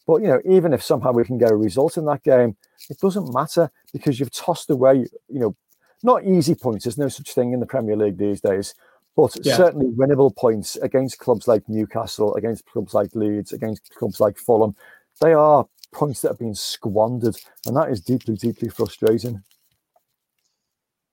But 0.06 0.22
you 0.22 0.28
know, 0.28 0.40
even 0.44 0.72
if 0.72 0.82
somehow 0.82 1.12
we 1.12 1.24
can 1.24 1.38
get 1.38 1.50
a 1.50 1.56
result 1.56 1.96
in 1.96 2.06
that 2.06 2.22
game, 2.22 2.56
it 2.88 2.98
doesn't 3.00 3.32
matter 3.32 3.70
because 3.92 4.18
you've 4.18 4.30
tossed 4.30 4.70
away, 4.70 5.06
you 5.28 5.40
know, 5.40 5.56
not 6.02 6.24
easy 6.24 6.54
points. 6.54 6.84
There's 6.84 6.98
no 6.98 7.08
such 7.08 7.34
thing 7.34 7.52
in 7.52 7.60
the 7.60 7.66
Premier 7.66 7.96
League 7.96 8.18
these 8.18 8.40
days 8.40 8.74
but 9.16 9.34
yeah. 9.42 9.56
certainly 9.56 9.86
winnable 9.86 10.34
points 10.36 10.76
against 10.76 11.18
clubs 11.18 11.48
like 11.48 11.66
Newcastle, 11.68 12.34
against 12.34 12.66
clubs 12.66 12.92
like 12.92 13.14
Leeds, 13.14 13.52
against 13.52 13.94
clubs 13.94 14.20
like 14.20 14.36
Fulham. 14.36 14.76
They 15.22 15.32
are 15.32 15.66
points 15.92 16.20
that 16.20 16.28
have 16.28 16.38
been 16.38 16.54
squandered, 16.54 17.36
and 17.64 17.74
that 17.76 17.88
is 17.90 18.02
deeply, 18.02 18.36
deeply 18.36 18.68
frustrating. 18.68 19.42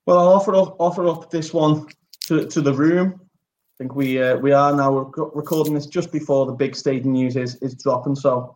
Well, 0.05 0.19
I'll 0.19 0.33
offer 0.33 0.55
up, 0.55 0.75
offer 0.79 1.07
up 1.07 1.31
this 1.31 1.53
one 1.53 1.87
to, 2.25 2.45
to 2.47 2.61
the 2.61 2.73
room. 2.73 3.19
I 3.21 3.75
think 3.77 3.95
we 3.95 4.21
uh, 4.21 4.37
we 4.37 4.51
are 4.51 4.75
now 4.75 4.99
rec- 4.99 5.31
recording 5.33 5.73
this 5.73 5.87
just 5.87 6.11
before 6.11 6.45
the 6.45 6.51
big 6.51 6.75
stadium 6.75 7.13
news 7.13 7.35
is, 7.35 7.55
is 7.55 7.73
dropping, 7.75 8.15
so 8.15 8.55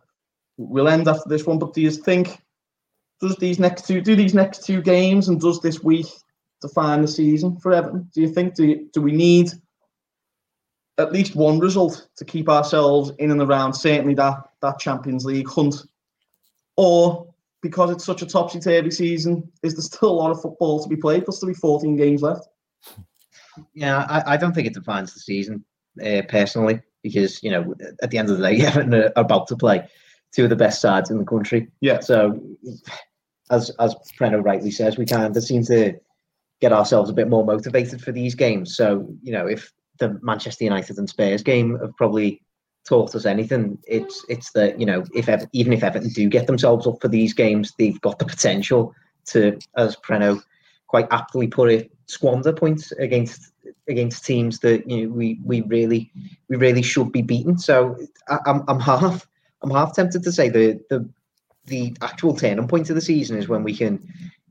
we'll 0.56 0.88
end 0.88 1.08
after 1.08 1.28
this 1.28 1.44
one. 1.44 1.58
But 1.58 1.74
do 1.74 1.80
you 1.80 1.90
think 1.90 2.40
does 3.20 3.36
these 3.36 3.58
next 3.58 3.86
two 3.86 4.00
do 4.00 4.14
these 4.14 4.34
next 4.34 4.64
two 4.64 4.80
games 4.80 5.28
and 5.28 5.40
does 5.40 5.60
this 5.60 5.82
week 5.82 6.06
define 6.60 7.02
the 7.02 7.08
season 7.08 7.56
for 7.56 7.72
Everton? 7.72 8.08
Do 8.14 8.20
you 8.20 8.28
think 8.28 8.54
do 8.54 8.64
you, 8.66 8.88
do 8.92 9.02
we 9.02 9.12
need 9.12 9.50
at 10.98 11.12
least 11.12 11.34
one 11.34 11.58
result 11.58 12.08
to 12.16 12.24
keep 12.24 12.48
ourselves 12.48 13.12
in 13.18 13.30
and 13.30 13.40
around 13.40 13.72
certainly 13.72 14.14
that 14.14 14.36
that 14.62 14.78
Champions 14.78 15.24
League 15.24 15.48
hunt, 15.48 15.82
or 16.76 17.27
because 17.62 17.90
it's 17.90 18.04
such 18.04 18.22
a 18.22 18.26
topsy 18.26 18.60
turvy 18.60 18.90
season, 18.90 19.50
is 19.62 19.74
there 19.74 19.82
still 19.82 20.10
a 20.10 20.12
lot 20.12 20.30
of 20.30 20.40
football 20.40 20.82
to 20.82 20.88
be 20.88 20.96
played? 20.96 21.24
There's 21.26 21.38
still 21.38 21.48
be 21.48 21.54
14 21.54 21.96
games 21.96 22.22
left. 22.22 22.46
Yeah, 23.74 24.06
I, 24.08 24.34
I 24.34 24.36
don't 24.36 24.54
think 24.54 24.66
it 24.66 24.74
defines 24.74 25.12
the 25.12 25.20
season 25.20 25.64
uh, 26.04 26.22
personally 26.28 26.80
because 27.02 27.42
you 27.42 27.50
know 27.50 27.74
at 28.02 28.10
the 28.10 28.18
end 28.18 28.30
of 28.30 28.38
the 28.38 28.48
day, 28.48 28.60
Everton 28.66 28.94
are 28.94 29.12
about 29.16 29.48
to 29.48 29.56
play 29.56 29.88
two 30.32 30.44
of 30.44 30.50
the 30.50 30.56
best 30.56 30.80
sides 30.80 31.10
in 31.10 31.18
the 31.18 31.24
country. 31.24 31.68
Yeah. 31.80 32.00
So, 32.00 32.40
as 33.50 33.70
as 33.80 33.94
Prenno 34.18 34.44
rightly 34.44 34.70
says, 34.70 34.96
we 34.96 35.06
kind 35.06 35.36
of 35.36 35.42
seem 35.42 35.64
to 35.64 35.94
get 36.60 36.72
ourselves 36.72 37.10
a 37.10 37.14
bit 37.14 37.28
more 37.28 37.44
motivated 37.44 38.02
for 38.02 38.12
these 38.12 38.34
games. 38.34 38.76
So, 38.76 39.08
you 39.22 39.32
know, 39.32 39.46
if 39.46 39.72
the 39.98 40.18
Manchester 40.22 40.64
United 40.64 40.98
and 40.98 41.08
Spurs 41.08 41.42
game 41.42 41.78
have 41.80 41.96
probably 41.96 42.42
taught 42.88 43.14
us 43.14 43.26
anything, 43.26 43.78
it's 43.86 44.22
mm. 44.22 44.30
it's 44.30 44.52
that 44.52 44.80
you 44.80 44.86
know 44.86 45.04
if 45.14 45.28
Ever- 45.28 45.48
even 45.52 45.72
if 45.72 45.82
Everton 45.82 46.10
do 46.10 46.28
get 46.28 46.46
themselves 46.46 46.86
up 46.86 47.00
for 47.00 47.08
these 47.08 47.32
games, 47.34 47.72
they've 47.78 48.00
got 48.00 48.18
the 48.18 48.24
potential 48.24 48.94
to, 49.26 49.58
as 49.76 49.96
Prenno 49.96 50.40
quite 50.86 51.06
aptly 51.10 51.46
put 51.46 51.70
it, 51.70 51.90
squander 52.06 52.52
points 52.52 52.92
against 52.92 53.52
against 53.88 54.24
teams 54.24 54.60
that 54.60 54.88
you 54.90 55.06
know 55.06 55.12
we 55.12 55.38
we 55.44 55.60
really 55.62 56.10
we 56.48 56.56
really 56.56 56.82
should 56.82 57.12
be 57.12 57.22
beaten. 57.22 57.58
So 57.58 57.96
I, 58.28 58.38
I'm 58.46 58.64
I'm 58.68 58.80
half 58.80 59.26
I'm 59.62 59.70
half 59.70 59.94
tempted 59.94 60.22
to 60.22 60.32
say 60.32 60.48
the 60.48 60.80
the 60.88 61.08
the 61.66 61.94
actual 62.00 62.34
turning 62.34 62.66
point 62.66 62.88
of 62.88 62.94
the 62.94 63.02
season 63.02 63.36
is 63.36 63.48
when 63.48 63.62
we 63.62 63.76
can 63.76 64.00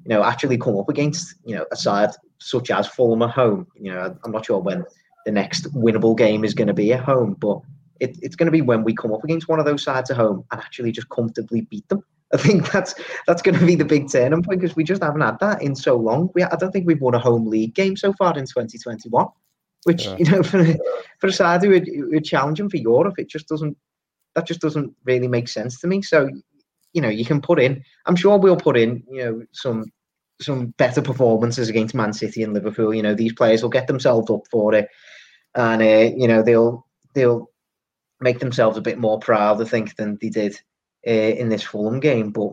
you 0.06 0.10
know 0.10 0.24
actually 0.24 0.58
come 0.58 0.78
up 0.78 0.90
against 0.90 1.36
you 1.44 1.56
know 1.56 1.66
a 1.72 1.76
side 1.76 2.12
such 2.38 2.70
as 2.70 2.88
Fulham 2.88 3.24
at 3.24 3.32
home. 3.32 3.68
You 3.76 3.94
know 3.94 4.16
I'm 4.24 4.32
not 4.32 4.46
sure 4.46 4.60
when 4.60 4.86
the 5.26 5.32
next 5.32 5.74
winnable 5.74 6.16
game 6.18 6.46
is 6.46 6.54
going 6.54 6.68
to 6.68 6.74
be 6.74 6.94
at 6.94 7.04
home, 7.04 7.36
but 7.40 7.60
it, 8.00 8.18
it's 8.22 8.36
going 8.36 8.46
to 8.48 8.52
be 8.52 8.62
when 8.62 8.84
we 8.84 8.94
come 8.96 9.14
up 9.14 9.24
against 9.24 9.48
one 9.48 9.60
of 9.60 9.66
those 9.66 9.84
sides 9.84 10.10
at 10.10 10.18
home 10.18 10.44
and 10.52 10.62
actually 10.62 10.92
just 10.92 11.10
comfortably 11.10 11.62
beat 11.62 11.88
them. 11.90 12.04
I 12.34 12.38
think 12.38 12.70
that's 12.72 12.94
that's 13.26 13.42
going 13.42 13.58
to 13.58 13.66
be 13.66 13.76
the 13.76 13.86
big 13.86 14.12
turning 14.12 14.44
point 14.44 14.60
because 14.60 14.76
we 14.76 14.84
just 14.84 15.02
haven't 15.02 15.22
had 15.22 15.40
that 15.40 15.62
in 15.62 15.76
so 15.76 15.96
long. 15.96 16.30
We 16.36 16.44
I 16.44 16.56
don't 16.58 16.72
think 16.72 16.86
we've 16.86 17.00
won 17.02 17.14
a 17.14 17.20
home 17.20 17.48
league 17.48 17.74
game 17.74 17.96
so 17.96 18.12
far 18.14 18.38
in 18.38 18.46
2021, 18.46 19.28
which 19.86 20.06
Yeah. 20.06 20.18
you 20.18 20.26
know 20.26 20.44
for 20.52 20.66
for 21.20 21.28
a 21.28 21.32
side 21.32 21.64
who 21.64 21.74
are, 21.74 22.20
challenging 22.20 22.70
for 22.70 22.78
Europe, 22.78 23.16
it 23.18 23.30
just 23.30 23.48
doesn't 23.48 23.78
that 24.36 24.46
just 24.46 24.60
doesn't 24.60 24.94
really 25.06 25.28
make 25.30 25.48
sense 25.48 25.80
to 25.80 25.88
me. 25.88 26.02
So 26.02 26.30
you 26.92 27.02
know 27.02 27.10
you 27.10 27.24
can 27.24 27.40
put 27.40 27.60
in. 27.62 27.82
I'm 28.06 28.18
sure 28.18 28.38
we'll 28.38 28.58
put 28.58 28.76
in 28.78 29.04
you 29.10 29.24
know 29.24 29.44
some 29.54 29.86
some 30.42 30.68
better 30.78 31.02
performances 31.02 31.70
against 31.70 31.96
Man 31.96 32.12
City 32.12 32.44
and 32.44 32.54
Liverpool. 32.54 32.94
You 32.94 33.04
know 33.04 33.16
these 33.16 33.34
players 33.34 33.62
will 33.64 33.70
get 33.70 33.88
themselves 33.88 34.30
up 34.30 34.42
for 34.52 34.74
it, 34.74 34.90
and 35.56 35.82
uh, 35.82 36.14
you 36.16 36.28
know 36.28 36.44
they'll 36.44 36.86
they'll 37.14 37.50
make 38.20 38.40
themselves 38.40 38.78
a 38.78 38.82
bit 38.82 38.98
more 38.98 39.20
proud, 39.20 39.62
I 39.62 39.66
think, 39.66 39.96
than 39.96 40.18
they 40.22 40.30
did 40.30 40.60
uh, 41.08 41.12
in 41.12 41.50
this 41.50 41.64
Fulham 41.64 42.00
game. 42.00 42.32
But 42.32 42.52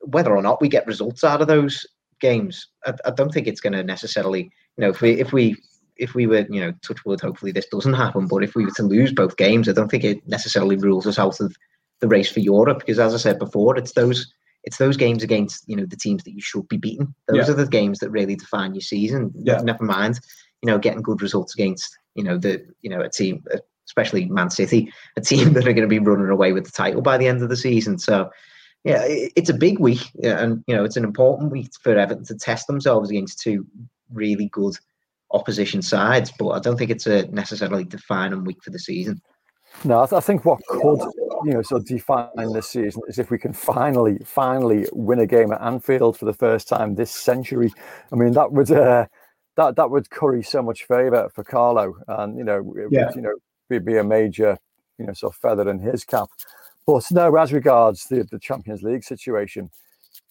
whether 0.00 0.34
or 0.36 0.42
not 0.42 0.60
we 0.60 0.68
get 0.68 0.86
results 0.86 1.24
out 1.24 1.40
of 1.40 1.48
those 1.48 1.86
games, 2.20 2.66
I, 2.86 2.94
I 3.04 3.10
don't 3.10 3.32
think 3.32 3.46
it's 3.46 3.60
going 3.60 3.72
to 3.72 3.82
necessarily, 3.82 4.42
you 4.42 4.82
know, 4.82 4.90
if 4.90 5.00
we 5.00 5.20
if 5.20 5.32
we 5.32 5.56
if 5.96 6.14
we 6.14 6.26
were, 6.26 6.46
you 6.48 6.60
know, 6.60 6.72
touch 6.86 7.04
wood, 7.04 7.20
hopefully 7.20 7.52
this 7.52 7.66
doesn't 7.66 7.92
happen. 7.92 8.26
But 8.26 8.42
if 8.42 8.54
we 8.54 8.64
were 8.64 8.70
to 8.76 8.82
lose 8.82 9.12
both 9.12 9.36
games, 9.36 9.68
I 9.68 9.72
don't 9.72 9.90
think 9.90 10.04
it 10.04 10.26
necessarily 10.26 10.76
rules 10.76 11.06
us 11.06 11.18
out 11.18 11.40
of 11.40 11.54
the 12.00 12.08
race 12.08 12.30
for 12.30 12.40
Europe 12.40 12.78
because, 12.78 12.98
as 12.98 13.12
I 13.14 13.18
said 13.18 13.38
before, 13.38 13.76
it's 13.76 13.92
those 13.92 14.32
it's 14.64 14.76
those 14.78 14.96
games 14.96 15.22
against 15.22 15.64
you 15.68 15.76
know 15.76 15.86
the 15.86 15.96
teams 15.96 16.22
that 16.24 16.32
you 16.32 16.40
should 16.40 16.68
be 16.68 16.76
beating. 16.76 17.14
Those 17.28 17.48
Yeah. 17.48 17.52
are 17.54 17.56
the 17.56 17.66
games 17.66 17.98
that 17.98 18.10
really 18.10 18.36
define 18.36 18.74
your 18.74 18.80
season. 18.82 19.32
Yeah. 19.34 19.60
Never 19.62 19.84
mind, 19.84 20.20
you 20.62 20.66
know, 20.66 20.78
getting 20.78 21.02
good 21.02 21.22
results 21.22 21.54
against 21.54 21.96
you 22.14 22.24
know 22.24 22.38
the 22.38 22.64
you 22.82 22.90
know 22.90 23.00
a 23.00 23.08
team, 23.08 23.44
especially 23.90 24.24
Man 24.26 24.50
City, 24.50 24.92
a 25.16 25.20
team 25.20 25.52
that 25.54 25.66
are 25.66 25.72
going 25.72 25.88
to 25.88 25.88
be 25.88 25.98
running 25.98 26.28
away 26.28 26.52
with 26.52 26.64
the 26.64 26.72
title 26.72 27.02
by 27.02 27.18
the 27.18 27.26
end 27.26 27.42
of 27.42 27.48
the 27.48 27.56
season. 27.56 27.98
So. 27.98 28.30
Yeah, 28.82 29.02
it's 29.06 29.50
a 29.50 29.54
big 29.54 29.78
week, 29.78 30.00
and 30.24 30.64
you 30.66 30.74
know 30.74 30.84
it's 30.84 30.96
an 30.96 31.04
important 31.04 31.52
week 31.52 31.68
for 31.82 31.98
Everton 31.98 32.24
to 32.24 32.34
test 32.34 32.66
themselves 32.66 33.10
against 33.10 33.38
two 33.38 33.66
really 34.10 34.48
good 34.48 34.74
opposition 35.32 35.82
sides. 35.82 36.32
But 36.38 36.48
I 36.52 36.60
don't 36.60 36.78
think 36.78 36.90
it's 36.90 37.06
a 37.06 37.26
necessarily 37.26 37.84
defining 37.84 38.42
week 38.42 38.62
for 38.64 38.70
the 38.70 38.78
season. 38.78 39.20
No, 39.84 40.02
I, 40.02 40.06
th- 40.06 40.16
I 40.16 40.20
think 40.20 40.46
what 40.46 40.60
could 40.66 40.98
you 41.44 41.52
know 41.52 41.60
sort 41.60 41.82
of 41.82 41.88
define 41.88 42.52
this 42.54 42.70
season 42.70 43.02
is 43.06 43.18
if 43.18 43.30
we 43.30 43.36
can 43.36 43.52
finally, 43.52 44.16
finally 44.24 44.86
win 44.92 45.18
a 45.18 45.26
game 45.26 45.52
at 45.52 45.60
Anfield 45.60 46.16
for 46.16 46.24
the 46.24 46.32
first 46.32 46.66
time 46.66 46.94
this 46.94 47.10
century. 47.10 47.74
I 48.10 48.16
mean, 48.16 48.32
that 48.32 48.50
would 48.52 48.70
uh, 48.70 49.08
that 49.56 49.76
that 49.76 49.90
would 49.90 50.08
curry 50.08 50.42
so 50.42 50.62
much 50.62 50.84
favour 50.84 51.30
for 51.34 51.44
Carlo, 51.44 51.96
and 52.08 52.38
you 52.38 52.44
know, 52.44 52.60
it 52.78 52.88
Yeah. 52.90 53.08
would, 53.08 53.14
you 53.16 53.20
know, 53.20 53.34
be, 53.70 53.78
be 53.78 53.96
a 53.96 54.04
major 54.04 54.58
you 54.98 55.06
know 55.06 55.14
sort 55.14 55.32
of 55.32 55.40
feather 55.40 55.70
in 55.70 55.78
his 55.78 56.04
cap. 56.04 56.28
But 56.86 57.04
no, 57.10 57.34
as 57.36 57.52
regards 57.52 58.04
the 58.04 58.26
the 58.30 58.38
Champions 58.38 58.82
League 58.82 59.04
situation, 59.04 59.70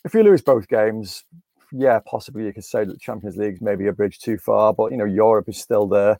if 0.05 0.13
you 0.13 0.23
lose 0.23 0.41
both 0.41 0.67
games, 0.67 1.23
yeah, 1.71 1.99
possibly 2.05 2.45
you 2.45 2.53
could 2.53 2.63
say 2.63 2.85
that 2.85 2.93
the 2.93 2.99
Champions 2.99 3.37
League's 3.37 3.61
maybe 3.61 3.87
a 3.87 3.93
bridge 3.93 4.19
too 4.19 4.37
far, 4.37 4.73
but 4.73 4.91
you 4.91 4.97
know, 4.97 5.05
Europe 5.05 5.49
is 5.49 5.57
still 5.57 5.87
there. 5.87 6.17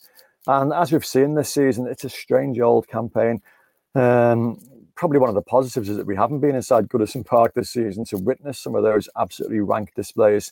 And 0.47 0.73
as 0.73 0.91
we've 0.91 1.05
seen 1.05 1.35
this 1.35 1.53
season, 1.53 1.87
it's 1.87 2.03
a 2.03 2.09
strange 2.09 2.59
old 2.59 2.87
campaign. 2.87 3.41
Um, 3.95 4.59
probably 4.95 5.19
one 5.19 5.29
of 5.29 5.35
the 5.35 5.41
positives 5.41 5.89
is 5.89 5.97
that 5.97 6.05
we 6.05 6.15
haven't 6.15 6.39
been 6.39 6.55
inside 6.55 6.87
Goodison 6.89 7.25
Park 7.25 7.53
this 7.53 7.69
season 7.69 8.05
to 8.05 8.17
witness 8.17 8.59
some 8.59 8.75
of 8.75 8.83
those 8.83 9.09
absolutely 9.17 9.59
rank 9.59 9.93
displays. 9.95 10.51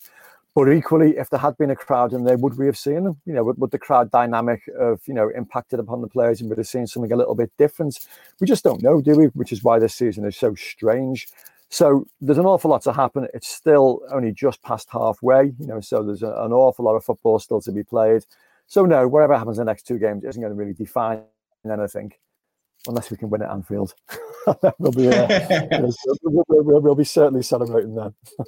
But 0.57 0.73
equally, 0.73 1.17
if 1.17 1.29
there 1.29 1.39
had 1.39 1.55
been 1.59 1.69
a 1.69 1.75
crowd 1.75 2.13
in 2.13 2.23
there, 2.23 2.35
would 2.35 2.57
we 2.57 2.65
have 2.65 2.79
seen 2.79 3.03
them? 3.03 3.21
You 3.27 3.33
know, 3.35 3.43
would, 3.43 3.59
would 3.59 3.69
the 3.69 3.77
crowd 3.77 4.09
dynamic 4.09 4.63
have, 4.79 5.01
you 5.05 5.13
know, 5.13 5.29
impacted 5.29 5.79
upon 5.79 6.01
the 6.01 6.07
players 6.07 6.41
and 6.41 6.49
would 6.49 6.57
have 6.57 6.67
seen 6.67 6.87
something 6.87 7.11
a 7.11 7.15
little 7.15 7.35
bit 7.35 7.51
different? 7.59 7.99
We 8.41 8.47
just 8.47 8.63
don't 8.63 8.81
know, 8.81 8.99
do 8.99 9.15
we? 9.15 9.25
Which 9.27 9.51
is 9.51 9.63
why 9.63 9.77
this 9.77 9.93
season 9.93 10.25
is 10.25 10.35
so 10.35 10.55
strange. 10.55 11.27
So 11.69 12.07
there's 12.21 12.39
an 12.39 12.47
awful 12.47 12.71
lot 12.71 12.81
to 12.85 12.91
happen. 12.93 13.27
It's 13.35 13.47
still 13.47 14.01
only 14.11 14.31
just 14.31 14.63
past 14.63 14.87
halfway, 14.91 15.53
you 15.59 15.67
know, 15.67 15.79
so 15.79 16.01
there's 16.01 16.23
a, 16.23 16.29
an 16.39 16.51
awful 16.51 16.85
lot 16.85 16.95
of 16.95 17.05
football 17.05 17.37
still 17.37 17.61
to 17.61 17.71
be 17.71 17.83
played. 17.83 18.25
So 18.65 18.83
no, 18.83 19.07
whatever 19.07 19.37
happens 19.37 19.59
in 19.59 19.65
the 19.67 19.69
next 19.71 19.83
two 19.85 19.99
games 19.99 20.23
isn't 20.23 20.41
going 20.41 20.51
to 20.51 20.57
really 20.57 20.73
define 20.73 21.21
anything, 21.71 22.13
unless 22.87 23.11
we 23.11 23.17
can 23.17 23.29
win 23.29 23.43
at 23.43 23.51
Anfield. 23.51 23.93
we'll 24.79 24.91
be, 24.91 25.09
uh, 25.09 25.67
we'll, 25.71 25.93
we'll- 26.23 26.45
we'll- 26.47 26.81
we'll 26.81 26.95
be 26.95 27.03
certainly 27.03 27.43
celebrating 27.43 27.93
that. 27.93 28.11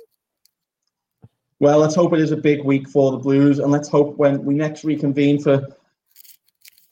Well, 1.60 1.80
let's 1.80 1.96
hope 1.96 2.14
it 2.14 2.22
is 2.22 2.32
a 2.32 2.38
big 2.38 2.64
week 2.64 2.88
for 2.88 3.12
the 3.12 3.18
Blues, 3.18 3.60
and 3.60 3.72
let's 3.72 3.90
hope 3.90 4.18
when 4.18 4.46
we 4.46 4.54
next 4.54 4.84
reconvene 4.84 5.42
for 5.42 5.68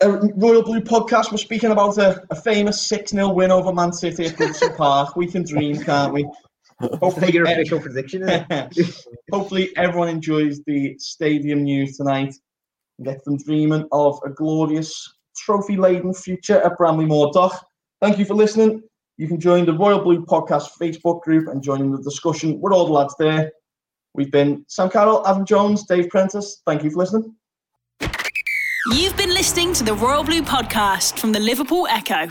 a 0.01 0.09
Royal 0.35 0.61
Blue 0.61 0.81
podcast, 0.81 1.31
we're 1.31 1.37
speaking 1.37 1.71
about 1.71 1.97
a, 1.97 2.21
a 2.29 2.35
famous 2.35 2.81
6 2.81 3.11
0 3.11 3.33
win 3.33 3.51
over 3.51 3.73
Man 3.73 3.93
City 3.93 4.25
at 4.25 4.35
Goodison 4.35 4.75
Park. 4.77 5.15
We 5.15 5.27
can 5.27 5.43
dream, 5.43 5.81
can't 5.81 6.13
we? 6.13 6.27
Hopefully, 6.81 7.31
your 7.31 7.45
official 7.45 7.79
prediction? 7.79 8.27
Hopefully, 9.31 9.75
everyone 9.75 10.09
enjoys 10.09 10.61
the 10.65 10.95
stadium 10.99 11.63
news 11.63 11.97
tonight 11.97 12.35
and 12.97 13.07
gets 13.07 13.23
them 13.23 13.37
dreaming 13.37 13.87
of 13.91 14.19
a 14.23 14.29
glorious 14.29 15.11
trophy 15.35 15.77
laden 15.77 16.13
future 16.13 16.61
at 16.61 16.77
Bramley-Moore 16.77 17.31
Dock. 17.33 17.65
Thank 18.01 18.19
you 18.19 18.25
for 18.25 18.35
listening. 18.35 18.83
You 19.17 19.27
can 19.27 19.39
join 19.39 19.65
the 19.65 19.73
Royal 19.73 20.03
Blue 20.03 20.23
Podcast 20.25 20.71
Facebook 20.79 21.21
group 21.21 21.47
and 21.47 21.63
join 21.63 21.81
in 21.81 21.91
the 21.91 22.01
discussion 22.03 22.61
with 22.61 22.71
all 22.71 22.85
the 22.85 22.93
lads 22.93 23.15
there. 23.17 23.51
We've 24.17 24.31
been 24.31 24.65
Sam 24.67 24.89
Carroll, 24.89 25.25
Adam 25.27 25.45
Jones, 25.45 25.85
Dave 25.85 26.09
Prentice. 26.09 26.61
Thank 26.65 26.83
you 26.83 26.89
for 26.89 26.97
listening. 26.97 27.35
You've 28.91 29.15
been 29.15 29.29
listening 29.29 29.73
to 29.73 29.83
the 29.83 29.93
Royal 29.93 30.23
Blue 30.23 30.41
podcast 30.41 31.19
from 31.19 31.31
the 31.31 31.39
Liverpool 31.39 31.87
Echo. 31.87 32.29